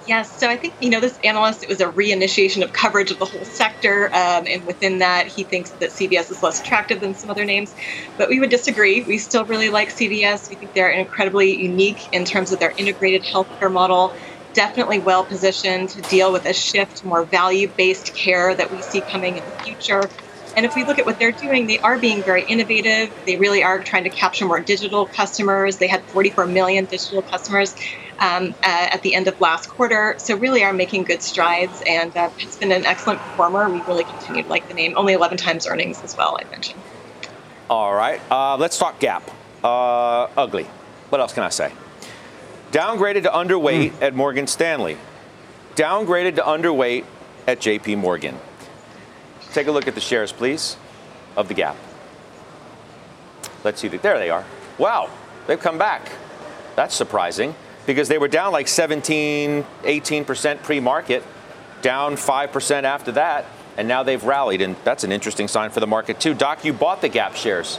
Yes, 0.04 0.36
so 0.36 0.48
I 0.48 0.56
think, 0.56 0.74
you 0.80 0.90
know, 0.90 0.98
this 0.98 1.16
analyst, 1.22 1.62
it 1.62 1.68
was 1.68 1.80
a 1.80 1.86
reinitiation 1.86 2.64
of 2.64 2.72
coverage 2.72 3.12
of 3.12 3.20
the 3.20 3.24
whole 3.24 3.44
sector. 3.44 4.06
Um, 4.06 4.46
and 4.48 4.66
within 4.66 4.98
that, 4.98 5.28
he 5.28 5.44
thinks 5.44 5.70
that 5.72 5.90
CVS 5.90 6.28
is 6.32 6.42
less 6.42 6.60
attractive 6.60 7.00
than 7.00 7.14
some 7.14 7.30
other 7.30 7.44
names. 7.44 7.72
But 8.18 8.28
we 8.28 8.40
would 8.40 8.50
disagree. 8.50 9.02
We 9.02 9.18
still 9.18 9.44
really 9.44 9.68
like 9.68 9.90
CVS. 9.90 10.50
We 10.50 10.56
think 10.56 10.74
they're 10.74 10.90
incredibly 10.90 11.54
unique 11.54 12.12
in 12.12 12.24
terms 12.24 12.50
of 12.50 12.58
their 12.58 12.74
integrated 12.76 13.22
healthcare 13.22 13.72
model. 13.72 14.12
Definitely 14.54 14.98
well 14.98 15.24
positioned 15.24 15.90
to 15.90 16.02
deal 16.02 16.32
with 16.32 16.46
a 16.46 16.52
shift 16.52 16.96
to 16.98 17.06
more 17.06 17.24
value 17.24 17.68
based 17.68 18.12
care 18.16 18.56
that 18.56 18.72
we 18.72 18.82
see 18.82 19.02
coming 19.02 19.36
in 19.36 19.44
the 19.44 19.52
future. 19.62 20.10
And 20.56 20.66
if 20.66 20.74
we 20.74 20.84
look 20.84 20.98
at 20.98 21.06
what 21.06 21.18
they're 21.18 21.32
doing, 21.32 21.66
they 21.66 21.78
are 21.78 21.98
being 21.98 22.22
very 22.22 22.44
innovative. 22.44 23.10
They 23.24 23.36
really 23.36 23.62
are 23.62 23.82
trying 23.82 24.04
to 24.04 24.10
capture 24.10 24.44
more 24.44 24.60
digital 24.60 25.06
customers. 25.06 25.78
They 25.78 25.86
had 25.86 26.02
44 26.04 26.46
million 26.46 26.84
digital 26.86 27.22
customers 27.22 27.74
um, 28.22 28.54
uh, 28.62 28.88
at 28.92 29.02
the 29.02 29.14
end 29.14 29.26
of 29.26 29.38
last 29.40 29.68
quarter. 29.68 30.14
So 30.18 30.36
really 30.36 30.62
are 30.62 30.72
making 30.72 31.02
good 31.02 31.22
strides, 31.22 31.82
and 31.86 32.16
uh, 32.16 32.30
it's 32.38 32.56
been 32.56 32.72
an 32.72 32.86
excellent 32.86 33.20
performer. 33.20 33.68
We 33.68 33.82
really 33.82 34.04
continue 34.04 34.44
to 34.44 34.48
like 34.48 34.68
the 34.68 34.74
name. 34.74 34.94
Only 34.96 35.12
11 35.12 35.36
times 35.36 35.66
earnings 35.66 36.02
as 36.02 36.16
well. 36.16 36.38
I 36.40 36.48
mentioned. 36.48 36.80
All 37.68 37.92
right, 37.92 38.20
uh, 38.30 38.56
let's 38.56 38.78
talk 38.78 38.98
Gap. 39.00 39.28
Uh, 39.62 40.28
ugly. 40.36 40.64
What 41.10 41.20
else 41.20 41.32
can 41.32 41.42
I 41.42 41.48
say? 41.48 41.72
Downgraded 42.70 43.24
to 43.24 43.30
underweight 43.30 43.90
mm. 43.90 44.02
at 44.02 44.14
Morgan 44.14 44.46
Stanley. 44.46 44.96
Downgraded 45.74 46.36
to 46.36 46.42
underweight 46.42 47.04
at 47.46 47.60
J.P. 47.60 47.96
Morgan. 47.96 48.38
Take 49.52 49.66
a 49.66 49.72
look 49.72 49.88
at 49.88 49.94
the 49.94 50.00
shares, 50.00 50.32
please, 50.32 50.76
of 51.36 51.48
the 51.48 51.54
Gap. 51.54 51.76
Let's 53.64 53.80
see. 53.80 53.88
There 53.88 54.18
they 54.18 54.30
are. 54.30 54.44
Wow, 54.78 55.10
they've 55.46 55.60
come 55.60 55.78
back. 55.78 56.10
That's 56.76 56.94
surprising 56.94 57.54
because 57.86 58.08
they 58.08 58.18
were 58.18 58.28
down 58.28 58.52
like 58.52 58.68
17, 58.68 59.64
18% 59.82 60.62
pre 60.62 60.80
market, 60.80 61.22
down 61.80 62.14
5% 62.14 62.82
after 62.84 63.12
that, 63.12 63.46
and 63.76 63.88
now 63.88 64.02
they've 64.02 64.22
rallied. 64.22 64.60
And 64.60 64.76
that's 64.84 65.04
an 65.04 65.12
interesting 65.12 65.48
sign 65.48 65.70
for 65.70 65.80
the 65.80 65.86
market, 65.86 66.20
too. 66.20 66.34
Doc, 66.34 66.64
you 66.64 66.72
bought 66.72 67.00
the 67.00 67.08
Gap 67.08 67.34
shares. 67.34 67.78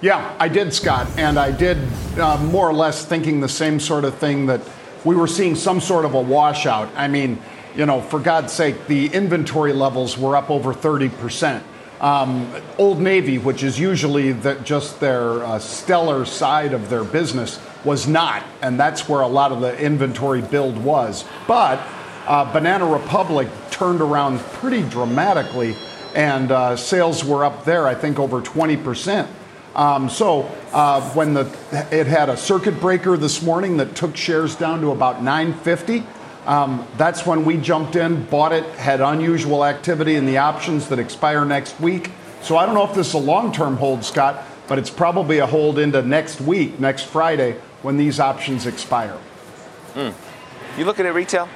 Yeah, 0.00 0.34
I 0.38 0.48
did, 0.48 0.72
Scott. 0.72 1.08
And 1.18 1.38
I 1.38 1.50
did 1.50 1.78
uh, 2.18 2.38
more 2.38 2.68
or 2.68 2.72
less 2.72 3.04
thinking 3.04 3.40
the 3.40 3.48
same 3.48 3.78
sort 3.78 4.04
of 4.04 4.14
thing 4.14 4.46
that 4.46 4.60
we 5.04 5.14
were 5.14 5.26
seeing 5.26 5.54
some 5.54 5.80
sort 5.80 6.04
of 6.04 6.14
a 6.14 6.20
washout. 6.20 6.88
I 6.96 7.08
mean, 7.08 7.40
you 7.76 7.86
know, 7.86 8.00
for 8.00 8.18
God's 8.18 8.52
sake, 8.52 8.86
the 8.86 9.06
inventory 9.08 9.72
levels 9.72 10.16
were 10.16 10.36
up 10.36 10.50
over 10.50 10.72
30%. 10.72 11.62
Um, 12.00 12.50
Old 12.78 12.98
Navy, 12.98 13.36
which 13.36 13.62
is 13.62 13.78
usually 13.78 14.32
the, 14.32 14.54
just 14.56 15.00
their 15.00 15.44
uh, 15.44 15.58
stellar 15.58 16.24
side 16.24 16.72
of 16.72 16.88
their 16.88 17.04
business, 17.04 17.60
was 17.84 18.06
not, 18.06 18.42
and 18.62 18.80
that's 18.80 19.08
where 19.08 19.20
a 19.20 19.26
lot 19.26 19.52
of 19.52 19.60
the 19.60 19.78
inventory 19.78 20.40
build 20.40 20.78
was. 20.82 21.24
But 21.46 21.78
uh, 22.26 22.50
Banana 22.52 22.86
Republic 22.86 23.48
turned 23.70 24.00
around 24.00 24.40
pretty 24.40 24.82
dramatically, 24.82 25.76
and 26.14 26.50
uh, 26.50 26.76
sales 26.76 27.24
were 27.24 27.44
up 27.44 27.64
there, 27.64 27.86
I 27.86 27.94
think, 27.94 28.18
over 28.18 28.40
20%. 28.40 29.28
Um, 29.74 30.08
so 30.08 30.42
uh, 30.72 31.00
when 31.12 31.34
the 31.34 31.44
it 31.92 32.06
had 32.06 32.28
a 32.28 32.36
circuit 32.36 32.80
breaker 32.80 33.16
this 33.16 33.40
morning 33.42 33.76
that 33.76 33.94
took 33.94 34.16
shares 34.16 34.56
down 34.56 34.80
to 34.80 34.90
about 34.90 35.22
950. 35.22 36.04
Um, 36.50 36.84
that's 36.96 37.24
when 37.24 37.44
we 37.44 37.58
jumped 37.58 37.94
in, 37.94 38.24
bought 38.24 38.52
it, 38.52 38.64
had 38.74 39.00
unusual 39.00 39.64
activity 39.64 40.16
in 40.16 40.26
the 40.26 40.38
options 40.38 40.88
that 40.88 40.98
expire 40.98 41.44
next 41.44 41.78
week. 41.78 42.10
So 42.42 42.56
I 42.56 42.66
don't 42.66 42.74
know 42.74 42.82
if 42.82 42.92
this 42.92 43.06
is 43.06 43.14
a 43.14 43.18
long 43.18 43.52
term 43.52 43.76
hold, 43.76 44.04
Scott, 44.04 44.42
but 44.66 44.76
it's 44.76 44.90
probably 44.90 45.38
a 45.38 45.46
hold 45.46 45.78
into 45.78 46.02
next 46.02 46.40
week, 46.40 46.80
next 46.80 47.04
Friday, 47.04 47.52
when 47.82 47.96
these 47.96 48.18
options 48.18 48.66
expire. 48.66 49.16
Mm. 49.94 50.12
You 50.76 50.86
looking 50.86 51.06
at 51.06 51.14
retail? 51.14 51.48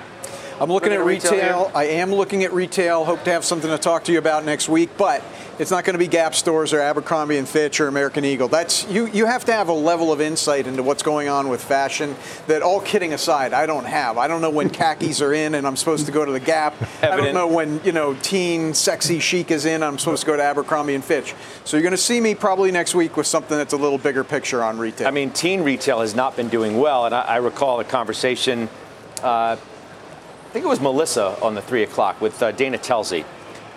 I'm 0.60 0.70
looking, 0.70 0.92
at, 0.92 1.04
retail. 1.04 1.32
retail 1.32 1.72
I 1.74 1.84
am 1.84 2.14
looking 2.14 2.44
at 2.44 2.52
retail. 2.52 3.04
Hope 3.04 3.24
to 3.24 3.32
have 3.32 3.44
something 3.44 3.70
to 3.70 3.78
talk 3.78 4.04
to 4.04 4.12
you 4.12 4.18
about 4.18 4.44
next 4.44 4.68
week. 4.68 4.90
But 4.96 5.24
it's 5.58 5.70
not 5.70 5.84
going 5.84 5.94
to 5.94 5.98
be 5.98 6.06
Gap 6.06 6.34
stores 6.34 6.72
or 6.72 6.80
Abercrombie 6.80 7.36
and 7.36 7.48
Fitch 7.48 7.80
or 7.80 7.88
American 7.88 8.24
Eagle. 8.24 8.48
That's 8.48 8.88
you. 8.88 9.06
You 9.06 9.26
have 9.26 9.44
to 9.46 9.52
have 9.52 9.68
a 9.68 9.72
level 9.72 10.12
of 10.12 10.20
insight 10.20 10.66
into 10.66 10.82
what's 10.82 11.02
going 11.02 11.28
on 11.28 11.48
with 11.48 11.62
fashion 11.62 12.14
that, 12.46 12.62
all 12.62 12.80
kidding 12.80 13.12
aside, 13.12 13.52
I 13.52 13.66
don't 13.66 13.84
have. 13.84 14.16
I 14.16 14.28
don't 14.28 14.40
know 14.40 14.50
when 14.50 14.70
khakis 14.70 15.20
are 15.20 15.32
in 15.32 15.54
and 15.54 15.66
I'm 15.66 15.76
supposed 15.76 16.06
to 16.06 16.12
go 16.12 16.24
to 16.24 16.32
the 16.32 16.40
Gap. 16.40 16.74
Evident. 16.80 17.12
I 17.12 17.16
don't 17.16 17.34
know 17.34 17.48
when 17.48 17.80
you 17.84 17.92
know 17.92 18.14
teen 18.14 18.74
sexy 18.74 19.18
chic 19.18 19.50
is 19.50 19.64
in. 19.64 19.82
I'm 19.82 19.98
supposed 19.98 20.22
to 20.22 20.26
go 20.26 20.36
to 20.36 20.42
Abercrombie 20.42 20.94
and 20.94 21.04
Fitch. 21.04 21.34
So 21.64 21.76
you're 21.76 21.82
going 21.82 21.92
to 21.92 21.96
see 21.96 22.20
me 22.20 22.34
probably 22.34 22.70
next 22.70 22.94
week 22.94 23.16
with 23.16 23.26
something 23.26 23.56
that's 23.56 23.72
a 23.72 23.78
little 23.78 23.98
bigger 23.98 24.24
picture 24.24 24.62
on 24.62 24.78
retail. 24.78 25.08
I 25.08 25.10
mean, 25.10 25.30
teen 25.30 25.62
retail 25.62 26.00
has 26.00 26.14
not 26.14 26.36
been 26.36 26.48
doing 26.48 26.78
well, 26.78 27.06
and 27.06 27.14
I, 27.14 27.22
I 27.22 27.36
recall 27.36 27.80
a 27.80 27.84
conversation. 27.84 28.68
Uh, 29.22 29.56
think 30.54 30.66
it 30.66 30.68
was 30.68 30.80
Melissa 30.80 31.36
on 31.42 31.56
the 31.56 31.60
three 31.62 31.82
o'clock 31.82 32.20
with 32.20 32.40
uh, 32.40 32.52
Dana 32.52 32.78
Telsey, 32.78 33.24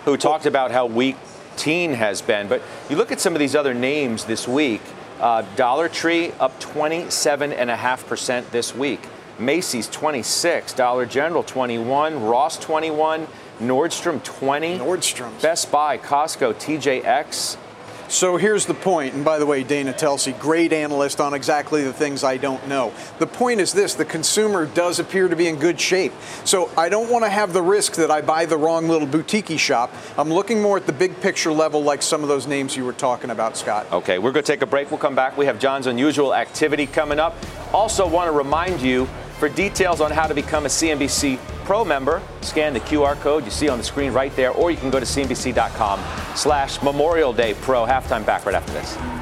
who 0.04 0.16
talked 0.16 0.46
about 0.46 0.70
how 0.70 0.86
weak 0.86 1.16
teen 1.56 1.92
has 1.94 2.22
been. 2.22 2.46
But 2.46 2.62
you 2.88 2.94
look 2.94 3.10
at 3.10 3.18
some 3.18 3.34
of 3.34 3.40
these 3.40 3.56
other 3.56 3.74
names 3.74 4.26
this 4.26 4.46
week. 4.46 4.80
Uh, 5.18 5.42
Dollar 5.56 5.88
Tree 5.88 6.30
up 6.38 6.60
27.5% 6.60 8.50
this 8.50 8.76
week. 8.76 9.00
Macy's 9.40 9.88
26, 9.88 10.72
Dollar 10.74 11.04
General 11.04 11.42
21, 11.42 12.22
Ross 12.22 12.56
21, 12.60 13.26
Nordstrom 13.58 14.22
20, 14.22 14.78
Nordstrom, 14.78 15.42
Best 15.42 15.72
Buy, 15.72 15.98
Costco, 15.98 16.54
TJX, 16.54 17.56
so 18.08 18.36
here's 18.36 18.66
the 18.66 18.74
point, 18.74 19.14
and 19.14 19.24
by 19.24 19.38
the 19.38 19.46
way, 19.46 19.62
Dana 19.62 19.92
Telsey, 19.92 20.38
great 20.38 20.72
analyst 20.72 21.20
on 21.20 21.34
exactly 21.34 21.84
the 21.84 21.92
things 21.92 22.24
I 22.24 22.36
don't 22.36 22.66
know. 22.68 22.92
The 23.18 23.26
point 23.26 23.60
is 23.60 23.72
this 23.72 23.94
the 23.94 24.04
consumer 24.04 24.66
does 24.66 24.98
appear 24.98 25.28
to 25.28 25.36
be 25.36 25.46
in 25.46 25.56
good 25.56 25.80
shape. 25.80 26.12
So 26.44 26.70
I 26.76 26.88
don't 26.88 27.10
want 27.10 27.24
to 27.24 27.30
have 27.30 27.52
the 27.52 27.62
risk 27.62 27.94
that 27.94 28.10
I 28.10 28.20
buy 28.20 28.46
the 28.46 28.56
wrong 28.56 28.88
little 28.88 29.06
boutique 29.06 29.58
shop. 29.58 29.92
I'm 30.16 30.30
looking 30.30 30.60
more 30.60 30.76
at 30.76 30.86
the 30.86 30.92
big 30.92 31.20
picture 31.20 31.52
level, 31.52 31.82
like 31.82 32.02
some 32.02 32.22
of 32.22 32.28
those 32.28 32.46
names 32.46 32.76
you 32.76 32.84
were 32.84 32.92
talking 32.92 33.30
about, 33.30 33.56
Scott. 33.56 33.90
Okay, 33.92 34.18
we're 34.18 34.32
going 34.32 34.44
to 34.44 34.52
take 34.52 34.62
a 34.62 34.66
break. 34.66 34.90
We'll 34.90 34.98
come 34.98 35.14
back. 35.14 35.36
We 35.36 35.46
have 35.46 35.58
John's 35.58 35.86
unusual 35.86 36.34
activity 36.34 36.86
coming 36.86 37.18
up. 37.18 37.36
Also, 37.72 38.06
want 38.08 38.28
to 38.28 38.32
remind 38.32 38.80
you 38.80 39.08
for 39.38 39.48
details 39.48 40.00
on 40.00 40.10
how 40.10 40.26
to 40.26 40.34
become 40.34 40.66
a 40.66 40.68
CNBC 40.68 41.38
Pro 41.64 41.84
member, 41.84 42.22
scan 42.40 42.72
the 42.72 42.80
QR 42.80 43.14
code 43.20 43.44
you 43.44 43.50
see 43.50 43.68
on 43.68 43.78
the 43.78 43.84
screen 43.84 44.12
right 44.12 44.34
there, 44.36 44.52
or 44.52 44.70
you 44.70 44.78
can 44.78 44.90
go 44.90 44.98
to 44.98 45.06
cnbc.com 45.06 46.00
slash 46.34 46.82
Memorial 46.82 47.32
Day 47.32 47.54
Pro. 47.60 47.84
Halftime 47.84 48.24
back 48.24 48.46
right 48.46 48.54
after 48.54 48.72
this. 48.72 49.17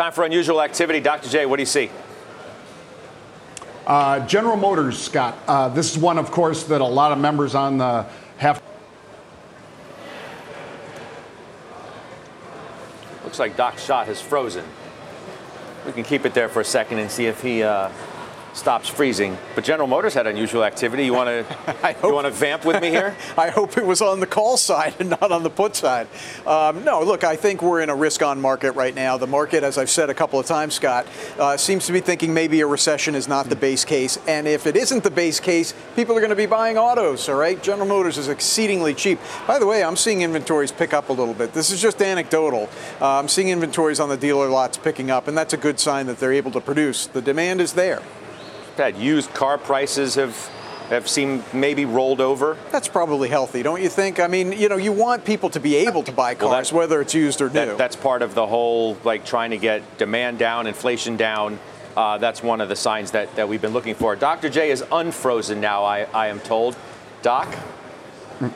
Time 0.00 0.12
for 0.12 0.24
unusual 0.24 0.62
activity. 0.62 0.98
Dr. 0.98 1.28
J, 1.28 1.44
what 1.44 1.56
do 1.56 1.62
you 1.62 1.66
see? 1.66 1.90
Uh, 3.86 4.26
General 4.26 4.56
Motors, 4.56 4.96
Scott. 4.96 5.36
Uh, 5.46 5.68
this 5.68 5.94
is 5.94 5.98
one, 5.98 6.16
of 6.16 6.30
course, 6.30 6.62
that 6.64 6.80
a 6.80 6.86
lot 6.86 7.12
of 7.12 7.18
members 7.18 7.54
on 7.54 7.76
the 7.76 8.06
have. 8.38 8.62
Looks 13.24 13.38
like 13.38 13.58
Doc's 13.58 13.84
shot 13.84 14.06
has 14.06 14.22
frozen. 14.22 14.64
We 15.84 15.92
can 15.92 16.04
keep 16.04 16.24
it 16.24 16.32
there 16.32 16.48
for 16.48 16.62
a 16.62 16.64
second 16.64 17.00
and 17.00 17.10
see 17.10 17.26
if 17.26 17.42
he 17.42 17.62
uh, 17.62 17.90
stops 18.52 18.88
freezing. 18.88 19.36
But 19.54 19.64
General 19.64 19.88
Motors 19.88 20.14
had 20.14 20.26
unusual 20.26 20.64
activity. 20.64 21.04
You 21.04 21.14
want 21.14 21.28
to 21.28 21.96
you 22.02 22.12
want 22.12 22.26
to 22.26 22.30
vamp 22.30 22.64
with 22.64 22.80
me 22.80 22.90
here? 22.90 23.16
I 23.38 23.50
hope 23.50 23.76
it 23.76 23.84
was 23.84 24.02
on 24.02 24.20
the 24.20 24.26
call 24.26 24.56
side 24.56 24.94
and 24.98 25.10
not 25.10 25.32
on 25.32 25.42
the 25.42 25.50
put 25.50 25.76
side. 25.76 26.08
Um, 26.46 26.84
no, 26.84 27.02
look, 27.02 27.24
I 27.24 27.36
think 27.36 27.62
we're 27.62 27.80
in 27.80 27.90
a 27.90 27.94
risk-on 27.94 28.40
market 28.40 28.72
right 28.72 28.94
now. 28.94 29.16
The 29.16 29.26
market, 29.26 29.62
as 29.62 29.78
I've 29.78 29.90
said 29.90 30.10
a 30.10 30.14
couple 30.14 30.38
of 30.38 30.46
times, 30.46 30.74
Scott, 30.74 31.06
uh, 31.38 31.56
seems 31.56 31.86
to 31.86 31.92
be 31.92 32.00
thinking 32.00 32.34
maybe 32.34 32.60
a 32.60 32.66
recession 32.66 33.14
is 33.14 33.28
not 33.28 33.48
the 33.48 33.56
base 33.56 33.84
case, 33.84 34.18
and 34.26 34.46
if 34.46 34.66
it 34.66 34.76
isn't 34.76 35.04
the 35.04 35.10
base 35.10 35.40
case, 35.40 35.74
people 35.96 36.16
are 36.16 36.20
going 36.20 36.30
to 36.30 36.36
be 36.36 36.46
buying 36.46 36.78
autos. 36.78 37.28
All 37.28 37.36
right, 37.36 37.62
General 37.62 37.88
Motors 37.88 38.18
is 38.18 38.28
exceedingly 38.28 38.94
cheap. 38.94 39.18
By 39.46 39.58
the 39.58 39.66
way, 39.66 39.82
I'm 39.82 39.96
seeing 39.96 40.22
inventories 40.22 40.72
pick 40.72 40.92
up 40.92 41.08
a 41.08 41.12
little 41.12 41.34
bit. 41.34 41.52
This 41.52 41.70
is 41.70 41.80
just 41.80 42.02
anecdotal. 42.02 42.68
Uh, 43.00 43.18
I'm 43.18 43.28
seeing 43.28 43.48
inventories 43.48 44.00
on 44.00 44.08
the 44.08 44.16
dealer 44.16 44.48
lots 44.48 44.78
picking 44.78 45.10
up, 45.10 45.28
and 45.28 45.36
that's 45.36 45.52
a 45.52 45.58
good 45.58 45.78
sign 45.78 46.06
that 46.06 46.18
they're 46.18 46.32
able 46.32 46.50
to 46.52 46.60
produce. 46.60 47.06
The 47.06 47.22
demand 47.22 47.60
is 47.60 47.74
there 47.74 48.02
that 48.80 48.96
used 48.96 49.32
car 49.34 49.58
prices 49.58 50.14
have 50.14 50.34
have 50.88 51.06
seemed 51.06 51.44
maybe 51.54 51.84
rolled 51.84 52.20
over. 52.20 52.56
That's 52.72 52.88
probably 52.88 53.28
healthy, 53.28 53.62
don't 53.62 53.80
you 53.80 53.88
think? 53.88 54.18
I 54.18 54.26
mean, 54.26 54.50
you 54.50 54.68
know, 54.68 54.76
you 54.76 54.90
want 54.90 55.24
people 55.24 55.48
to 55.50 55.60
be 55.60 55.76
able 55.76 56.02
to 56.02 56.10
buy 56.10 56.34
cars, 56.34 56.72
well, 56.72 56.80
whether 56.80 57.00
it's 57.00 57.14
used 57.14 57.40
or 57.40 57.48
new. 57.48 57.52
That, 57.52 57.78
that's 57.78 57.94
part 57.94 58.22
of 58.22 58.34
the 58.34 58.44
whole, 58.44 58.96
like 59.04 59.24
trying 59.24 59.50
to 59.50 59.56
get 59.58 59.98
demand 59.98 60.38
down, 60.38 60.66
inflation 60.66 61.16
down. 61.16 61.60
Uh, 61.96 62.18
that's 62.18 62.42
one 62.42 62.60
of 62.60 62.68
the 62.68 62.74
signs 62.74 63.12
that, 63.12 63.36
that 63.36 63.48
we've 63.48 63.62
been 63.62 63.72
looking 63.72 63.94
for. 63.94 64.16
Dr. 64.16 64.48
J 64.48 64.72
is 64.72 64.82
unfrozen 64.90 65.60
now, 65.60 65.84
I, 65.84 66.08
I 66.12 66.26
am 66.26 66.40
told. 66.40 66.76
Doc? 67.22 67.54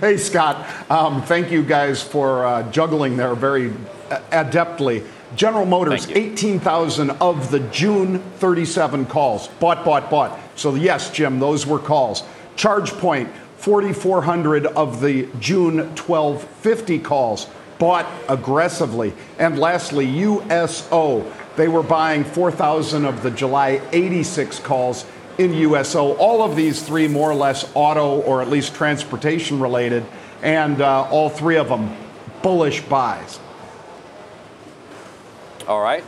hey, 0.00 0.16
Scott. 0.16 0.90
Um, 0.90 1.22
thank 1.22 1.52
you 1.52 1.62
guys 1.62 2.02
for 2.02 2.44
uh, 2.44 2.68
juggling 2.72 3.16
there 3.16 3.36
very 3.36 3.70
adeptly. 4.10 5.06
General 5.36 5.66
Motors, 5.66 6.08
18,000 6.08 7.10
of 7.10 7.50
the 7.50 7.60
June 7.60 8.18
37 8.36 9.06
calls. 9.06 9.48
Bought, 9.48 9.84
bought, 9.84 10.10
bought. 10.10 10.38
So, 10.56 10.74
yes, 10.74 11.10
Jim, 11.10 11.38
those 11.38 11.66
were 11.66 11.78
calls. 11.78 12.22
ChargePoint, 12.56 13.30
4,400 13.56 14.66
of 14.66 15.00
the 15.00 15.28
June 15.40 15.78
1250 15.78 16.98
calls. 16.98 17.46
Bought 17.78 18.06
aggressively. 18.28 19.12
And 19.38 19.58
lastly, 19.58 20.06
USO, 20.06 21.32
they 21.56 21.68
were 21.68 21.82
buying 21.82 22.24
4,000 22.24 23.04
of 23.04 23.22
the 23.22 23.30
July 23.30 23.80
86 23.92 24.60
calls 24.60 25.04
in 25.38 25.52
USO. 25.54 26.14
All 26.16 26.42
of 26.42 26.56
these 26.56 26.82
three, 26.82 27.08
more 27.08 27.30
or 27.30 27.34
less 27.34 27.70
auto 27.74 28.20
or 28.20 28.42
at 28.42 28.48
least 28.48 28.74
transportation 28.74 29.58
related, 29.58 30.04
and 30.42 30.80
uh, 30.80 31.08
all 31.10 31.28
three 31.28 31.56
of 31.56 31.68
them 31.68 31.96
bullish 32.42 32.82
buys. 32.82 33.38
All 35.66 35.80
right. 35.80 36.04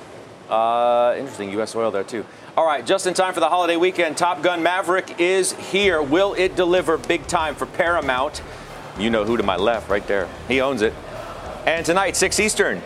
Uh, 0.48 1.14
interesting. 1.16 1.50
U.S. 1.52 1.74
oil 1.74 1.90
there, 1.90 2.04
too. 2.04 2.24
All 2.56 2.66
right, 2.66 2.86
just 2.86 3.08
in 3.08 3.14
time 3.14 3.34
for 3.34 3.40
the 3.40 3.48
holiday 3.48 3.76
weekend, 3.76 4.16
Top 4.16 4.40
Gun 4.42 4.62
Maverick 4.62 5.18
is 5.18 5.52
here. 5.54 6.00
Will 6.00 6.34
it 6.34 6.54
deliver 6.54 6.96
big 6.96 7.26
time 7.26 7.56
for 7.56 7.66
Paramount? 7.66 8.42
You 8.96 9.10
know 9.10 9.24
who 9.24 9.36
to 9.36 9.42
my 9.42 9.56
left, 9.56 9.90
right 9.90 10.06
there. 10.06 10.28
He 10.46 10.60
owns 10.60 10.80
it. 10.80 10.94
And 11.66 11.84
tonight, 11.84 12.14
6 12.14 12.38
Eastern, 12.38 12.80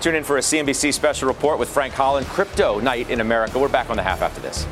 tune 0.00 0.14
in 0.14 0.24
for 0.24 0.36
a 0.36 0.40
CNBC 0.40 0.92
special 0.92 1.26
report 1.26 1.58
with 1.58 1.70
Frank 1.70 1.94
Holland, 1.94 2.26
Crypto 2.26 2.80
Night 2.80 3.08
in 3.08 3.22
America. 3.22 3.58
We're 3.58 3.68
back 3.68 3.88
on 3.88 3.96
the 3.96 4.02
half 4.02 4.20
after 4.20 4.42
this. 4.42 4.66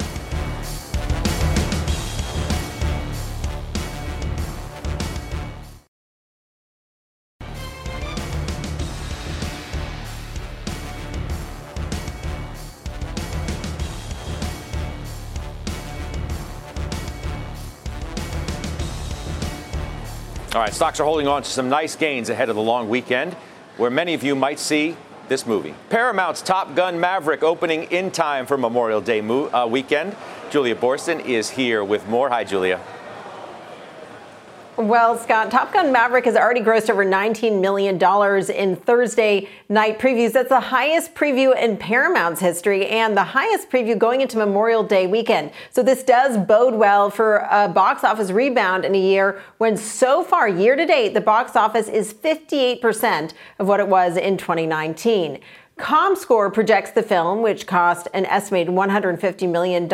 Right, 20.63 20.75
stocks 20.75 21.01
are 21.01 21.05
holding 21.05 21.27
on 21.27 21.43
to 21.43 21.51
some 21.51 21.69
nice 21.69 21.97
gains 21.97 22.29
ahead 22.29 22.49
of 22.49 22.55
the 22.55 22.63
long 22.63 22.89
weekend, 22.89 23.35
where 23.79 23.91
many 23.91 24.15
of 24.15 24.23
you 24.23 24.37
might 24.37 24.61
see 24.61 24.97
this 25.29 25.45
movie. 25.45 25.75
Paramount's 25.91 26.41
Top 26.41 26.77
Gun 26.77 27.01
Maverick 27.01 27.43
opening 27.43 27.85
in 27.85 28.11
time 28.13 28.47
for 28.47 28.57
Memorial 28.57 29.01
Day 29.01 29.21
mo- 29.21 29.49
uh, 29.49 29.67
weekend. 29.67 30.15
Julia 30.51 30.77
Boorstin 30.77 31.25
is 31.25 31.51
here 31.51 31.83
with 31.83 32.07
more. 32.07 32.29
Hi, 32.29 32.45
Julia. 32.45 32.81
Well, 34.79 35.19
Scott, 35.19 35.51
Top 35.51 35.75
Gun 35.75 35.93
Maverick 35.93 36.25
has 36.25 36.35
already 36.35 36.63
grossed 36.63 36.89
over 36.89 37.05
$19 37.05 37.61
million 37.61 37.97
in 38.51 38.77
Thursday 38.77 39.51
night 39.69 39.99
previews. 39.99 40.33
That's 40.33 40.49
the 40.49 40.61
highest 40.61 41.15
preview 41.15 41.55
in 41.55 41.77
Paramount's 41.77 42.41
history 42.41 42.87
and 42.87 43.15
the 43.15 43.23
highest 43.23 43.69
preview 43.69 43.99
going 43.99 44.23
into 44.23 44.39
Memorial 44.39 44.83
Day 44.83 45.07
weekend. 45.07 45.51
So 45.73 45.83
this 45.83 46.03
does 46.03 46.39
bode 46.39 46.73
well 46.75 47.11
for 47.11 47.47
a 47.51 47.69
box 47.69 48.03
office 48.03 48.31
rebound 48.31 48.87
in 48.87 48.95
a 48.95 48.99
year 48.99 49.43
when 49.59 49.77
so 49.77 50.25
far, 50.25 50.49
year 50.49 50.75
to 50.75 50.87
date, 50.87 51.13
the 51.13 51.21
box 51.21 51.55
office 51.55 51.89
is 51.89 52.15
58% 52.15 53.35
of 53.59 53.69
what 53.69 53.79
it 53.79 53.89
was 53.89 54.17
in 54.17 54.39
2019. 54.39 55.39
ComScore 55.79 56.53
projects 56.53 56.91
the 56.91 57.03
film, 57.03 57.41
which 57.41 57.67
cost 57.67 58.07
an 58.13 58.27
estimated 58.27 58.75
$150 58.75 59.51
million 59.51 59.89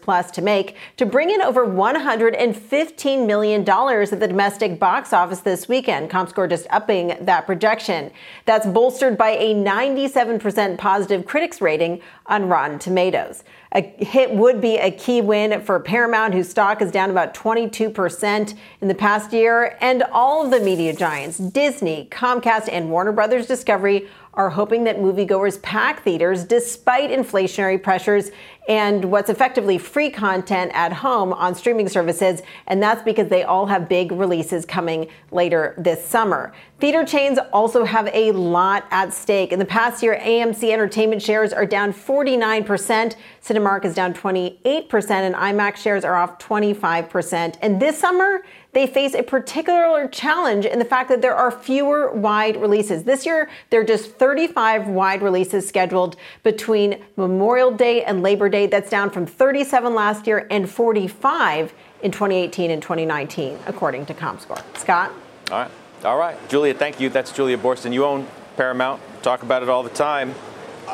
plus 0.00 0.30
to 0.30 0.40
make, 0.40 0.76
to 0.96 1.04
bring 1.04 1.28
in 1.28 1.42
over 1.42 1.66
$115 1.66 3.26
million 3.26 3.60
at 3.68 4.20
the 4.20 4.28
domestic 4.28 4.78
box 4.78 5.12
office 5.12 5.40
this 5.40 5.68
weekend. 5.68 6.08
ComScore 6.08 6.48
just 6.48 6.68
upping 6.70 7.16
that 7.20 7.46
projection. 7.46 8.12
That's 8.44 8.66
bolstered 8.66 9.18
by 9.18 9.30
a 9.30 9.54
97% 9.54 10.78
positive 10.78 11.26
critics 11.26 11.60
rating 11.60 12.00
on 12.26 12.48
Rotten 12.48 12.78
Tomatoes. 12.78 13.42
A 13.76 13.82
hit 13.98 14.30
would 14.30 14.60
be 14.60 14.76
a 14.76 14.92
key 14.92 15.20
win 15.20 15.60
for 15.60 15.80
Paramount, 15.80 16.32
whose 16.32 16.48
stock 16.48 16.80
is 16.80 16.92
down 16.92 17.10
about 17.10 17.34
22% 17.34 18.54
in 18.80 18.88
the 18.88 18.94
past 18.94 19.32
year, 19.32 19.76
and 19.80 20.04
all 20.12 20.44
of 20.44 20.52
the 20.52 20.60
media 20.60 20.94
giants, 20.94 21.38
Disney, 21.38 22.06
Comcast, 22.12 22.68
and 22.70 22.88
Warner 22.88 23.10
Brothers 23.10 23.48
Discovery, 23.48 24.08
are 24.34 24.50
hoping 24.50 24.84
that 24.84 24.98
moviegoers 24.98 25.60
pack 25.60 26.04
theaters 26.04 26.44
despite 26.44 27.10
inflationary 27.10 27.82
pressures 27.82 28.30
and 28.68 29.04
what's 29.04 29.28
effectively 29.28 29.78
free 29.78 30.10
content 30.10 30.70
at 30.74 30.92
home 30.92 31.32
on 31.32 31.54
streaming 31.54 31.88
services. 31.88 32.40
And 32.66 32.82
that's 32.82 33.02
because 33.02 33.28
they 33.28 33.42
all 33.42 33.66
have 33.66 33.88
big 33.88 34.12
releases 34.12 34.64
coming 34.64 35.08
later 35.30 35.74
this 35.76 36.04
summer. 36.04 36.52
Theater 36.80 37.04
chains 37.04 37.38
also 37.52 37.84
have 37.84 38.08
a 38.12 38.32
lot 38.32 38.86
at 38.90 39.12
stake. 39.12 39.52
In 39.52 39.58
the 39.58 39.64
past 39.64 40.02
year, 40.02 40.18
AMC 40.20 40.72
Entertainment 40.72 41.22
shares 41.22 41.52
are 41.52 41.66
down 41.66 41.92
49%, 41.92 43.16
Cinemark 43.42 43.84
is 43.84 43.94
down 43.94 44.12
28%, 44.12 45.10
and 45.10 45.34
IMAX 45.34 45.76
shares 45.76 46.04
are 46.04 46.16
off 46.16 46.38
25%. 46.38 47.56
And 47.62 47.80
this 47.80 47.98
summer, 47.98 48.42
they 48.74 48.86
face 48.86 49.14
a 49.14 49.22
particular 49.22 50.08
challenge 50.08 50.66
in 50.66 50.78
the 50.78 50.84
fact 50.84 51.08
that 51.08 51.22
there 51.22 51.34
are 51.34 51.50
fewer 51.50 52.12
wide 52.12 52.60
releases. 52.60 53.04
This 53.04 53.24
year, 53.24 53.48
there 53.70 53.80
are 53.80 53.84
just 53.84 54.10
35 54.12 54.88
wide 54.88 55.22
releases 55.22 55.66
scheduled 55.66 56.16
between 56.42 57.02
Memorial 57.16 57.70
Day 57.70 58.04
and 58.04 58.22
Labor 58.22 58.48
Day. 58.48 58.66
That's 58.66 58.90
down 58.90 59.10
from 59.10 59.26
37 59.26 59.94
last 59.94 60.26
year 60.26 60.46
and 60.50 60.68
45 60.68 61.72
in 62.02 62.10
2018 62.10 62.70
and 62.70 62.82
2019, 62.82 63.58
according 63.66 64.06
to 64.06 64.14
ComScore. 64.14 64.62
Scott? 64.76 65.12
All 65.50 65.58
right. 65.58 65.70
All 66.04 66.18
right. 66.18 66.36
Julia, 66.48 66.74
thank 66.74 67.00
you. 67.00 67.08
That's 67.08 67.32
Julia 67.32 67.56
Boorstin. 67.56 67.92
You 67.92 68.04
own 68.04 68.26
Paramount. 68.56 69.00
Talk 69.22 69.42
about 69.42 69.62
it 69.62 69.68
all 69.68 69.82
the 69.82 69.90
time. 69.90 70.34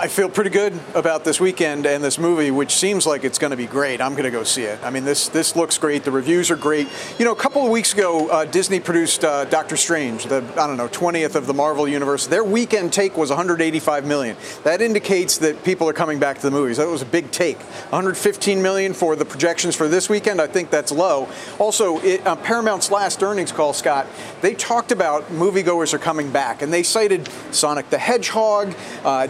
I 0.00 0.08
feel 0.08 0.30
pretty 0.30 0.48
good 0.48 0.72
about 0.94 1.24
this 1.24 1.40
weekend 1.40 1.84
and 1.84 2.02
this 2.02 2.18
movie, 2.18 2.50
which 2.50 2.74
seems 2.74 3.06
like 3.06 3.22
it's 3.22 3.38
going 3.38 3.50
to 3.50 3.56
be 3.56 3.66
great. 3.66 4.00
I'm 4.00 4.12
going 4.12 4.24
to 4.24 4.30
go 4.30 4.44
see 4.44 4.62
it. 4.62 4.82
I 4.82 4.88
mean, 4.88 5.04
this 5.04 5.28
this 5.28 5.54
looks 5.54 5.76
great. 5.76 6.04
The 6.04 6.10
reviews 6.10 6.50
are 6.50 6.56
great. 6.56 6.88
You 7.18 7.26
know, 7.26 7.32
a 7.32 7.36
couple 7.36 7.62
of 7.62 7.70
weeks 7.70 7.92
ago, 7.92 8.30
uh, 8.30 8.46
Disney 8.46 8.80
produced 8.80 9.26
uh, 9.26 9.44
Doctor 9.44 9.76
Strange, 9.76 10.24
the 10.24 10.42
I 10.52 10.66
don't 10.66 10.78
know 10.78 10.88
20th 10.88 11.34
of 11.34 11.46
the 11.46 11.52
Marvel 11.52 11.86
universe. 11.86 12.26
Their 12.26 12.44
weekend 12.44 12.94
take 12.94 13.14
was 13.18 13.28
185 13.28 14.06
million. 14.06 14.38
That 14.64 14.80
indicates 14.80 15.36
that 15.36 15.62
people 15.64 15.86
are 15.86 15.92
coming 15.92 16.18
back 16.18 16.36
to 16.36 16.42
the 16.44 16.50
movies. 16.50 16.78
That 16.78 16.88
was 16.88 17.02
a 17.02 17.06
big 17.06 17.30
take. 17.30 17.58
115 17.58 18.62
million 18.62 18.94
for 18.94 19.16
the 19.16 19.26
projections 19.26 19.76
for 19.76 19.86
this 19.86 20.08
weekend. 20.08 20.40
I 20.40 20.46
think 20.46 20.70
that's 20.70 20.92
low. 20.92 21.28
Also, 21.58 21.98
it, 21.98 22.26
uh, 22.26 22.36
Paramount's 22.36 22.90
last 22.90 23.22
earnings 23.22 23.52
call, 23.52 23.74
Scott, 23.74 24.06
they 24.40 24.54
talked 24.54 24.92
about 24.92 25.28
moviegoers 25.28 25.92
are 25.92 25.98
coming 25.98 26.32
back, 26.32 26.62
and 26.62 26.72
they 26.72 26.82
cited 26.82 27.28
Sonic 27.50 27.90
the 27.90 27.98
Hedgehog, 27.98 28.74
uh, 29.04 29.26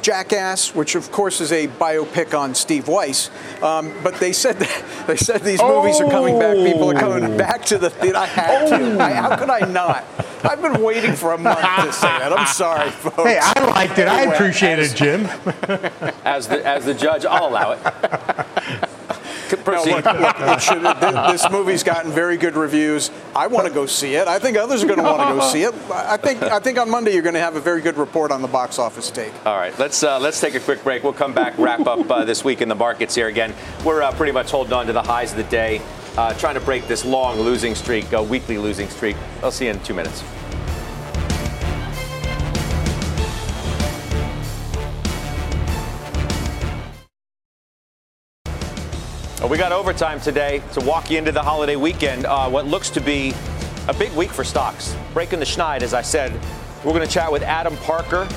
Jackass 0.60 0.74
which 0.74 0.94
of 0.94 1.10
course 1.10 1.40
is 1.40 1.52
a 1.52 1.68
biopic 1.68 2.38
on 2.38 2.54
Steve 2.54 2.88
Weiss. 2.88 3.30
Um, 3.62 3.92
but 4.02 4.14
they 4.16 4.32
said 4.32 4.58
that, 4.58 5.04
they 5.06 5.16
said 5.16 5.42
these 5.42 5.62
movies 5.62 6.00
are 6.00 6.10
coming 6.10 6.38
back. 6.38 6.56
People 6.56 6.90
are 6.90 6.98
coming 6.98 7.24
oh. 7.24 7.38
back 7.38 7.64
to 7.66 7.78
the 7.78 7.90
theater. 7.90 8.18
I 8.18 8.26
had 8.26 8.68
to. 8.68 9.02
I, 9.02 9.12
how 9.12 9.36
could 9.36 9.50
I 9.50 9.60
not? 9.60 10.04
I've 10.42 10.62
been 10.62 10.82
waiting 10.82 11.14
for 11.14 11.32
a 11.32 11.38
month 11.38 11.60
to 11.60 11.92
say 11.92 12.08
that. 12.08 12.32
I'm 12.32 12.46
sorry, 12.46 12.90
folks. 13.02 13.16
Hey, 13.24 13.38
I 13.40 13.64
liked 13.66 13.98
it. 13.98 14.08
Anyway, 14.08 14.32
I 14.32 14.34
appreciate 14.34 14.78
it, 14.78 14.96
Jim. 14.96 15.26
As 16.24 16.48
the 16.48 16.64
as 16.64 16.86
the 16.86 16.94
judge, 16.94 17.26
I'll 17.26 17.48
allow 17.48 17.72
it. 17.72 17.80
No, 19.66 19.82
look, 19.84 20.04
look, 20.04 20.60
should, 20.60 20.82
this 21.32 21.50
movie's 21.50 21.82
gotten 21.82 22.10
very 22.10 22.36
good 22.36 22.54
reviews. 22.54 23.10
I 23.34 23.46
want 23.46 23.66
to 23.66 23.72
go 23.72 23.86
see 23.86 24.14
it. 24.14 24.28
I 24.28 24.38
think 24.38 24.56
others 24.56 24.82
are 24.82 24.86
going 24.86 24.98
to 24.98 25.04
want 25.04 25.20
to 25.20 25.34
go 25.34 25.48
see 25.50 25.62
it. 25.62 25.74
I 25.90 26.16
think 26.16 26.42
I 26.42 26.58
think 26.58 26.78
on 26.78 26.90
Monday 26.90 27.12
you're 27.12 27.22
going 27.22 27.34
to 27.34 27.40
have 27.40 27.56
a 27.56 27.60
very 27.60 27.80
good 27.80 27.96
report 27.96 28.30
on 28.30 28.42
the 28.42 28.48
box 28.48 28.78
office 28.78 29.10
take. 29.10 29.32
All 29.46 29.56
right, 29.56 29.76
let's 29.78 30.02
uh, 30.02 30.18
let's 30.18 30.40
take 30.40 30.54
a 30.54 30.60
quick 30.60 30.82
break. 30.84 31.02
We'll 31.02 31.12
come 31.12 31.32
back, 31.32 31.56
wrap 31.58 31.86
up 31.86 32.10
uh, 32.10 32.24
this 32.24 32.44
week 32.44 32.60
in 32.60 32.68
the 32.68 32.74
markets 32.74 33.14
here 33.14 33.28
again. 33.28 33.54
We're 33.84 34.02
uh, 34.02 34.12
pretty 34.12 34.32
much 34.32 34.50
holding 34.50 34.72
on 34.72 34.86
to 34.86 34.92
the 34.92 35.02
highs 35.02 35.32
of 35.32 35.36
the 35.36 35.44
day, 35.44 35.80
uh, 36.16 36.34
trying 36.34 36.54
to 36.54 36.60
break 36.60 36.86
this 36.88 37.04
long 37.04 37.40
losing 37.40 37.74
streak, 37.74 38.12
uh, 38.12 38.22
weekly 38.22 38.58
losing 38.58 38.88
streak. 38.88 39.16
I'll 39.42 39.50
see 39.50 39.66
you 39.66 39.72
in 39.72 39.80
two 39.80 39.94
minutes. 39.94 40.22
We 49.48 49.56
got 49.56 49.72
overtime 49.72 50.20
today 50.20 50.62
to 50.74 50.80
walk 50.80 51.10
you 51.10 51.16
into 51.16 51.32
the 51.32 51.42
holiday 51.42 51.74
weekend. 51.74 52.26
Uh, 52.26 52.48
what 52.48 52.66
looks 52.66 52.90
to 52.90 53.00
be 53.00 53.34
a 53.88 53.94
big 53.94 54.12
week 54.12 54.30
for 54.30 54.44
stocks. 54.44 54.94
Breaking 55.14 55.40
the 55.40 55.46
schneid, 55.46 55.80
as 55.80 55.94
I 55.94 56.02
said. 56.02 56.32
We're 56.84 56.92
going 56.92 57.06
to 57.06 57.12
chat 57.12 57.32
with 57.32 57.42
Adam 57.42 57.74
Parker, 57.78 58.28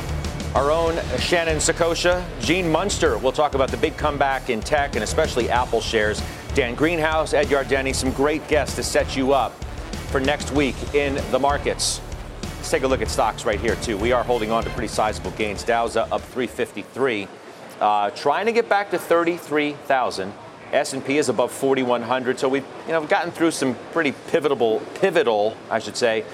our 0.55 0.71
own 0.71 0.95
Shannon 1.19 1.57
Saccocia, 1.57 2.25
Gene 2.39 2.71
Munster. 2.71 3.17
We'll 3.17 3.33
talk 3.33 3.53
about 3.53 3.69
the 3.69 3.77
big 3.77 3.95
comeback 3.97 4.49
in 4.49 4.61
tech 4.61 4.95
and 4.95 5.03
especially 5.03 5.49
Apple 5.49 5.81
shares. 5.81 6.21
Dan 6.55 6.73
Greenhouse, 6.73 7.33
Ed 7.33 7.47
Yardeni, 7.47 7.93
some 7.93 8.11
great 8.13 8.47
guests 8.47 8.75
to 8.77 8.81
set 8.81 9.15
you 9.15 9.33
up 9.33 9.51
for 10.09 10.19
next 10.19 10.51
week 10.51 10.75
in 10.95 11.15
the 11.31 11.37
markets. 11.37 12.01
Let's 12.55 12.71
take 12.71 12.83
a 12.83 12.87
look 12.87 13.01
at 13.01 13.09
stocks 13.09 13.45
right 13.45 13.59
here, 13.59 13.75
too. 13.75 13.97
We 13.97 14.13
are 14.13 14.23
holding 14.23 14.51
on 14.51 14.63
to 14.63 14.69
pretty 14.71 14.87
sizable 14.87 15.31
gains. 15.31 15.63
Dow's 15.63 15.97
up 15.97 16.21
353, 16.21 17.27
uh, 17.81 18.09
trying 18.11 18.45
to 18.47 18.53
get 18.53 18.67
back 18.67 18.89
to 18.91 18.97
33,000. 18.97 20.33
S&P 20.73 21.17
is 21.17 21.29
above 21.29 21.51
4,100. 21.51 22.39
So 22.39 22.49
we've 22.49 22.65
you 22.85 22.91
know 22.91 23.05
gotten 23.05 23.31
through 23.31 23.51
some 23.51 23.75
pretty 23.91 24.13
pivotal, 24.27 24.79
pivotal, 24.95 25.55
I 25.69 25.79
should 25.79 25.95
say, 25.95 26.25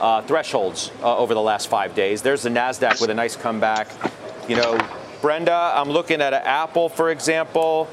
uh, 0.00 0.22
thresholds 0.22 0.92
uh, 1.02 1.16
over 1.16 1.34
the 1.34 1.42
last 1.42 1.68
five 1.68 1.94
days. 1.94 2.22
There's 2.22 2.42
the 2.42 2.50
Nasdaq 2.50 3.00
with 3.00 3.10
a 3.10 3.14
nice 3.14 3.36
comeback. 3.36 3.88
You 4.48 4.56
know, 4.56 4.78
Brenda, 5.20 5.72
I'm 5.74 5.90
looking 5.90 6.22
at 6.22 6.32
Apple, 6.32 6.88
for 6.88 7.10
example. 7.10 7.88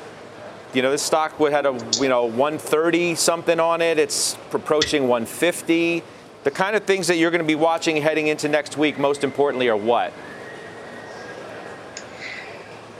You 0.73 0.81
know, 0.81 0.91
this 0.91 1.01
stock 1.01 1.39
would 1.39 1.51
had 1.51 1.65
a 1.65 1.77
you 1.99 2.09
know 2.09 2.25
130 2.25 3.15
something 3.15 3.59
on 3.59 3.81
it. 3.81 3.97
It's 3.97 4.37
approaching 4.53 5.07
150. 5.07 6.03
The 6.43 6.51
kind 6.51 6.75
of 6.75 6.83
things 6.83 7.07
that 7.07 7.17
you're 7.17 7.31
going 7.31 7.41
to 7.41 7.47
be 7.47 7.55
watching 7.55 7.97
heading 7.97 8.27
into 8.27 8.47
next 8.47 8.77
week, 8.77 8.99
most 8.99 9.23
importantly, 9.23 9.67
are 9.67 9.75
what? 9.75 10.13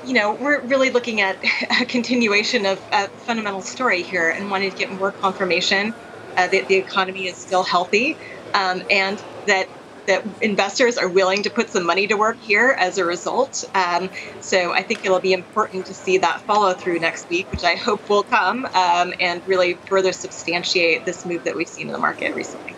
You 0.06 0.14
know, 0.14 0.34
we're 0.34 0.62
really 0.62 0.92
looking 0.92 1.22
at 1.22 1.38
a 1.82 1.86
continuation 1.86 2.66
of 2.66 2.82
a 2.92 3.08
fundamental 3.08 3.62
story 3.62 4.04
here 4.04 4.30
and 4.30 4.50
wanting 4.52 4.72
to 4.72 4.78
get 4.78 4.92
more 4.92 5.12
confirmation 5.12 5.94
uh, 6.38 6.48
that 6.48 6.68
the 6.68 6.76
economy 6.76 7.28
is 7.28 7.36
still 7.36 7.64
healthy 7.64 8.18
um, 8.54 8.84
and 8.90 9.22
that 9.48 9.68
that 10.08 10.24
investors 10.40 11.00
are 11.00 11.10
willing 11.10 11.42
to 11.42 11.50
put 11.50 11.68
some 11.68 11.84
money 11.84 12.06
to 12.06 12.16
work 12.16 12.40
here 12.42 12.76
as 12.78 13.00
a 13.00 13.04
result. 13.04 13.68
Um, 13.74 14.12
so 14.40 14.72
I 14.72 14.84
think 14.84 15.04
it'll 15.04 15.20
be 15.20 15.34
important 15.34 15.88
to 15.88 15.96
see 15.96 16.20
that 16.20 16.42
follow 16.42 16.74
through 16.74 17.00
next 17.00 17.28
week, 17.28 17.52
which 17.52 17.64
I 17.64 17.74
hope 17.74 18.08
will 18.08 18.22
come 18.22 18.66
um, 18.66 19.16
and 19.20 19.42
really 19.48 19.74
further 19.74 20.12
substantiate 20.12 21.06
this 21.06 21.26
move 21.26 21.44
that 21.46 21.56
we've 21.56 21.68
seen 21.68 21.88
in 21.88 21.94
the 21.94 21.98
market 21.98 22.36
recently. 22.36 22.76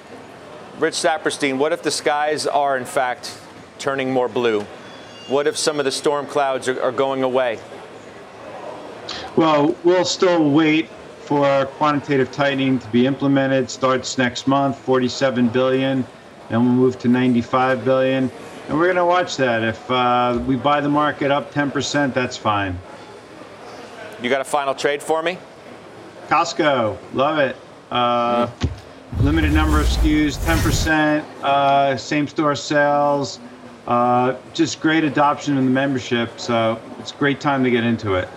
Rich 0.80 0.94
Saperstein, 0.94 1.58
what 1.58 1.74
if 1.74 1.84
the 1.84 1.92
skies 1.92 2.48
are 2.48 2.78
in 2.78 2.86
fact 2.86 3.38
turning 3.78 4.14
more 4.14 4.30
blue? 4.30 4.66
What 5.28 5.46
if 5.46 5.58
some 5.58 5.78
of 5.78 5.86
the 5.86 5.92
storm 5.92 6.26
clouds 6.26 6.70
are, 6.70 6.82
are 6.82 6.92
going 6.92 7.22
away? 7.22 7.60
Well, 9.36 9.76
we'll 9.84 10.06
still 10.06 10.50
wait 10.50 10.90
for 11.20 11.66
quantitative 11.66 12.32
tightening 12.32 12.80
to 12.80 12.88
be 12.90 13.06
implemented. 13.06 13.70
Starts 13.70 14.18
next 14.18 14.48
month, 14.48 14.78
47 14.80 15.50
billion. 15.50 16.06
Then 16.48 16.64
we'll 16.64 16.74
move 16.74 16.98
to 17.00 17.10
95 17.10 17.84
billion. 17.84 18.32
And 18.70 18.78
we're 18.78 18.86
going 18.86 18.96
to 18.96 19.06
watch 19.06 19.36
that. 19.36 19.64
If 19.64 19.92
uh, 19.92 20.42
we 20.48 20.56
buy 20.56 20.80
the 20.80 20.90
market 20.90 21.30
up 21.30 21.54
10%, 21.54 22.14
that's 22.14 22.38
fine. 22.38 22.80
You 24.22 24.30
got 24.30 24.40
a 24.40 24.46
final 24.46 24.74
trade 24.74 25.04
for 25.04 25.22
me? 25.22 25.38
Costco, 26.30 26.98
love 27.14 27.40
it. 27.40 27.58
Uh, 27.92 28.50
limited 29.20 29.52
number 29.52 29.82
of 29.82 29.88
SKUs, 29.88 30.38
10%, 30.38 31.24
uh, 31.44 31.98
same 31.98 32.28
store 32.28 32.56
sales. 32.56 33.40
Uh, 33.88 34.36
just 34.54 34.82
great 34.82 35.06
adoption 35.06 35.58
in 35.58 35.64
the 35.64 35.72
membership, 35.72 36.40
so 36.40 36.80
it's 37.00 37.12
a 37.12 37.16
great 37.16 37.40
time 37.40 37.64
to 37.64 37.72
get 37.72 37.86
into 37.86 38.16
it. 38.16 38.28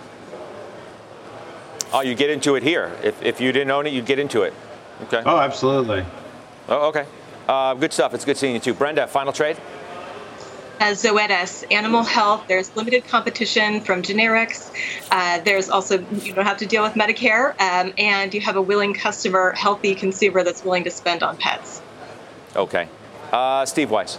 Oh, 1.93 1.99
you 1.99 2.15
get 2.15 2.29
into 2.29 2.55
it 2.55 2.63
here. 2.63 2.91
If, 3.03 3.21
if 3.21 3.41
you 3.41 3.51
didn't 3.51 3.71
own 3.71 3.85
it, 3.85 3.91
you'd 3.91 4.05
get 4.05 4.17
into 4.17 4.43
it. 4.43 4.53
Okay. 5.03 5.21
Oh, 5.25 5.39
absolutely. 5.39 6.05
Oh, 6.69 6.87
okay. 6.87 7.05
Uh, 7.49 7.73
good 7.73 7.91
stuff. 7.91 8.13
It's 8.13 8.23
good 8.23 8.37
seeing 8.37 8.53
you 8.53 8.61
too. 8.61 8.73
Brenda, 8.73 9.07
final 9.07 9.33
trade? 9.33 9.57
As 10.79 11.03
Zoetis, 11.03 11.65
animal 11.69 12.03
health, 12.03 12.45
there's 12.47 12.73
limited 12.77 13.05
competition 13.05 13.81
from 13.81 14.01
generics. 14.01 14.71
Uh, 15.11 15.39
there's 15.41 15.69
also, 15.69 15.99
you 15.99 16.33
don't 16.33 16.45
have 16.45 16.57
to 16.57 16.65
deal 16.65 16.81
with 16.81 16.93
Medicare, 16.93 17.59
um, 17.59 17.93
and 17.97 18.33
you 18.33 18.39
have 18.41 18.55
a 18.55 18.61
willing 18.61 18.93
customer, 18.93 19.51
healthy 19.51 19.93
consumer 19.95 20.43
that's 20.43 20.63
willing 20.63 20.85
to 20.85 20.89
spend 20.89 21.23
on 21.23 21.35
pets. 21.37 21.81
Okay. 22.55 22.87
Uh, 23.33 23.65
Steve 23.65 23.91
Weiss. 23.91 24.17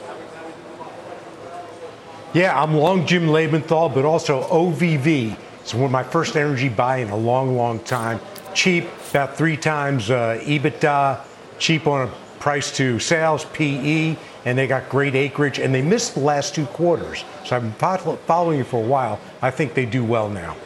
Yeah, 2.35 2.59
I'm 2.59 2.73
long 2.73 3.07
Jim 3.07 3.27
Lebenthal, 3.27 3.95
but 3.95 4.07
also 4.07 4.45
OVV. 4.45 5.37
It's 5.61 5.75
one 5.75 5.85
of 5.85 5.91
my 5.91 6.03
first 6.03 6.35
energy 6.35 6.71
buy 6.71 6.99
in 6.99 7.11
a 7.11 7.17
long, 7.17 7.59
long 7.59 7.79
time. 7.81 8.21
Cheap, 8.55 8.87
about 9.11 9.37
three 9.37 9.57
times 9.57 10.11
uh, 10.11 10.41
EBITDA, 10.43 11.21
cheap 11.59 11.87
on 11.87 12.09
a 12.09 12.13
price 12.41 12.75
to 12.79 12.99
sales, 12.99 13.45
PE, 13.53 14.17
and 14.47 14.57
they 14.57 14.67
got 14.67 14.89
great 14.89 15.15
acreage, 15.15 15.59
and 15.59 15.75
they 15.75 15.83
missed 15.83 16.15
the 16.15 16.21
last 16.21 16.55
two 16.55 16.65
quarters. 16.67 17.23
So 17.45 17.57
I've 17.57 17.79
been 17.79 18.17
following 18.27 18.57
you 18.57 18.65
for 18.65 18.83
a 18.83 18.87
while. 18.87 19.21
I 19.43 19.51
think 19.51 19.75
they 19.75 19.85
do 19.85 20.03
well 20.03 20.31
now. 20.31 20.57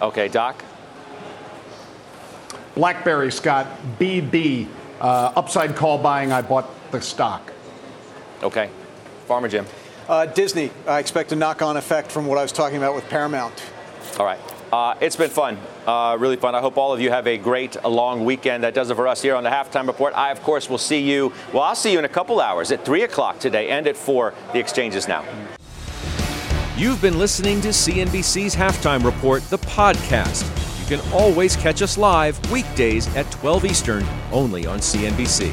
Okay, 0.00 0.28
Doc? 0.28 0.64
Blackberry, 2.76 3.32
Scott, 3.32 3.66
BB, 3.98 4.68
uh, 5.00 5.32
upside 5.34 5.74
call 5.74 5.98
buying. 5.98 6.30
I 6.30 6.42
bought 6.42 6.70
the 6.92 7.00
stock. 7.00 7.52
Okay. 8.44 8.70
Farmer 9.26 9.48
Jim. 9.48 9.66
Uh, 10.12 10.26
Disney, 10.26 10.70
I 10.86 10.98
expect 10.98 11.32
a 11.32 11.36
knock 11.36 11.62
on 11.62 11.78
effect 11.78 12.12
from 12.12 12.26
what 12.26 12.36
I 12.36 12.42
was 12.42 12.52
talking 12.52 12.76
about 12.76 12.94
with 12.94 13.08
Paramount. 13.08 13.64
All 14.18 14.26
right. 14.26 14.38
Uh, 14.70 14.94
it's 15.00 15.16
been 15.16 15.30
fun, 15.30 15.56
uh, 15.86 16.18
really 16.20 16.36
fun. 16.36 16.54
I 16.54 16.60
hope 16.60 16.76
all 16.76 16.92
of 16.92 17.00
you 17.00 17.08
have 17.08 17.26
a 17.26 17.38
great 17.38 17.76
a 17.82 17.88
long 17.88 18.26
weekend. 18.26 18.62
That 18.62 18.74
does 18.74 18.90
it 18.90 18.94
for 18.96 19.08
us 19.08 19.22
here 19.22 19.34
on 19.34 19.42
the 19.42 19.48
halftime 19.48 19.86
report. 19.86 20.12
I, 20.14 20.30
of 20.30 20.42
course, 20.42 20.68
will 20.68 20.76
see 20.76 21.00
you. 21.00 21.32
Well, 21.54 21.62
I'll 21.62 21.74
see 21.74 21.92
you 21.92 21.98
in 21.98 22.04
a 22.04 22.10
couple 22.10 22.42
hours 22.42 22.72
at 22.72 22.84
three 22.84 23.04
o'clock 23.04 23.38
today 23.38 23.70
and 23.70 23.86
at 23.86 23.96
four. 23.96 24.34
The 24.52 24.58
exchanges 24.58 25.08
now. 25.08 25.24
You've 26.76 27.00
been 27.00 27.18
listening 27.18 27.62
to 27.62 27.68
CNBC's 27.68 28.54
halftime 28.54 29.02
report, 29.04 29.42
the 29.44 29.58
podcast. 29.60 30.44
You 30.78 30.98
can 30.98 31.12
always 31.14 31.56
catch 31.56 31.80
us 31.80 31.96
live 31.96 32.38
weekdays 32.52 33.08
at 33.16 33.30
12 33.30 33.64
Eastern, 33.64 34.04
only 34.30 34.66
on 34.66 34.80
CNBC 34.80 35.52